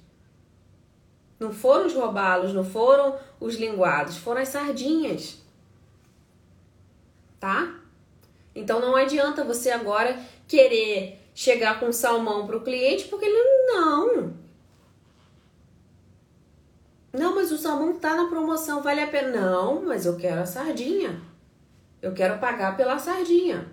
Não 1.38 1.53
foram 1.53 1.87
os 1.87 1.94
robalos, 1.94 2.55
não 2.55 2.64
foram 2.64 3.16
os 3.40 3.57
linguados, 3.57 4.16
foram 4.16 4.40
as 4.40 4.48
sardinhas 4.48 5.42
tá? 7.42 7.75
Então 8.55 8.79
não 8.79 8.94
adianta 8.94 9.42
você 9.42 9.72
agora 9.72 10.16
querer 10.46 11.18
chegar 11.35 11.81
com 11.81 11.92
salmão 11.92 12.46
para 12.46 12.57
o 12.57 12.61
cliente 12.61 13.09
porque 13.09 13.25
ele 13.25 13.66
não. 13.66 14.33
Não, 17.12 17.35
mas 17.35 17.53
o 17.53 17.59
salmão 17.59 17.98
tá 17.98 18.16
na 18.16 18.29
promoção, 18.29 18.83
vale 18.83 19.01
a 19.01 19.07
pena. 19.07 19.40
Não, 19.40 19.83
mas 19.83 20.07
eu 20.07 20.16
quero 20.16 20.40
a 20.40 20.46
sardinha. 20.46 21.20
Eu 22.01 22.12
quero 22.12 22.38
pagar 22.38 22.77
pela 22.77 22.98
sardinha. 22.98 23.70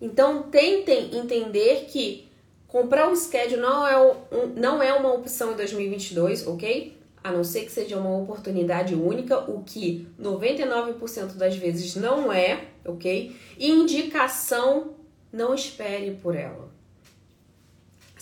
Então 0.00 0.42
tentem 0.44 1.16
entender 1.16 1.86
que 1.86 2.28
comprar 2.66 3.08
um 3.08 3.16
schedule 3.16 3.60
não 3.60 3.86
é, 3.86 3.98
um, 4.00 4.46
não 4.56 4.82
é 4.82 4.92
uma 4.92 5.12
opção 5.14 5.52
em 5.52 5.56
2022, 5.56 6.46
ok? 6.46 7.04
a 7.24 7.32
não 7.32 7.42
ser 7.42 7.64
que 7.64 7.72
seja 7.72 7.96
uma 7.96 8.18
oportunidade 8.18 8.94
única, 8.94 9.50
o 9.50 9.64
que 9.64 10.06
99% 10.20 11.36
das 11.36 11.56
vezes 11.56 11.96
não 11.96 12.30
é, 12.30 12.66
ok? 12.84 13.34
Indicação, 13.58 14.94
não 15.32 15.54
espere 15.54 16.10
por 16.22 16.36
ela. 16.36 16.73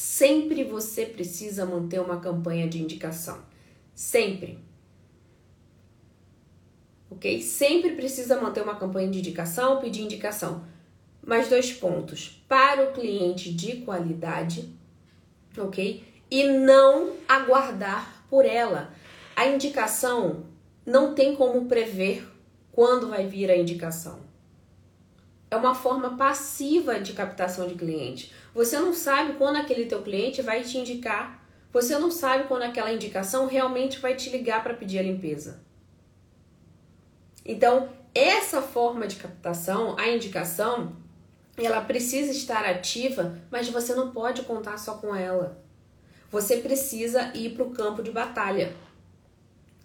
Sempre 0.02 0.64
você 0.64 1.06
precisa 1.06 1.64
manter 1.64 2.00
uma 2.00 2.18
campanha 2.18 2.68
de 2.68 2.82
indicação. 2.82 3.40
Sempre. 3.94 4.58
Ok? 7.08 7.40
Sempre 7.40 7.92
precisa 7.92 8.40
manter 8.40 8.64
uma 8.64 8.74
campanha 8.74 9.08
de 9.08 9.20
indicação, 9.20 9.80
pedir 9.80 10.02
indicação. 10.02 10.64
Mais 11.24 11.48
dois 11.48 11.72
pontos. 11.72 12.42
Para 12.48 12.90
o 12.90 12.92
cliente 12.92 13.52
de 13.54 13.76
qualidade, 13.82 14.76
ok? 15.56 16.02
E 16.28 16.48
não 16.48 17.12
aguardar 17.28 18.26
por 18.28 18.44
ela. 18.44 18.92
A 19.36 19.46
indicação 19.46 20.46
não 20.84 21.14
tem 21.14 21.36
como 21.36 21.66
prever 21.66 22.28
quando 22.72 23.08
vai 23.08 23.28
vir 23.28 23.48
a 23.52 23.56
indicação. 23.56 24.18
É 25.52 25.56
uma 25.56 25.74
forma 25.74 26.16
passiva 26.16 26.98
de 26.98 27.12
captação 27.12 27.68
de 27.68 27.74
cliente. 27.74 28.32
Você 28.54 28.78
não 28.78 28.94
sabe 28.94 29.34
quando 29.34 29.56
aquele 29.56 29.84
teu 29.84 30.02
cliente 30.02 30.40
vai 30.40 30.62
te 30.62 30.78
indicar. 30.78 31.44
Você 31.72 31.98
não 31.98 32.10
sabe 32.10 32.48
quando 32.48 32.62
aquela 32.62 32.92
indicação 32.92 33.46
realmente 33.46 33.98
vai 33.98 34.14
te 34.14 34.30
ligar 34.30 34.62
para 34.62 34.74
pedir 34.74 34.98
a 34.98 35.02
limpeza. 35.02 35.60
Então, 37.44 37.90
essa 38.14 38.62
forma 38.62 39.06
de 39.06 39.16
captação, 39.16 39.98
a 39.98 40.08
indicação, 40.08 40.96
ela 41.56 41.80
precisa 41.80 42.30
estar 42.30 42.64
ativa, 42.64 43.38
mas 43.50 43.68
você 43.68 43.94
não 43.94 44.10
pode 44.10 44.42
contar 44.42 44.78
só 44.78 44.94
com 44.94 45.14
ela 45.14 45.62
você 46.32 46.56
precisa 46.56 47.30
ir 47.36 47.50
para 47.50 47.62
o 47.62 47.70
campo 47.70 48.02
de 48.02 48.10
batalha. 48.10 48.74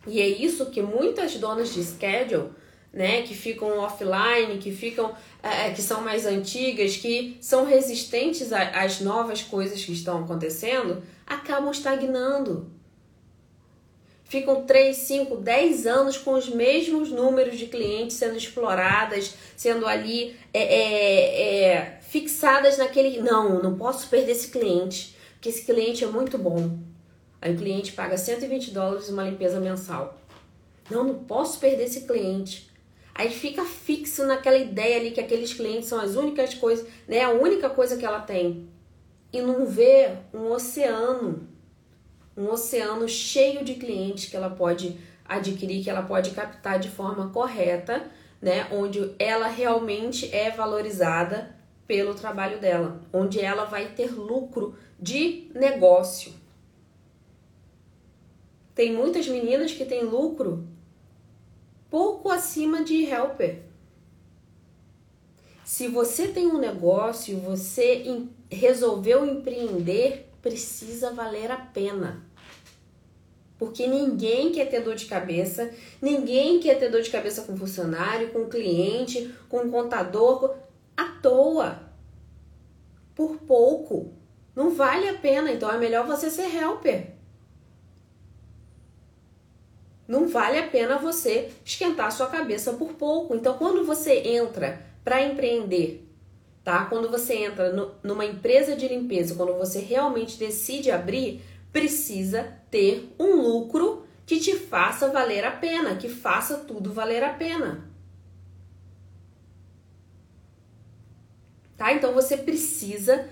E 0.08 0.22
é 0.22 0.28
isso 0.28 0.68
que 0.68 0.82
muitas 0.82 1.36
donas 1.36 1.74
de 1.74 1.84
schedule, 1.84 2.52
né, 2.94 3.22
que 3.22 3.36
ficam 3.36 3.80
offline, 3.80 4.58
que 4.60 4.72
ficam, 4.72 5.14
é, 5.44 5.68
é 5.68 5.72
que 5.72 5.82
são 5.82 6.02
mais 6.02 6.26
antigas, 6.26 6.98
que 6.98 7.38
são 7.42 7.66
resistentes 7.66 8.52
às 8.52 9.02
novas 9.02 9.42
coisas 9.42 9.84
que 9.84 9.92
estão 9.92 10.24
acontecendo, 10.24 11.04
acabam 11.26 11.72
estagnando. 11.72 12.72
Ficam 14.24 14.66
3, 14.66 14.96
5, 14.96 15.38
10 15.38 15.88
anos 15.88 16.18
com 16.18 16.34
os 16.34 16.50
mesmos 16.50 17.10
números 17.12 17.58
de 17.58 17.68
clientes 17.68 18.18
sendo 18.18 18.36
exploradas, 18.36 19.36
sendo 19.56 19.86
ali 19.86 20.36
é, 20.54 20.64
é, 20.64 21.64
é 21.64 22.00
fixadas 22.02 22.78
naquele. 22.78 23.22
Não, 23.22 23.62
não 23.64 23.78
posso 23.78 24.10
perder 24.10 24.32
esse 24.34 24.50
cliente 24.50 25.16
que 25.40 25.50
esse 25.50 25.64
cliente 25.64 26.04
é 26.04 26.08
muito 26.08 26.38
bom. 26.38 26.78
Aí 27.42 27.54
o 27.54 27.58
cliente 27.58 27.94
paga 27.94 28.18
120 28.18 28.72
dólares 28.72 29.10
uma 29.10 29.24
limpeza 29.24 29.60
mensal. 29.60 30.20
Não, 30.90 31.04
não 31.04 31.24
posso 31.24 31.60
perder 31.60 31.86
esse 31.86 32.02
cliente. 32.02 32.67
Aí 33.18 33.32
fica 33.32 33.66
fixo 33.66 34.28
naquela 34.28 34.60
ideia 34.60 34.98
ali 34.98 35.10
que 35.10 35.20
aqueles 35.20 35.52
clientes 35.52 35.90
são 35.90 36.00
as 36.00 36.16
únicas 36.16 36.54
coisas, 36.54 36.88
né? 37.08 37.24
A 37.24 37.32
única 37.32 37.68
coisa 37.68 37.98
que 37.98 38.06
ela 38.06 38.20
tem. 38.20 38.70
E 39.34 39.42
não 39.42 39.66
vê 39.66 40.12
um 40.32 40.52
oceano, 40.52 41.50
um 42.38 42.48
oceano 42.52 43.10
cheio 43.10 43.66
de 43.66 43.74
clientes 43.74 44.30
que 44.30 44.38
ela 44.38 44.52
pode 44.52 45.00
adquirir, 45.26 45.84
que 45.84 45.90
ela 45.90 46.04
pode 46.04 46.30
captar 46.30 46.78
de 46.78 46.90
forma 46.90 47.30
correta, 47.30 48.06
né? 48.40 48.68
Onde 48.72 49.12
ela 49.18 49.48
realmente 49.48 50.32
é 50.32 50.52
valorizada 50.52 51.56
pelo 51.88 52.14
trabalho 52.14 52.60
dela, 52.60 53.02
onde 53.12 53.40
ela 53.40 53.66
vai 53.66 53.96
ter 53.96 54.14
lucro 54.14 54.76
de 55.00 55.50
negócio. 55.56 56.32
Tem 58.76 58.94
muitas 58.94 59.28
meninas 59.28 59.72
que 59.72 59.86
têm 59.86 60.04
lucro 60.04 60.68
pouco 61.90 62.30
acima 62.30 62.84
de 62.84 63.04
helper. 63.06 63.64
Se 65.64 65.88
você 65.88 66.30
tem 66.30 66.48
um 66.48 66.58
negócio, 66.58 67.38
você 67.40 68.26
resolveu 68.50 69.26
empreender, 69.26 70.30
precisa 70.42 71.12
valer 71.12 71.52
a 71.52 71.58
pena. 71.58 72.26
Porque 73.58 73.86
ninguém 73.86 74.52
quer 74.52 74.70
ter 74.70 74.82
dor 74.82 74.96
de 74.96 75.08
cabeça, 75.08 75.74
ninguém 76.02 76.60
quer 76.60 76.80
ter 76.80 76.90
dor 76.90 77.02
de 77.02 77.10
cabeça 77.10 77.42
com 77.42 77.58
funcionário, 77.58 78.30
com 78.30 78.46
cliente, 78.46 79.34
com 79.50 79.70
contador, 79.70 80.56
à 80.96 81.06
toa. 81.22 81.82
Por 83.14 83.38
pouco. 83.40 84.14
Não 84.56 84.72
vale 84.72 85.10
a 85.10 85.18
pena, 85.18 85.52
então 85.52 85.70
é 85.70 85.78
melhor 85.78 86.08
você 86.08 86.30
ser 86.30 86.56
helper. 86.56 87.17
Não 90.08 90.28
vale 90.28 90.58
a 90.58 90.68
pena 90.68 90.98
você 90.98 91.52
esquentar 91.66 92.12
sua 92.12 92.28
cabeça 92.28 92.74
por 92.74 92.94
pouco. 92.94 93.36
Então, 93.36 93.58
quando 93.58 93.84
você 93.84 94.20
entra 94.20 94.82
para 95.04 95.22
empreender, 95.22 96.08
tá? 96.64 96.86
Quando 96.86 97.10
você 97.10 97.36
entra 97.36 97.74
no, 97.74 97.92
numa 98.02 98.26
empresa 98.26 98.76
de 98.76 98.88
limpeza, 98.88 99.36
quando 99.36 99.54
você 99.54 99.80
realmente 99.80 100.38
decide 100.38 100.92
abrir, 100.92 101.42
precisa 101.74 102.58
ter 102.72 103.14
um 103.20 103.36
lucro 103.36 104.06
que 104.26 104.40
te 104.40 104.56
faça 104.56 105.10
valer 105.10 105.44
a 105.46 105.52
pena, 105.52 105.96
que 105.96 106.10
faça 106.10 106.58
tudo 106.58 106.94
valer 106.94 107.24
a 107.24 107.34
pena. 107.34 107.90
Tá? 111.78 111.94
Então 111.94 112.14
você 112.14 112.36
precisa 112.36 113.30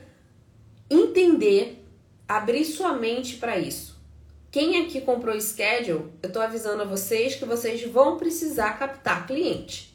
entender, 0.90 1.84
abrir 2.28 2.64
sua 2.64 2.94
mente 2.94 3.38
para 3.38 3.58
isso. 3.58 3.95
Quem 4.56 4.82
aqui 4.86 5.02
comprou 5.02 5.36
schedule, 5.42 6.14
eu 6.24 6.32
tô 6.32 6.40
avisando 6.40 6.82
a 6.82 6.86
vocês 6.86 7.36
que 7.36 7.44
vocês 7.44 7.84
vão 7.92 8.16
precisar 8.16 8.80
captar 8.80 9.28
cliente 9.28 9.94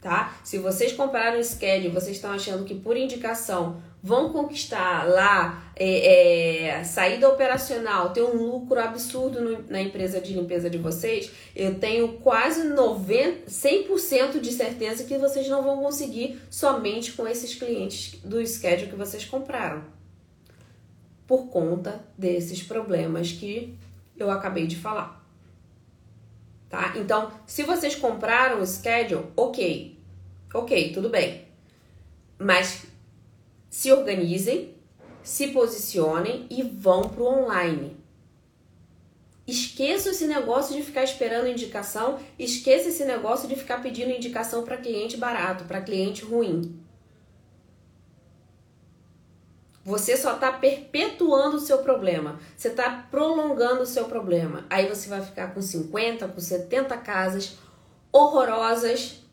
tá? 0.00 0.36
Se 0.42 0.58
vocês 0.58 0.92
compraram 0.92 1.38
o 1.38 1.44
schedule, 1.44 1.94
vocês 1.94 2.16
estão 2.16 2.32
achando 2.32 2.64
que 2.64 2.74
por 2.74 2.96
indicação 2.96 3.80
vão 4.02 4.32
conquistar 4.32 5.08
lá 5.08 5.72
é, 5.76 6.80
é, 6.80 6.82
saída 6.82 7.28
operacional, 7.28 8.12
ter 8.12 8.22
um 8.22 8.34
lucro 8.34 8.80
absurdo 8.80 9.40
no, 9.40 9.64
na 9.70 9.80
empresa 9.80 10.20
de 10.20 10.34
limpeza 10.34 10.68
de 10.68 10.78
vocês, 10.78 11.30
eu 11.54 11.78
tenho 11.78 12.14
quase 12.14 12.64
90, 12.64 13.48
100% 13.48 14.40
de 14.40 14.50
certeza 14.50 15.04
que 15.04 15.16
vocês 15.16 15.46
não 15.46 15.62
vão 15.62 15.80
conseguir 15.80 16.42
somente 16.50 17.12
com 17.12 17.28
esses 17.28 17.54
clientes 17.54 18.18
do 18.24 18.44
schedule 18.44 18.90
que 18.90 18.96
vocês 18.96 19.24
compraram. 19.24 20.01
Por 21.32 21.46
conta 21.48 22.04
desses 22.18 22.62
problemas 22.62 23.32
que 23.32 23.78
eu 24.18 24.30
acabei 24.30 24.66
de 24.66 24.76
falar 24.76 25.22
tá? 26.72 26.94
Então, 26.96 27.30
se 27.46 27.62
vocês 27.62 27.94
compraram 27.94 28.60
o 28.60 28.66
schedule, 28.66 29.26
ok, 29.36 29.98
ok, 30.52 30.92
tudo 30.92 31.10
bem. 31.10 31.46
Mas 32.38 32.84
se 33.70 33.92
organizem, 33.92 34.74
se 35.22 35.48
posicionem 35.48 36.46
e 36.50 36.62
vão 36.62 37.08
para 37.08 37.22
o 37.22 37.26
online. 37.26 37.96
Esqueça 39.46 40.10
esse 40.10 40.26
negócio 40.26 40.74
de 40.74 40.82
ficar 40.82 41.04
esperando 41.04 41.46
indicação, 41.46 42.18
esqueça 42.38 42.88
esse 42.88 43.04
negócio 43.04 43.48
de 43.48 43.56
ficar 43.56 43.82
pedindo 43.82 44.10
indicação 44.10 44.64
para 44.64 44.78
cliente 44.78 45.16
barato, 45.16 45.64
para 45.64 45.80
cliente 45.80 46.24
ruim. 46.24 46.81
Você 49.84 50.16
só 50.16 50.34
está 50.34 50.52
perpetuando 50.52 51.56
o 51.56 51.60
seu 51.60 51.78
problema. 51.78 52.38
Você 52.56 52.68
está 52.68 53.06
prolongando 53.10 53.82
o 53.82 53.86
seu 53.86 54.04
problema. 54.04 54.64
Aí 54.70 54.88
você 54.88 55.08
vai 55.08 55.20
ficar 55.20 55.52
com 55.52 55.60
50, 55.60 56.28
com 56.28 56.40
70 56.40 56.96
casas 56.98 57.58
horrorosas, 58.12 59.24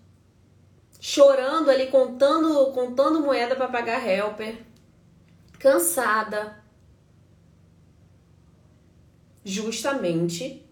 chorando 1.00 1.70
ali, 1.70 1.88
contando, 1.88 2.72
contando 2.72 3.22
moeda 3.22 3.56
para 3.56 3.68
pagar 3.68 4.06
helper, 4.08 4.58
cansada. 5.60 6.58
Justamente 9.46 10.66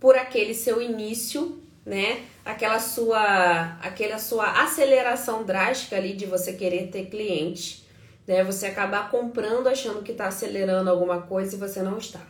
por 0.00 0.16
aquele 0.16 0.54
seu 0.54 0.80
início, 0.80 1.62
né? 1.84 2.24
Aquela 2.44 2.80
sua, 2.80 3.76
aquela 3.82 4.18
sua 4.18 4.62
aceleração 4.62 5.44
drástica 5.44 5.96
ali 5.96 6.14
de 6.14 6.26
você 6.26 6.54
querer 6.54 6.90
ter 6.90 7.06
cliente 7.06 7.81
né? 8.26 8.44
Você 8.44 8.66
acabar 8.66 9.10
comprando 9.10 9.66
achando 9.66 10.02
que 10.02 10.12
está 10.12 10.26
acelerando 10.26 10.90
alguma 10.90 11.22
coisa 11.22 11.54
e 11.54 11.58
você 11.58 11.82
não 11.82 11.98
está. 11.98 12.20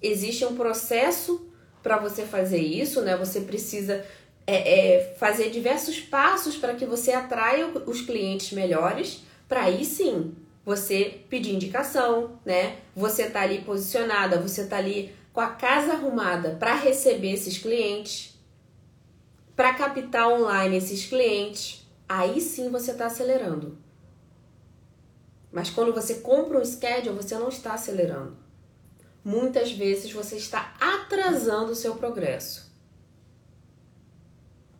Existe 0.00 0.44
um 0.44 0.56
processo 0.56 1.48
para 1.82 1.98
você 1.98 2.24
fazer 2.24 2.58
isso, 2.58 3.00
né? 3.02 3.16
Você 3.16 3.40
precisa 3.40 4.04
é, 4.46 4.96
é, 4.96 5.14
fazer 5.18 5.50
diversos 5.50 6.00
passos 6.00 6.56
para 6.56 6.74
que 6.74 6.86
você 6.86 7.12
atraia 7.12 7.66
os 7.86 8.00
clientes 8.00 8.52
melhores, 8.52 9.22
para 9.48 9.64
aí 9.64 9.84
sim 9.84 10.34
você 10.64 11.20
pedir 11.28 11.54
indicação, 11.54 12.40
né? 12.44 12.78
Você 12.94 13.30
tá 13.30 13.42
ali 13.42 13.60
posicionada, 13.60 14.40
você 14.40 14.66
tá 14.66 14.78
ali 14.78 15.14
com 15.32 15.40
a 15.40 15.48
casa 15.48 15.92
arrumada 15.92 16.56
para 16.58 16.74
receber 16.74 17.32
esses 17.32 17.58
clientes, 17.58 18.36
para 19.54 19.74
captar 19.74 20.28
online 20.28 20.76
esses 20.76 21.06
clientes. 21.06 21.86
Aí 22.08 22.40
sim 22.40 22.68
você 22.68 22.92
está 22.92 23.06
acelerando. 23.06 23.78
Mas 25.52 25.70
quando 25.70 25.92
você 25.92 26.16
compra 26.16 26.58
um 26.58 26.64
schedule, 26.64 27.16
você 27.16 27.36
não 27.36 27.48
está 27.48 27.74
acelerando. 27.74 28.36
Muitas 29.24 29.72
vezes 29.72 30.12
você 30.12 30.36
está 30.36 30.74
atrasando 30.80 31.72
o 31.72 31.76
seu 31.76 31.96
progresso. 31.96 32.70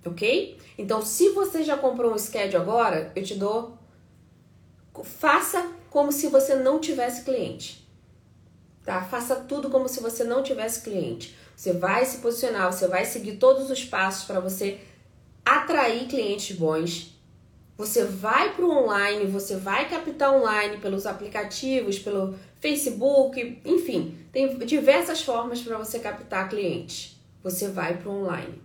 Ok? 0.04 0.58
Então, 0.78 1.02
se 1.02 1.30
você 1.30 1.64
já 1.64 1.76
comprou 1.76 2.12
um 2.12 2.18
schedule 2.18 2.56
agora, 2.56 3.10
eu 3.16 3.24
te 3.24 3.34
dou. 3.34 3.76
Faça 5.02 5.72
como 5.90 6.12
se 6.12 6.28
você 6.28 6.54
não 6.54 6.78
tivesse 6.78 7.24
cliente. 7.24 7.86
Tá? 8.84 9.02
Faça 9.02 9.34
tudo 9.36 9.68
como 9.68 9.88
se 9.88 10.00
você 10.00 10.22
não 10.22 10.42
tivesse 10.42 10.82
cliente. 10.82 11.36
Você 11.56 11.72
vai 11.72 12.04
se 12.04 12.18
posicionar, 12.18 12.72
você 12.72 12.86
vai 12.86 13.04
seguir 13.04 13.38
todos 13.38 13.70
os 13.70 13.84
passos 13.84 14.24
para 14.24 14.40
você 14.40 14.78
atrair 15.44 16.06
clientes 16.06 16.56
bons 16.56 17.15
você 17.76 18.04
vai 18.04 18.54
para 18.54 18.64
o 18.64 18.70
online, 18.70 19.26
você 19.26 19.56
vai 19.56 19.88
captar 19.88 20.34
online 20.34 20.78
pelos 20.78 21.04
aplicativos, 21.04 21.98
pelo 21.98 22.34
Facebook, 22.58 23.60
enfim, 23.64 24.16
tem 24.32 24.56
diversas 24.60 25.22
formas 25.22 25.60
para 25.60 25.76
você 25.76 25.98
captar 25.98 26.48
clientes. 26.48 27.20
Você 27.42 27.68
vai 27.68 27.98
para 27.98 28.08
o 28.08 28.22
online. 28.22 28.62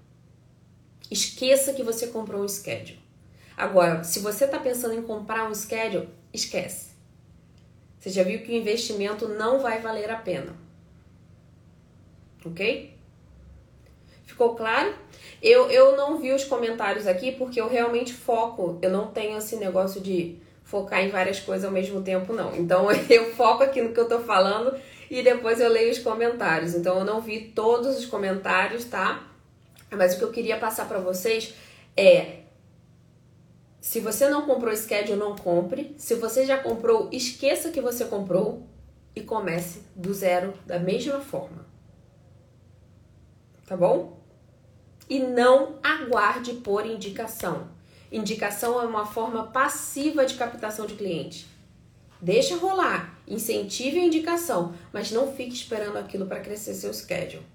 Esqueça 1.10 1.74
que 1.74 1.84
você 1.84 2.08
comprou 2.08 2.42
um 2.42 2.48
schedule. 2.48 3.00
Agora, 3.58 4.04
se 4.04 4.20
você 4.20 4.46
está 4.46 4.58
pensando 4.58 4.94
em 4.94 5.02
comprar 5.02 5.50
um 5.50 5.54
schedule, 5.54 6.08
esquece. 6.34 6.92
Você 8.00 8.10
já 8.10 8.24
viu 8.24 8.42
que 8.42 8.52
o 8.52 8.56
investimento 8.56 9.28
não 9.28 9.60
vai 9.60 9.82
valer 9.82 10.10
a 10.10 10.16
pena. 10.16 10.56
Ok? 12.46 12.96
Ficou 14.42 14.56
claro? 14.56 14.96
Eu, 15.40 15.70
eu 15.70 15.96
não 15.96 16.18
vi 16.18 16.32
os 16.32 16.44
comentários 16.44 17.06
aqui 17.06 17.32
porque 17.32 17.62
eu 17.62 17.70
realmente 17.70 18.12
foco. 18.12 18.80
Eu 18.82 18.90
não 18.90 19.06
tenho 19.06 19.38
esse 19.38 19.56
negócio 19.58 20.02
de 20.02 20.40
focar 20.64 21.02
em 21.02 21.10
várias 21.10 21.40
coisas 21.40 21.64
ao 21.64 21.72
mesmo 21.72 22.02
tempo, 22.02 22.34
não. 22.34 22.56
Então 22.56 22.88
eu 23.08 23.36
foco 23.36 23.62
aqui 23.62 23.80
no 23.84 23.94
que 23.94 24.00
eu 24.00 24.08
tô 24.08 24.22
falando 24.22 24.76
e 25.12 25.22
depois 25.22 25.62
eu 25.62 25.70
leio 25.70 25.92
os 25.92 26.00
comentários. 26.00 26.74
Então 26.74 26.98
eu 26.98 27.06
não 27.06 27.22
vi 27.22 27.52
todos 27.54 28.00
os 28.00 28.08
comentários, 28.08 28.84
tá? 28.86 29.30
Mas 29.92 30.16
o 30.16 30.18
que 30.18 30.24
eu 30.24 30.32
queria 30.32 30.58
passar 30.58 30.88
para 30.88 30.98
vocês 30.98 31.54
é 31.96 32.40
se 33.80 34.00
você 34.00 34.28
não 34.28 34.48
comprou 34.48 34.76
schedule, 34.76 35.20
não 35.20 35.36
compre. 35.36 35.94
Se 36.00 36.16
você 36.16 36.48
já 36.48 36.58
comprou, 36.58 37.10
esqueça 37.12 37.70
que 37.70 37.80
você 37.80 38.06
comprou 38.06 38.66
e 39.16 39.22
comece 39.22 39.84
do 39.96 40.12
zero 40.12 40.52
da 40.66 40.80
mesma 40.80 41.20
forma. 41.20 41.64
Tá 43.68 43.78
bom? 43.78 44.21
E 45.12 45.20
não 45.20 45.76
aguarde 45.84 46.54
por 46.54 46.86
indicação. 46.86 47.68
Indicação 48.10 48.82
é 48.82 48.86
uma 48.86 49.06
forma 49.06 49.48
passiva 49.48 50.26
de 50.26 50.36
captação 50.36 50.86
de 50.86 50.94
cliente. 50.94 51.46
Deixa 52.22 52.56
rolar, 52.56 53.20
incentive 53.28 54.00
a 54.00 54.06
indicação, 54.06 54.74
mas 54.94 55.12
não 55.12 55.34
fique 55.34 55.54
esperando 55.54 55.98
aquilo 55.98 56.28
para 56.28 56.40
crescer 56.40 56.74
seu 56.76 56.94
schedule. 56.94 57.46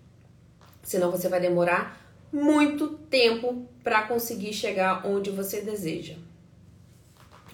Senão 0.82 1.10
você 1.10 1.30
vai 1.30 1.40
demorar 1.40 1.98
muito 2.30 2.88
tempo 2.88 3.66
para 3.82 4.02
conseguir 4.02 4.52
chegar 4.52 5.06
onde 5.06 5.30
você 5.30 5.62
deseja. 5.62 6.16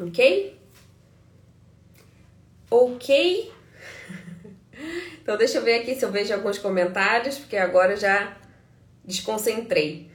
Ok? 0.01 0.59
Ok? 2.69 3.53
Então 5.23 5.37
deixa 5.37 5.59
eu 5.59 5.63
ver 5.63 5.83
aqui 5.83 5.95
se 5.95 6.05
eu 6.05 6.11
vejo 6.11 6.35
alguns 6.35 6.59
comentários, 6.59 7.39
porque 7.39 7.57
agora 7.57 7.95
já 7.95 8.37
desconcentrei. 9.05 10.11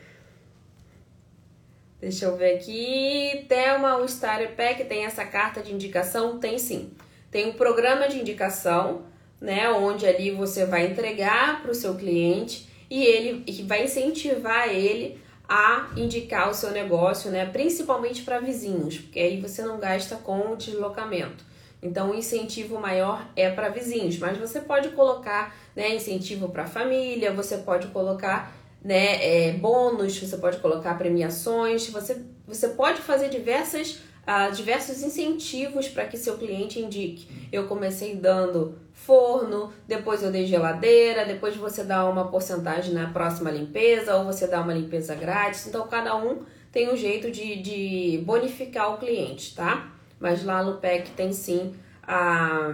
Deixa 2.00 2.26
eu 2.26 2.38
ver 2.38 2.56
aqui. 2.56 3.46
Thelma, 3.50 3.98
o 3.98 4.06
Starter 4.06 4.56
tem 4.88 5.06
essa 5.06 5.26
carta 5.26 5.62
de 5.62 5.74
indicação? 5.74 6.40
Tem 6.40 6.60
sim. 6.60 6.92
Tem 7.32 7.50
um 7.50 7.54
programa 7.54 8.08
de 8.08 8.20
indicação, 8.20 9.02
né? 9.42 9.70
Onde 9.72 10.06
ali 10.06 10.32
você 10.32 10.66
vai 10.66 10.86
entregar 10.86 11.62
para 11.62 11.72
o 11.72 11.76
seu 11.76 11.96
cliente 11.96 12.70
e 12.90 13.04
ele 13.04 13.64
vai 13.64 13.84
incentivar 13.84 14.70
ele 14.70 15.20
a 15.50 15.90
indicar 15.96 16.50
o 16.50 16.54
seu 16.54 16.72
negócio, 16.72 17.32
né? 17.32 17.46
Principalmente 17.46 18.22
para 18.22 18.40
vizinhos, 18.40 19.00
porque 19.00 19.20
aí 19.20 19.42
você 19.42 19.64
não 19.64 19.80
gasta 19.80 20.18
com 20.18 20.52
o 20.52 20.56
deslocamento. 20.56 21.46
Então, 21.82 22.12
o 22.12 22.16
incentivo 22.16 22.80
maior 22.80 23.26
é 23.36 23.50
para 23.50 23.70
vizinhos, 23.70 24.18
mas 24.18 24.38
você 24.38 24.60
pode 24.60 24.90
colocar 24.90 25.56
né, 25.76 25.96
incentivo 25.96 26.50
para 26.50 26.66
família, 26.66 27.32
você 27.32 27.58
pode 27.58 27.88
colocar 27.88 28.52
né, 28.88 29.50
é, 29.50 29.52
bônus, 29.52 30.18
você 30.18 30.38
pode 30.38 30.60
colocar 30.60 30.98
premiações, 30.98 31.90
você, 31.90 32.22
você 32.48 32.70
pode 32.70 33.02
fazer 33.02 33.28
diversas, 33.28 34.00
uh, 34.26 34.50
diversos 34.56 35.04
incentivos 35.04 35.90
para 35.90 36.06
que 36.06 36.16
seu 36.16 36.38
cliente 36.38 36.80
indique. 36.80 37.28
Eu 37.52 37.68
comecei 37.68 38.16
dando 38.16 38.78
forno, 38.94 39.74
depois 39.86 40.24
eu 40.24 40.32
dei 40.32 40.46
geladeira, 40.46 41.26
depois 41.26 41.58
você 41.58 41.84
dá 41.84 42.06
uma 42.06 42.30
porcentagem 42.32 42.94
na 42.94 43.10
próxima 43.10 43.52
limpeza, 43.52 44.16
ou 44.16 44.24
você 44.24 44.48
dá 44.48 44.62
uma 44.62 44.74
limpeza 44.74 45.14
grátis. 45.16 45.68
Então, 45.68 45.86
cada 45.90 46.16
um 46.16 46.44
tem 46.72 46.90
um 46.90 46.96
jeito 46.96 47.30
de, 47.30 47.62
de 47.62 48.24
bonificar 48.26 48.94
o 48.94 48.98
cliente, 48.98 49.54
tá? 49.54 49.92
Mas 50.18 50.46
lá 50.46 50.64
no 50.64 50.78
PEC 50.78 51.10
tem 51.10 51.34
sim 51.34 51.76
a, 52.04 52.74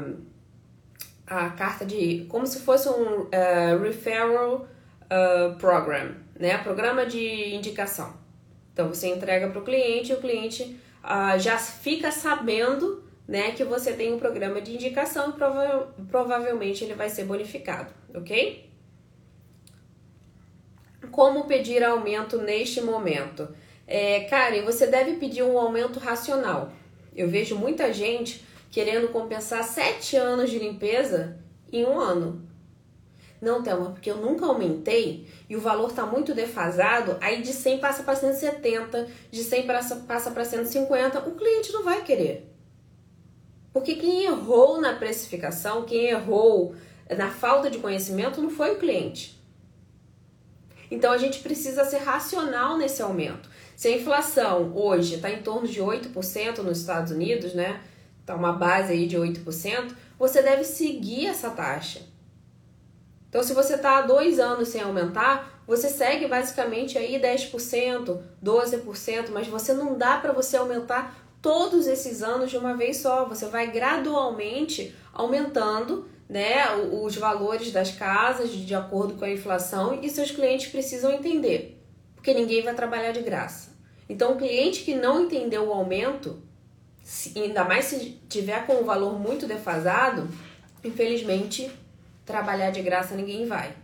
a 1.25 1.49
carta 1.49 1.83
de. 1.83 2.27
como 2.29 2.45
se 2.45 2.59
fosse 2.59 2.87
um 2.87 3.21
uh, 3.21 3.81
referral 3.81 4.67
uh, 5.13 5.55
program, 5.55 6.15
né? 6.39 6.57
Programa 6.57 7.05
de 7.05 7.53
indicação. 7.53 8.17
Então 8.73 8.87
você 8.89 9.07
entrega 9.07 9.49
para 9.49 9.59
o 9.59 9.63
cliente 9.63 10.11
e 10.11 10.15
o 10.15 10.19
cliente 10.19 10.79
uh, 11.03 11.37
já 11.39 11.57
fica 11.57 12.11
sabendo 12.11 13.03
né, 13.27 13.51
que 13.51 13.63
você 13.63 13.93
tem 13.93 14.13
um 14.13 14.19
programa 14.19 14.59
de 14.59 14.73
indicação 14.73 15.29
e 15.29 15.33
prova 15.33 15.93
provavelmente 16.09 16.83
ele 16.83 16.93
vai 16.93 17.09
ser 17.09 17.23
bonificado, 17.23 17.93
ok? 18.13 18.69
Como 21.11 21.45
pedir 21.45 21.83
aumento 21.83 22.41
neste 22.41 22.81
momento? 22.81 23.47
É, 23.87 24.21
Karen, 24.21 24.63
você 24.63 24.87
deve 24.87 25.13
pedir 25.17 25.43
um 25.43 25.57
aumento 25.57 25.99
racional. 25.99 26.71
Eu 27.15 27.29
vejo 27.29 27.55
muita 27.55 27.93
gente 27.93 28.43
querendo 28.71 29.09
compensar 29.09 29.63
sete 29.63 30.15
anos 30.15 30.49
de 30.49 30.57
limpeza 30.57 31.37
em 31.71 31.85
um 31.85 31.99
ano. 31.99 32.47
Não, 33.43 33.61
Thelma, 33.61 33.91
porque 33.91 34.09
eu 34.09 34.15
nunca 34.15 34.45
aumentei 34.45 35.27
e 35.49 35.55
o 35.57 35.59
valor 35.59 35.89
está 35.89 36.05
muito 36.05 36.33
defasado, 36.33 37.17
aí 37.19 37.41
de 37.41 37.51
100 37.51 37.79
passa 37.79 38.01
para 38.01 38.15
170, 38.15 39.05
de 39.29 39.43
100 39.43 39.67
passa 40.07 40.31
para 40.31 40.45
150, 40.45 41.27
o 41.27 41.35
cliente 41.35 41.73
não 41.73 41.83
vai 41.83 42.01
querer. 42.03 42.49
Porque 43.73 43.95
quem 43.95 44.23
errou 44.23 44.79
na 44.79 44.95
precificação, 44.95 45.83
quem 45.83 46.05
errou 46.05 46.73
na 47.17 47.29
falta 47.29 47.69
de 47.69 47.79
conhecimento 47.79 48.41
não 48.41 48.49
foi 48.49 48.75
o 48.75 48.79
cliente. 48.79 49.43
Então 50.89 51.11
a 51.11 51.17
gente 51.17 51.39
precisa 51.39 51.83
ser 51.83 51.97
racional 51.97 52.77
nesse 52.77 53.01
aumento. 53.01 53.49
Se 53.75 53.89
a 53.89 53.97
inflação 53.97 54.71
hoje 54.73 55.15
está 55.15 55.29
em 55.29 55.43
torno 55.43 55.67
de 55.67 55.81
8% 55.81 56.59
nos 56.59 56.79
Estados 56.79 57.11
Unidos, 57.11 57.53
né? 57.53 57.81
Tá 58.25 58.35
uma 58.35 58.53
base 58.53 58.93
aí 58.93 59.05
de 59.05 59.17
8%, 59.17 59.93
você 60.17 60.41
deve 60.41 60.63
seguir 60.63 61.27
essa 61.27 61.49
taxa. 61.49 62.12
Então, 63.33 63.41
se 63.41 63.51
você 63.51 63.73
está 63.73 63.97
há 63.97 64.01
dois 64.03 64.37
anos 64.37 64.67
sem 64.67 64.79
aumentar, 64.79 65.59
você 65.65 65.89
segue 65.89 66.27
basicamente 66.27 66.99
aí 66.99 67.19
10%, 67.19 68.19
12%, 68.45 69.29
mas 69.31 69.47
você 69.47 69.73
não 69.73 69.97
dá 69.97 70.19
para 70.19 70.31
você 70.31 70.55
aumentar 70.55 71.17
todos 71.41 71.87
esses 71.87 72.21
anos 72.21 72.51
de 72.51 72.57
uma 72.57 72.77
vez 72.77 72.97
só. 72.97 73.25
Você 73.25 73.47
vai 73.47 73.71
gradualmente 73.71 74.95
aumentando 75.11 76.07
né, 76.29 76.75
os 76.75 77.15
valores 77.15 77.71
das 77.71 77.89
casas 77.89 78.51
de 78.51 78.75
acordo 78.75 79.15
com 79.15 79.25
a 79.25 79.31
inflação 79.31 79.97
e 79.99 80.11
seus 80.11 80.29
clientes 80.29 80.67
precisam 80.67 81.11
entender 81.11 81.79
porque 82.13 82.35
ninguém 82.35 82.61
vai 82.61 82.75
trabalhar 82.75 83.13
de 83.13 83.23
graça. 83.23 83.71
Então, 84.07 84.33
o 84.33 84.37
cliente 84.37 84.83
que 84.83 84.93
não 84.93 85.23
entendeu 85.23 85.69
o 85.69 85.73
aumento, 85.73 86.39
ainda 87.35 87.63
mais 87.63 87.85
se 87.85 88.21
tiver 88.29 88.67
com 88.67 88.75
o 88.75 88.85
valor 88.85 89.19
muito 89.19 89.47
defasado, 89.47 90.29
infelizmente, 90.83 91.69
trabalhar 92.25 92.71
de 92.71 92.81
graça 92.81 93.15
ninguém 93.15 93.45
vai. 93.45 93.75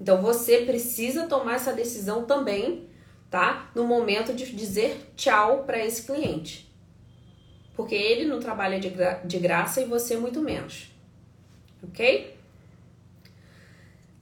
Então, 0.00 0.20
você 0.20 0.58
precisa 0.58 1.26
tomar 1.26 1.54
essa 1.56 1.72
decisão 1.72 2.24
também, 2.24 2.88
tá? 3.30 3.70
No 3.74 3.84
momento 3.84 4.34
de 4.34 4.44
dizer 4.54 5.12
tchau 5.16 5.64
para 5.64 5.84
esse 5.84 6.02
cliente. 6.02 6.66
Porque 7.74 7.94
ele 7.94 8.24
não 8.24 8.40
trabalha 8.40 8.78
de, 8.80 8.88
gra 8.88 9.20
de 9.24 9.38
graça 9.38 9.80
e 9.80 9.84
você 9.84 10.16
muito 10.16 10.40
menos. 10.40 10.90
Ok? 11.82 12.34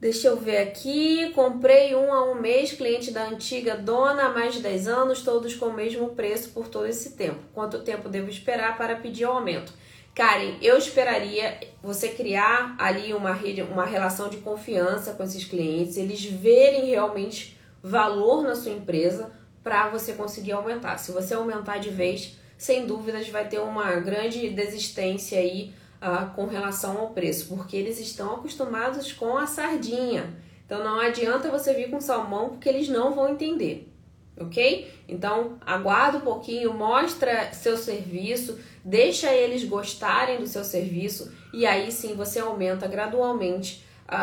Deixa 0.01 0.29
eu 0.29 0.37
ver 0.37 0.59
aqui. 0.59 1.31
Comprei 1.35 1.95
um 1.95 2.13
a 2.13 2.31
um 2.31 2.41
mês, 2.41 2.73
cliente 2.73 3.11
da 3.11 3.27
antiga 3.27 3.77
dona 3.77 4.25
há 4.25 4.29
mais 4.29 4.55
de 4.55 4.61
10 4.61 4.87
anos, 4.89 5.23
todos 5.23 5.55
com 5.55 5.67
o 5.67 5.73
mesmo 5.73 6.11
preço 6.11 6.51
por 6.51 6.69
todo 6.69 6.87
esse 6.87 7.13
tempo. 7.13 7.41
Quanto 7.55 7.83
tempo 7.83 8.09
devo 8.09 8.29
esperar 8.29 8.77
para 8.77 8.97
pedir 8.97 9.25
o 9.25 9.31
aumento? 9.31 9.73
Karen, 10.15 10.59
eu 10.63 10.79
esperaria 10.79 11.59
você 11.83 12.09
criar 12.11 12.77
ali 12.79 13.13
uma, 13.13 13.33
rede, 13.33 13.63
uma 13.63 13.85
relação 13.85 14.29
de 14.29 14.37
confiança 14.37 15.13
com 15.15 15.25
esses 15.25 15.45
clientes, 15.45 15.97
eles 15.97 16.25
verem 16.25 16.87
realmente 16.87 17.59
valor 17.83 18.43
na 18.43 18.55
sua 18.55 18.73
empresa 18.73 19.33
para 19.63 19.89
você 19.89 20.13
conseguir 20.13 20.53
aumentar. 20.53 20.99
Se 20.99 21.11
você 21.11 21.35
aumentar 21.35 21.79
de 21.79 21.91
vez, 21.91 22.39
sem 22.57 22.87
dúvidas 22.87 23.29
vai 23.29 23.49
ter 23.49 23.59
uma 23.59 23.97
grande 23.97 24.49
desistência 24.51 25.39
aí 25.39 25.75
uh, 26.01 26.33
com 26.35 26.47
relação 26.47 26.99
ao 26.99 27.11
preço, 27.11 27.49
porque 27.49 27.77
eles 27.77 27.99
estão 27.99 28.35
acostumados 28.35 29.13
com 29.13 29.37
a 29.37 29.47
sardinha. 29.47 30.33
Então 30.65 30.85
não 30.85 31.01
adianta 31.01 31.51
você 31.51 31.75
vir 31.75 31.91
com 31.91 32.01
salmão 32.01 32.51
porque 32.51 32.69
eles 32.69 32.89
não 32.89 33.13
vão 33.15 33.31
entender, 33.31 33.93
ok? 34.37 34.93
Então 35.09 35.59
aguarda 35.65 36.19
um 36.19 36.23
pouquinho, 36.23 36.75
mostra 36.75 37.53
seu 37.53 37.77
serviço, 37.77 38.59
deixa 38.85 39.33
eles 39.33 39.65
gostarem 39.65 40.39
do 40.39 40.47
seu 40.47 40.65
serviço 40.65 41.33
e 41.53 41.67
aí 41.67 41.91
sim 41.93 42.15
você 42.15 42.41
aumenta 42.41 42.87
gradualmente 42.89 43.85
uh, 44.09 44.15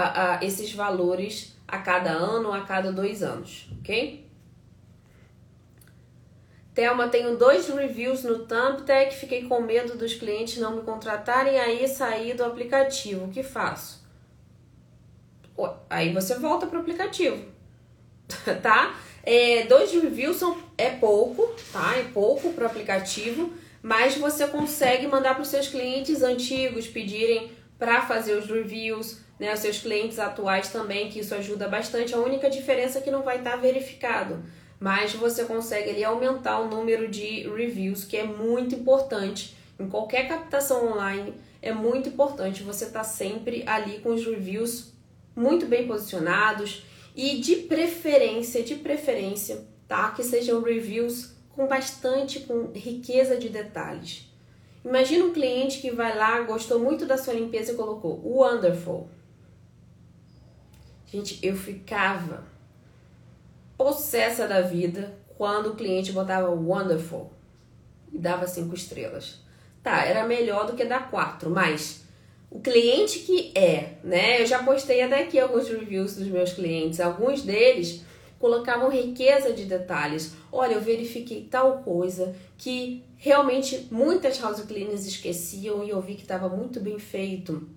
uh, 0.41 0.45
esses 0.45 0.73
valores 0.73 1.55
a 1.67 1.77
cada 1.77 2.11
ano, 2.11 2.51
a 2.51 2.61
cada 2.61 2.91
dois 2.91 3.23
anos, 3.23 3.69
ok? 3.79 4.29
Thelma, 6.73 7.09
tenho 7.09 7.37
dois 7.37 7.67
reviews 7.67 8.23
no 8.23 8.45
Thumbtack, 8.45 9.13
fiquei 9.13 9.45
com 9.45 9.59
medo 9.61 9.97
dos 9.97 10.13
clientes 10.13 10.57
não 10.57 10.77
me 10.77 10.81
contratarem, 10.83 11.59
aí 11.59 11.85
saí 11.87 12.33
do 12.33 12.45
aplicativo. 12.45 13.25
O 13.25 13.29
que 13.29 13.43
faço? 13.43 14.01
Aí 15.89 16.13
você 16.13 16.39
volta 16.39 16.65
pro 16.65 16.79
aplicativo, 16.79 17.45
tá? 18.63 18.95
É, 19.23 19.63
dois 19.63 19.91
reviews 19.91 20.37
são, 20.37 20.57
é 20.77 20.89
pouco, 20.89 21.53
tá? 21.71 21.95
É 21.97 22.03
pouco 22.13 22.53
pro 22.53 22.65
aplicativo, 22.65 23.53
mas 23.81 24.15
você 24.15 24.47
consegue 24.47 25.07
mandar 25.07 25.35
para 25.35 25.43
os 25.43 25.49
seus 25.49 25.67
clientes 25.67 26.23
antigos 26.23 26.87
pedirem 26.87 27.51
para 27.77 28.01
fazer 28.01 28.33
os 28.33 28.47
reviews, 28.47 29.19
né? 29.39 29.53
Os 29.53 29.59
seus 29.59 29.79
clientes 29.79 30.19
atuais 30.19 30.69
também, 30.69 31.09
que 31.09 31.19
isso 31.19 31.35
ajuda 31.35 31.67
bastante. 31.67 32.13
A 32.13 32.19
única 32.19 32.49
diferença 32.49 32.99
é 32.99 33.01
que 33.01 33.11
não 33.11 33.23
vai 33.23 33.37
estar 33.37 33.51
tá 33.51 33.57
verificado 33.57 34.43
mas 34.81 35.13
você 35.13 35.45
consegue 35.45 35.91
ali 35.91 36.03
aumentar 36.03 36.59
o 36.59 36.67
número 36.67 37.07
de 37.07 37.47
reviews, 37.47 38.03
que 38.03 38.17
é 38.17 38.23
muito 38.23 38.73
importante. 38.73 39.55
Em 39.79 39.87
qualquer 39.87 40.27
captação 40.27 40.91
online, 40.93 41.35
é 41.61 41.71
muito 41.71 42.09
importante 42.09 42.63
você 42.63 42.85
estar 42.85 43.01
tá 43.01 43.05
sempre 43.05 43.63
ali 43.67 43.99
com 43.99 44.09
os 44.09 44.25
reviews 44.25 44.91
muito 45.35 45.67
bem 45.67 45.87
posicionados 45.87 46.83
e 47.15 47.39
de 47.39 47.57
preferência, 47.57 48.63
de 48.63 48.75
preferência, 48.75 49.65
tá? 49.87 50.11
Que 50.11 50.23
sejam 50.23 50.61
reviews 50.61 51.35
com 51.49 51.67
bastante, 51.67 52.41
com 52.41 52.71
riqueza 52.73 53.37
de 53.37 53.49
detalhes. 53.49 54.29
Imagina 54.83 55.25
um 55.25 55.33
cliente 55.33 55.79
que 55.79 55.91
vai 55.91 56.17
lá, 56.17 56.41
gostou 56.41 56.79
muito 56.79 57.05
da 57.05 57.17
sua 57.17 57.33
limpeza 57.33 57.73
e 57.73 57.75
colocou 57.75 58.19
wonderful. 58.23 59.07
Gente, 61.05 61.39
eu 61.45 61.55
ficava 61.55 62.45
possessa 63.77 64.47
da 64.47 64.61
vida 64.61 65.13
quando 65.37 65.71
o 65.71 65.75
cliente 65.75 66.11
botava 66.11 66.49
wonderful 66.49 67.31
e 68.11 68.17
dava 68.17 68.47
cinco 68.47 68.73
estrelas. 68.73 69.39
Tá, 69.83 70.05
era 70.05 70.25
melhor 70.25 70.67
do 70.67 70.73
que 70.73 70.85
dar 70.85 71.09
quatro, 71.09 71.49
mas 71.49 72.00
o 72.51 72.59
cliente 72.59 73.19
que 73.19 73.53
é, 73.55 73.93
né? 74.03 74.41
Eu 74.41 74.45
já 74.45 74.61
postei 74.61 75.01
até 75.01 75.23
aqui 75.23 75.39
alguns 75.39 75.69
reviews 75.69 76.17
dos 76.17 76.27
meus 76.27 76.51
clientes. 76.51 76.99
Alguns 76.99 77.43
deles 77.43 78.01
colocavam 78.37 78.89
riqueza 78.89 79.53
de 79.53 79.63
detalhes. 79.63 80.33
Olha, 80.51 80.73
eu 80.73 80.81
verifiquei 80.81 81.47
tal 81.49 81.77
coisa 81.77 82.35
que 82.57 83.05
realmente 83.15 83.87
muitas 83.89 84.37
house 84.41 84.61
cleaners 84.63 85.05
esqueciam 85.05 85.81
e 85.81 85.91
eu 85.91 86.01
vi 86.01 86.15
que 86.15 86.23
estava 86.23 86.49
muito 86.49 86.81
bem 86.81 86.99
feito. 86.99 87.69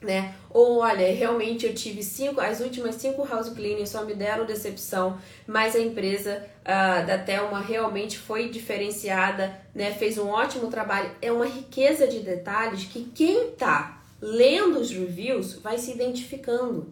Né? 0.00 0.34
Ou 0.50 0.78
olha, 0.78 1.12
realmente 1.12 1.66
eu 1.66 1.74
tive 1.74 2.02
cinco, 2.02 2.40
as 2.40 2.60
últimas 2.60 2.94
cinco 2.94 3.26
house 3.26 3.50
cleaners 3.50 3.90
só 3.90 4.04
me 4.04 4.14
deram 4.14 4.46
decepção, 4.46 5.18
mas 5.46 5.74
a 5.74 5.80
empresa 5.80 6.46
uh, 6.62 7.06
da 7.06 7.18
Telma 7.18 7.60
realmente 7.60 8.16
foi 8.16 8.48
diferenciada, 8.48 9.58
né? 9.74 9.92
Fez 9.92 10.16
um 10.16 10.28
ótimo 10.28 10.68
trabalho. 10.68 11.10
É 11.20 11.32
uma 11.32 11.46
riqueza 11.46 12.06
de 12.06 12.20
detalhes 12.20 12.84
que 12.84 13.04
quem 13.14 13.50
tá 13.52 13.95
lendo 14.26 14.80
os 14.80 14.90
reviews 14.90 15.54
vai 15.54 15.78
se 15.78 15.92
identificando. 15.92 16.88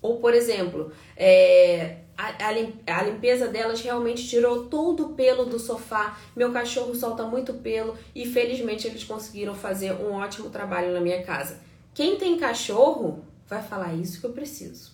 Ou, 0.00 0.16
por 0.16 0.32
exemplo, 0.32 0.90
é, 1.14 1.98
a, 2.16 2.48
a, 2.48 3.02
limpeza 3.02 3.48
delas 3.48 3.82
realmente 3.82 4.26
tirou 4.26 4.64
todo 4.64 5.06
o 5.06 5.14
pelo 5.14 5.44
do 5.44 5.58
sofá. 5.58 6.18
Meu 6.34 6.52
cachorro 6.52 6.94
solta 6.94 7.24
muito 7.24 7.52
pelo 7.54 7.94
e 8.14 8.24
felizmente 8.24 8.86
eles 8.86 9.04
conseguiram 9.04 9.54
fazer 9.54 9.92
um 9.92 10.14
ótimo 10.14 10.48
trabalho 10.48 10.94
na 10.94 11.00
minha 11.00 11.22
casa. 11.22 11.60
Quem 11.92 12.16
tem 12.16 12.38
cachorro 12.38 13.22
vai 13.46 13.62
falar 13.62 13.92
isso 13.92 14.20
que 14.20 14.26
eu 14.26 14.32
preciso. 14.32 14.92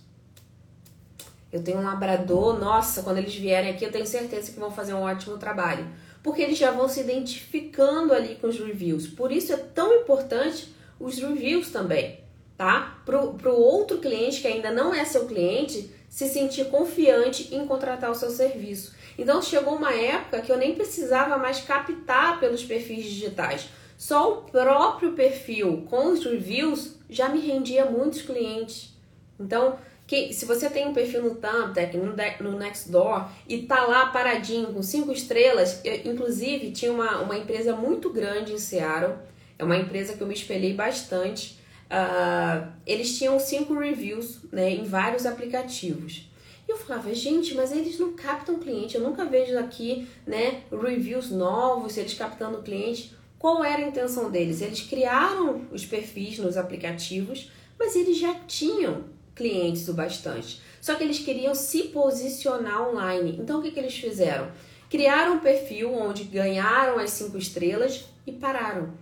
Eu 1.53 1.63
tenho 1.63 1.79
um 1.79 1.85
labrador, 1.85 2.59
nossa, 2.59 3.03
quando 3.03 3.19
eles 3.19 3.35
vierem 3.35 3.71
aqui 3.71 3.85
eu 3.85 3.93
tenho 3.93 4.07
certeza 4.07 4.51
que 4.51 4.59
vão 4.59 4.71
fazer 4.71 4.95
um 4.95 5.03
ótimo 5.03 5.37
trabalho, 5.37 5.87
porque 6.23 6.43
eles 6.43 6.59
já 6.59 6.71
vão 6.71 6.89
se 6.89 7.01
identificando 7.01 8.15
ali 8.15 8.37
com 8.37 8.49
os 8.49 8.59
reviews. 8.59 9.07
Por 9.07 9.31
isso 9.31 9.53
é 9.53 9.57
tão 9.57 9.95
importante 10.01 10.73
os 11.03 11.19
reviews 11.19 11.71
também, 11.71 12.21
tá? 12.57 13.01
Pro, 13.05 13.35
pro 13.35 13.55
outro 13.55 13.99
cliente 13.99 14.41
que 14.41 14.49
ainda 14.49 14.71
não 14.71 14.95
é 14.95 15.05
seu 15.05 15.27
cliente 15.27 15.91
se 16.09 16.29
sentir 16.29 16.67
confiante 16.67 17.55
em 17.55 17.67
contratar 17.67 18.11
o 18.11 18.15
seu 18.15 18.31
serviço. 18.31 18.95
Então 19.19 19.43
chegou 19.43 19.77
uma 19.77 19.93
época 19.93 20.41
que 20.41 20.53
eu 20.53 20.59
nem 20.59 20.75
precisava 20.75 21.37
mais 21.37 21.61
captar 21.61 22.39
pelos 22.39 22.65
perfis 22.65 23.05
digitais. 23.05 23.69
Só 23.97 24.33
o 24.33 24.43
próprio 24.43 25.13
perfil 25.13 25.87
com 25.89 26.13
os 26.13 26.25
reviews 26.25 26.97
já 27.09 27.29
me 27.29 27.41
rendia 27.41 27.85
muitos 27.85 28.23
clientes. 28.23 28.93
Então, 29.39 29.79
que, 30.07 30.33
se 30.33 30.45
você 30.45 30.69
tem 30.69 30.87
um 30.87 30.93
perfil 30.93 31.23
no 31.23 31.35
Thumbtack, 31.37 31.97
no, 31.97 32.15
no 32.51 32.59
Nextdoor 32.59 33.29
e 33.49 33.63
tá 33.63 33.85
lá 33.85 34.07
paradinho 34.07 34.73
com 34.73 34.83
cinco 34.83 35.13
estrelas, 35.13 35.81
eu, 35.85 36.13
inclusive 36.13 36.73
tinha 36.73 36.93
uma, 36.93 37.21
uma 37.21 37.39
empresa 37.39 37.75
muito 37.75 38.11
grande 38.11 38.53
em 38.53 38.59
Seattle, 38.59 39.15
é 39.63 39.65
uma 39.65 39.77
empresa 39.77 40.15
que 40.15 40.21
eu 40.21 40.27
me 40.27 40.35
espelhei 40.35 40.75
bastante. 40.75 41.59
Uh, 41.87 42.67
eles 42.85 43.17
tinham 43.17 43.39
cinco 43.39 43.79
reviews 43.79 44.41
né, 44.51 44.71
em 44.71 44.85
vários 44.85 45.25
aplicativos. 45.25 46.29
E 46.67 46.73
eu 46.73 46.77
falava, 46.77 47.15
gente, 47.15 47.55
mas 47.55 47.71
eles 47.71 47.99
não 47.99 48.13
captam 48.15 48.59
cliente. 48.59 48.97
Eu 48.97 49.03
nunca 49.03 49.25
vejo 49.25 49.57
aqui 49.59 50.09
né, 50.27 50.63
reviews 50.71 51.31
novos, 51.31 51.97
eles 51.97 52.15
captando 52.15 52.63
cliente. 52.63 53.15
Qual 53.39 53.65
era 53.65 53.85
a 53.85 53.89
intenção 53.89 54.31
deles? 54.31 54.61
Eles 54.61 54.83
criaram 54.83 55.63
os 55.71 55.85
perfis 55.85 56.39
nos 56.39 56.57
aplicativos, 56.57 57.51
mas 57.79 57.95
eles 57.95 58.19
já 58.19 58.35
tinham 58.47 59.05
clientes 59.35 59.89
o 59.89 59.95
bastante. 59.95 60.61
Só 60.81 60.95
que 60.97 61.05
eles 61.05 61.21
queriam 61.21 61.55
se 61.55 61.85
posicionar 61.85 62.89
online. 62.89 63.37
Então 63.41 63.61
o 63.61 63.63
que, 63.63 63.71
que 63.71 63.79
eles 63.79 63.97
fizeram? 63.97 64.51
Criaram 64.91 65.35
um 65.35 65.41
perfil 65.41 65.95
onde 65.95 66.25
ganharam 66.25 66.99
as 66.99 67.11
cinco 67.11 67.39
estrelas 67.39 68.05
e 68.27 68.33
pararam 68.33 68.93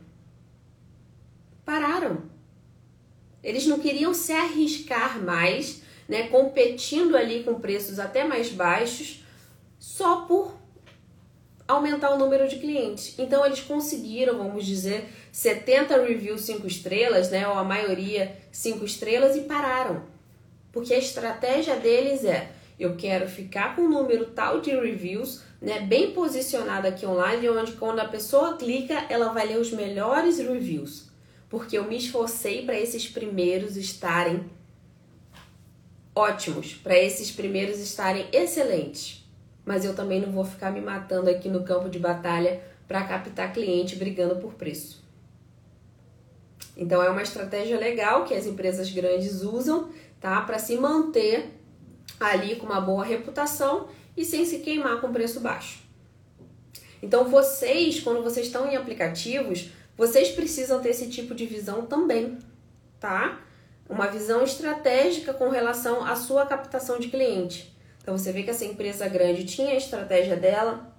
pararam. 1.70 2.24
Eles 3.44 3.64
não 3.64 3.78
queriam 3.78 4.12
se 4.12 4.32
arriscar 4.32 5.22
mais, 5.22 5.82
né, 6.08 6.24
competindo 6.26 7.16
ali 7.16 7.44
com 7.44 7.60
preços 7.60 8.00
até 8.00 8.24
mais 8.24 8.50
baixos, 8.50 9.24
só 9.78 10.22
por 10.22 10.52
aumentar 11.68 12.10
o 12.10 12.18
número 12.18 12.48
de 12.48 12.56
clientes. 12.56 13.14
Então 13.16 13.46
eles 13.46 13.60
conseguiram, 13.60 14.36
vamos 14.36 14.66
dizer, 14.66 15.08
70 15.30 16.02
reviews 16.02 16.40
5 16.40 16.66
estrelas, 16.66 17.30
né, 17.30 17.46
ou 17.46 17.54
a 17.54 17.62
maioria 17.62 18.36
5 18.50 18.84
estrelas 18.84 19.36
e 19.36 19.42
pararam. 19.42 20.02
Porque 20.72 20.92
a 20.92 20.98
estratégia 20.98 21.76
deles 21.76 22.24
é: 22.24 22.50
eu 22.80 22.96
quero 22.96 23.28
ficar 23.28 23.76
com 23.76 23.82
um 23.82 23.88
número 23.88 24.26
tal 24.26 24.60
de 24.60 24.70
reviews, 24.70 25.42
né, 25.62 25.78
bem 25.78 26.10
posicionado 26.10 26.88
aqui 26.88 27.06
online, 27.06 27.48
onde 27.48 27.72
quando 27.72 28.00
a 28.00 28.08
pessoa 28.08 28.56
clica, 28.56 29.06
ela 29.08 29.32
vai 29.32 29.46
ler 29.46 29.58
os 29.58 29.70
melhores 29.70 30.38
reviews 30.38 31.09
porque 31.50 31.76
eu 31.76 31.84
me 31.84 31.96
esforcei 31.96 32.64
para 32.64 32.78
esses 32.78 33.08
primeiros 33.08 33.76
estarem 33.76 34.48
ótimos, 36.14 36.74
para 36.74 36.96
esses 36.96 37.30
primeiros 37.32 37.80
estarem 37.80 38.28
excelentes. 38.32 39.28
Mas 39.64 39.84
eu 39.84 39.94
também 39.94 40.20
não 40.20 40.30
vou 40.30 40.44
ficar 40.44 40.70
me 40.70 40.80
matando 40.80 41.28
aqui 41.28 41.48
no 41.48 41.64
campo 41.64 41.88
de 41.88 41.98
batalha 41.98 42.62
para 42.86 43.04
captar 43.04 43.52
cliente 43.52 43.96
brigando 43.96 44.36
por 44.36 44.54
preço. 44.54 45.04
Então 46.76 47.02
é 47.02 47.10
uma 47.10 47.22
estratégia 47.22 47.78
legal 47.78 48.24
que 48.24 48.32
as 48.32 48.46
empresas 48.46 48.90
grandes 48.90 49.42
usam, 49.42 49.90
tá, 50.20 50.40
para 50.42 50.58
se 50.58 50.76
manter 50.76 51.50
ali 52.18 52.56
com 52.56 52.66
uma 52.66 52.80
boa 52.80 53.04
reputação 53.04 53.88
e 54.16 54.24
sem 54.24 54.46
se 54.46 54.60
queimar 54.60 55.00
com 55.00 55.12
preço 55.12 55.40
baixo. 55.40 55.80
Então 57.02 57.28
vocês, 57.28 58.00
quando 58.00 58.22
vocês 58.22 58.46
estão 58.46 58.68
em 58.70 58.76
aplicativos, 58.76 59.70
vocês 60.00 60.30
precisam 60.30 60.80
ter 60.80 60.88
esse 60.88 61.08
tipo 61.08 61.34
de 61.34 61.44
visão 61.44 61.84
também, 61.84 62.38
tá? 62.98 63.38
Uma 63.86 64.06
visão 64.06 64.42
estratégica 64.42 65.34
com 65.34 65.50
relação 65.50 66.02
à 66.02 66.16
sua 66.16 66.46
captação 66.46 66.98
de 66.98 67.08
cliente. 67.08 67.76
Então 68.00 68.16
você 68.16 68.32
vê 68.32 68.42
que 68.42 68.48
essa 68.48 68.64
empresa 68.64 69.06
grande 69.06 69.44
tinha 69.44 69.72
a 69.72 69.76
estratégia 69.76 70.36
dela. 70.36 70.90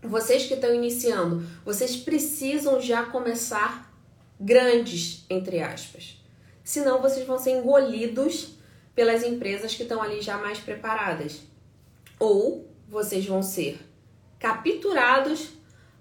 Vocês 0.00 0.46
que 0.46 0.54
estão 0.54 0.74
iniciando, 0.74 1.46
vocês 1.66 1.96
precisam 1.96 2.80
já 2.80 3.02
começar 3.02 3.94
grandes, 4.40 5.26
entre 5.28 5.60
aspas. 5.60 6.18
Senão 6.64 7.02
vocês 7.02 7.26
vão 7.26 7.38
ser 7.38 7.58
engolidos 7.58 8.54
pelas 8.94 9.22
empresas 9.22 9.74
que 9.74 9.82
estão 9.82 10.00
ali 10.00 10.22
já 10.22 10.38
mais 10.38 10.58
preparadas. 10.58 11.42
Ou 12.18 12.66
vocês 12.88 13.26
vão 13.26 13.42
ser 13.42 13.78
capturados 14.38 15.50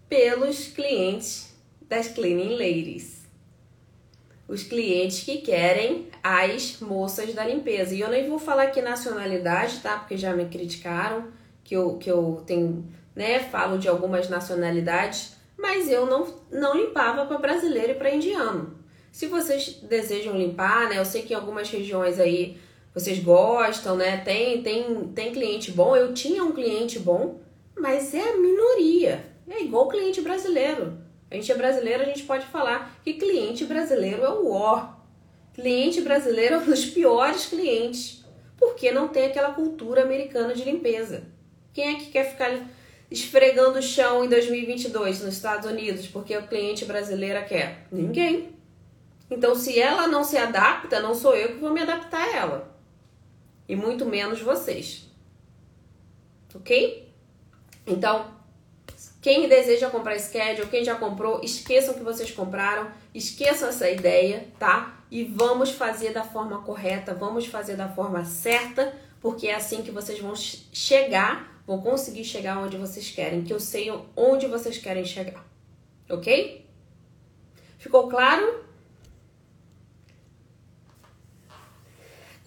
pelos 0.08 0.68
clientes 0.68 1.54
das 1.88 2.08
cleaning 2.08 2.56
ladies. 2.56 3.26
Os 4.48 4.64
clientes 4.64 5.24
que 5.24 5.38
querem 5.38 6.08
as 6.22 6.80
moças 6.80 7.34
da 7.34 7.46
limpeza. 7.46 7.96
E 7.96 8.00
eu 8.00 8.10
nem 8.10 8.30
vou 8.30 8.38
falar 8.38 8.64
aqui 8.64 8.82
nacionalidade, 8.82 9.80
tá? 9.80 9.98
Porque 9.98 10.18
já 10.18 10.36
me 10.36 10.46
criticaram 10.46 11.30
que 11.64 11.76
eu, 11.76 11.98
que 11.98 12.10
eu 12.10 12.44
tenho, 12.46 12.86
né? 13.16 13.40
Falo 13.40 13.78
de 13.78 13.88
algumas 13.88 14.30
nacionalidades, 14.30 15.36
mas 15.58 15.90
eu 15.90 16.06
não, 16.06 16.28
não 16.52 16.76
limpava 16.78 17.26
para 17.26 17.40
brasileiro 17.40 17.94
e 17.94 17.96
para 17.96 18.14
indiano. 18.14 18.78
Se 19.12 19.28
vocês 19.28 19.80
desejam 19.82 20.38
limpar, 20.38 20.90
né? 20.90 21.00
Eu 21.00 21.06
sei 21.06 21.24
que 21.24 21.34
em 21.34 21.36
algumas 21.36 21.70
regiões 21.70 22.20
aí 22.20 22.58
vocês 22.94 23.20
gostam, 23.20 23.96
né? 23.96 24.18
Tem, 24.18 24.62
tem, 24.62 25.08
tem 25.10 25.34
cliente 25.34 25.72
bom. 25.72 25.96
Eu 25.96 26.14
tinha 26.14 26.44
um 26.44 26.52
cliente 26.52 27.00
bom, 27.00 27.40
mas 27.76 28.14
é 28.14 28.22
a 28.22 28.38
minoria. 28.38 29.26
É 29.50 29.64
igual 29.64 29.88
cliente 29.88 30.22
brasileiro. 30.22 31.05
A 31.36 31.38
gente 31.38 31.52
é 31.52 31.56
brasileiro, 31.56 32.02
a 32.02 32.06
gente 32.06 32.24
pode 32.24 32.46
falar 32.46 32.98
que 33.04 33.16
cliente 33.16 33.66
brasileiro 33.66 34.24
é 34.24 34.30
o 34.30 34.52
ó. 34.52 34.94
Cliente 35.54 36.00
brasileiro 36.00 36.56
é 36.56 36.58
um 36.60 36.66
dos 36.66 36.86
piores 36.86 37.48
clientes, 37.48 38.24
porque 38.58 38.90
não 38.90 39.10
tem 39.10 39.26
aquela 39.26 39.54
cultura 39.54 40.04
americana 40.04 40.54
de 40.54 40.64
limpeza. 40.64 41.24
Quem 41.74 41.94
é 41.94 42.00
que 42.00 42.10
quer 42.10 42.32
ficar 42.32 42.58
esfregando 43.12 43.80
o 43.80 43.82
chão 43.82 44.24
em 44.24 44.30
2022 44.30 45.22
nos 45.22 45.36
Estados 45.36 45.70
Unidos 45.70 46.08
porque 46.08 46.36
o 46.38 46.48
cliente 46.48 46.86
brasileira 46.86 47.44
quer? 47.44 47.86
Ninguém. 47.92 48.56
Então, 49.30 49.56
se 49.56 49.78
ela 49.78 50.08
não 50.08 50.24
se 50.24 50.38
adapta, 50.38 51.02
não 51.02 51.14
sou 51.14 51.36
eu 51.36 51.50
que 51.50 51.60
vou 51.60 51.74
me 51.74 51.82
adaptar 51.82 52.22
a 52.22 52.38
ela. 52.38 52.80
E 53.68 53.76
muito 53.76 54.06
menos 54.06 54.40
vocês. 54.40 55.12
Ok? 56.54 57.12
Então, 57.86 58.35
quem 59.26 59.50
deseja 59.50 59.90
comprar 59.90 60.20
schedule, 60.20 60.70
quem 60.70 60.86
já 60.86 60.94
comprou, 60.94 61.42
esqueçam 61.42 61.96
que 61.96 62.04
vocês 62.04 62.30
compraram, 62.30 62.92
esqueçam 63.12 63.70
essa 63.70 63.90
ideia, 63.90 64.46
tá? 64.60 65.04
E 65.10 65.24
vamos 65.24 65.72
fazer 65.72 66.14
da 66.14 66.24
forma 66.24 66.62
correta, 66.62 67.12
vamos 67.16 67.48
fazer 67.48 67.76
da 67.76 67.90
forma 67.90 68.24
certa, 68.24 68.96
porque 69.20 69.48
é 69.48 69.56
assim 69.56 69.82
que 69.82 69.90
vocês 69.90 70.20
vão 70.20 70.36
chegar, 70.36 71.60
vão 71.66 71.82
conseguir 71.82 72.24
chegar 72.24 72.60
onde 72.60 72.78
vocês 72.78 73.10
querem, 73.10 73.44
que 73.44 73.52
eu 73.52 73.60
sei 73.60 73.92
onde 74.16 74.46
vocês 74.46 74.78
querem 74.78 75.04
chegar. 75.04 75.44
Ok? 76.08 76.64
Ficou 77.80 78.08
claro? 78.08 78.64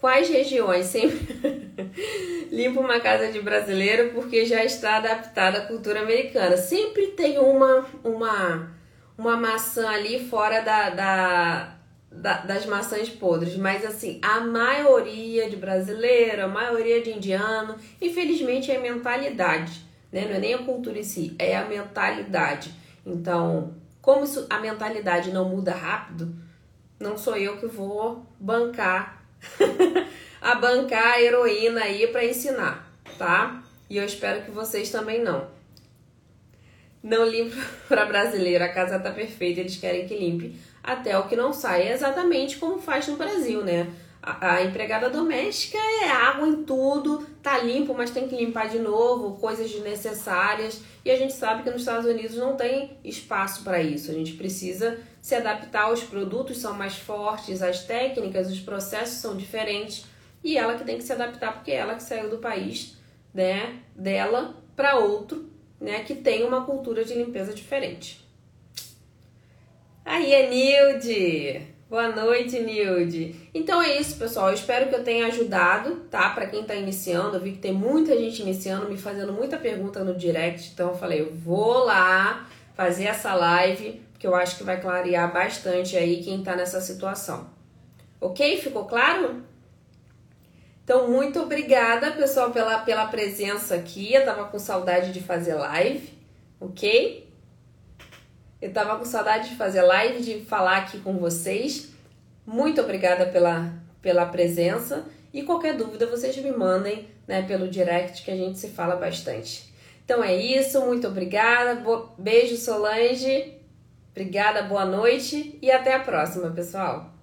Quais 0.00 0.28
regiões 0.28 0.86
sempre 0.86 1.36
limpa 2.52 2.80
uma 2.80 3.00
casa 3.00 3.32
de 3.32 3.40
brasileiro 3.40 4.12
porque 4.14 4.46
já 4.46 4.64
está 4.64 4.98
adaptada 4.98 5.58
à 5.58 5.66
cultura 5.66 6.02
americana? 6.02 6.56
Sempre 6.56 7.08
tem 7.08 7.38
uma 7.38 7.84
uma 8.04 8.78
uma 9.18 9.36
maçã 9.36 9.88
ali 9.88 10.24
fora 10.28 10.60
da, 10.60 10.90
da, 10.90 11.74
da, 12.12 12.34
das 12.42 12.64
maçãs 12.66 13.08
podres, 13.08 13.56
mas 13.56 13.84
assim, 13.84 14.20
a 14.22 14.38
maioria 14.38 15.50
de 15.50 15.56
brasileiro, 15.56 16.44
a 16.44 16.48
maioria 16.48 17.02
de 17.02 17.10
indiano, 17.10 17.74
infelizmente 18.00 18.70
é 18.70 18.78
mentalidade, 18.78 19.84
né? 20.12 20.24
Não 20.26 20.36
é 20.36 20.38
nem 20.38 20.54
a 20.54 20.58
cultura 20.58 21.00
em 21.00 21.02
si, 21.02 21.34
é 21.36 21.56
a 21.56 21.64
mentalidade. 21.64 22.72
Então, 23.04 23.74
como 24.00 24.22
isso, 24.22 24.46
a 24.48 24.60
mentalidade 24.60 25.32
não 25.32 25.48
muda 25.48 25.74
rápido, 25.74 26.32
não 27.00 27.18
sou 27.18 27.36
eu 27.36 27.56
que 27.56 27.66
vou 27.66 28.24
bancar 28.38 29.17
a 30.40 30.54
bancar 30.54 31.14
a 31.14 31.22
heroína 31.22 31.82
aí 31.82 32.06
para 32.08 32.24
ensinar, 32.24 32.90
tá? 33.16 33.62
E 33.88 33.96
eu 33.96 34.04
espero 34.04 34.42
que 34.42 34.50
vocês 34.50 34.90
também 34.90 35.22
não. 35.22 35.48
Não 37.02 37.26
limpo 37.26 37.56
para 37.88 38.04
brasileiro, 38.04 38.64
a 38.64 38.68
casa 38.68 38.98
tá 38.98 39.10
perfeita, 39.10 39.60
eles 39.60 39.76
querem 39.76 40.06
que 40.06 40.16
limpe 40.16 40.56
até 40.82 41.18
o 41.18 41.28
que 41.28 41.36
não 41.36 41.52
sai. 41.52 41.82
É 41.82 41.92
exatamente 41.92 42.56
como 42.56 42.80
faz 42.80 43.06
no 43.08 43.16
Brasil, 43.16 43.62
né? 43.62 43.88
A, 44.40 44.62
empregada 44.62 45.08
doméstica 45.08 45.78
é 46.02 46.10
água 46.10 46.46
em 46.46 46.62
tudo, 46.62 47.26
tá 47.42 47.56
limpo, 47.58 47.94
mas 47.94 48.10
tem 48.10 48.28
que 48.28 48.36
limpar 48.36 48.68
de 48.68 48.78
novo, 48.78 49.38
coisas 49.38 49.70
desnecessárias. 49.70 50.82
E 51.02 51.10
a 51.10 51.16
gente 51.16 51.32
sabe 51.32 51.62
que 51.62 51.70
nos 51.70 51.80
Estados 51.80 52.04
Unidos 52.04 52.36
não 52.36 52.54
tem 52.54 52.98
espaço 53.02 53.64
para 53.64 53.80
isso. 53.80 54.10
A 54.10 54.14
gente 54.14 54.34
precisa 54.34 54.98
se 55.22 55.34
adaptar, 55.34 55.90
os 55.90 56.02
produtos 56.02 56.58
são 56.58 56.74
mais 56.74 56.96
fortes, 56.96 57.62
as 57.62 57.84
técnicas, 57.84 58.50
os 58.50 58.60
processos 58.60 59.16
são 59.16 59.34
diferentes. 59.34 60.04
E 60.44 60.58
ela 60.58 60.76
que 60.76 60.84
tem 60.84 60.98
que 60.98 61.04
se 61.04 61.12
adaptar, 61.12 61.54
porque 61.54 61.70
é 61.70 61.76
ela 61.76 61.94
que 61.94 62.02
saiu 62.02 62.28
do 62.28 62.36
país 62.36 62.98
né, 63.32 63.80
dela 63.96 64.56
para 64.76 64.98
outro, 64.98 65.50
né, 65.80 66.00
que 66.00 66.14
tem 66.14 66.44
uma 66.44 66.66
cultura 66.66 67.02
de 67.02 67.14
limpeza 67.14 67.54
diferente. 67.54 68.28
Aí 70.04 70.34
é 70.34 70.50
Nilde! 70.50 71.77
Boa 71.88 72.08
noite, 72.14 72.60
Nilde. 72.60 73.48
Então 73.54 73.80
é 73.80 73.98
isso, 73.98 74.18
pessoal. 74.18 74.48
Eu 74.48 74.54
espero 74.54 74.90
que 74.90 74.94
eu 74.94 75.02
tenha 75.02 75.26
ajudado, 75.28 75.96
tá? 76.10 76.28
Para 76.28 76.46
quem 76.46 76.62
tá 76.62 76.74
iniciando, 76.74 77.36
eu 77.36 77.40
vi 77.40 77.52
que 77.52 77.58
tem 77.60 77.72
muita 77.72 78.14
gente 78.14 78.42
iniciando, 78.42 78.90
me 78.90 78.98
fazendo 78.98 79.32
muita 79.32 79.56
pergunta 79.56 80.04
no 80.04 80.14
direct. 80.14 80.70
Então 80.74 80.90
eu 80.90 80.94
falei, 80.94 81.22
eu 81.22 81.32
vou 81.32 81.86
lá 81.86 82.46
fazer 82.74 83.04
essa 83.04 83.34
live, 83.34 84.02
que 84.18 84.26
eu 84.26 84.34
acho 84.34 84.58
que 84.58 84.64
vai 84.64 84.78
clarear 84.78 85.32
bastante 85.32 85.96
aí 85.96 86.22
quem 86.22 86.42
tá 86.42 86.54
nessa 86.54 86.78
situação. 86.78 87.48
Ok? 88.20 88.58
Ficou 88.58 88.84
claro? 88.84 89.42
Então, 90.84 91.10
muito 91.10 91.40
obrigada, 91.40 92.12
pessoal, 92.12 92.50
pela, 92.50 92.80
pela 92.80 93.06
presença 93.06 93.74
aqui. 93.74 94.12
Eu 94.12 94.26
tava 94.26 94.44
com 94.44 94.58
saudade 94.58 95.10
de 95.10 95.22
fazer 95.22 95.54
live, 95.54 96.12
ok? 96.60 97.27
Eu 98.60 98.72
tava 98.72 98.98
com 98.98 99.04
saudade 99.04 99.50
de 99.50 99.56
fazer 99.56 99.82
live, 99.82 100.22
de 100.22 100.40
falar 100.44 100.78
aqui 100.78 100.98
com 101.00 101.16
vocês. 101.18 101.90
Muito 102.44 102.80
obrigada 102.80 103.26
pela, 103.26 103.72
pela 104.02 104.26
presença. 104.26 105.06
E 105.32 105.42
qualquer 105.42 105.76
dúvida 105.76 106.06
vocês 106.06 106.36
me 106.38 106.50
mandem 106.50 107.08
né, 107.26 107.42
pelo 107.42 107.68
direct 107.68 108.24
que 108.24 108.30
a 108.30 108.36
gente 108.36 108.58
se 108.58 108.68
fala 108.68 108.96
bastante. 108.96 109.72
Então 110.04 110.24
é 110.24 110.34
isso, 110.34 110.80
muito 110.80 111.06
obrigada. 111.06 111.82
Beijo, 112.16 112.56
Solange. 112.56 113.54
Obrigada, 114.10 114.62
boa 114.62 114.84
noite 114.84 115.58
e 115.62 115.70
até 115.70 115.94
a 115.94 116.00
próxima, 116.00 116.50
pessoal. 116.50 117.17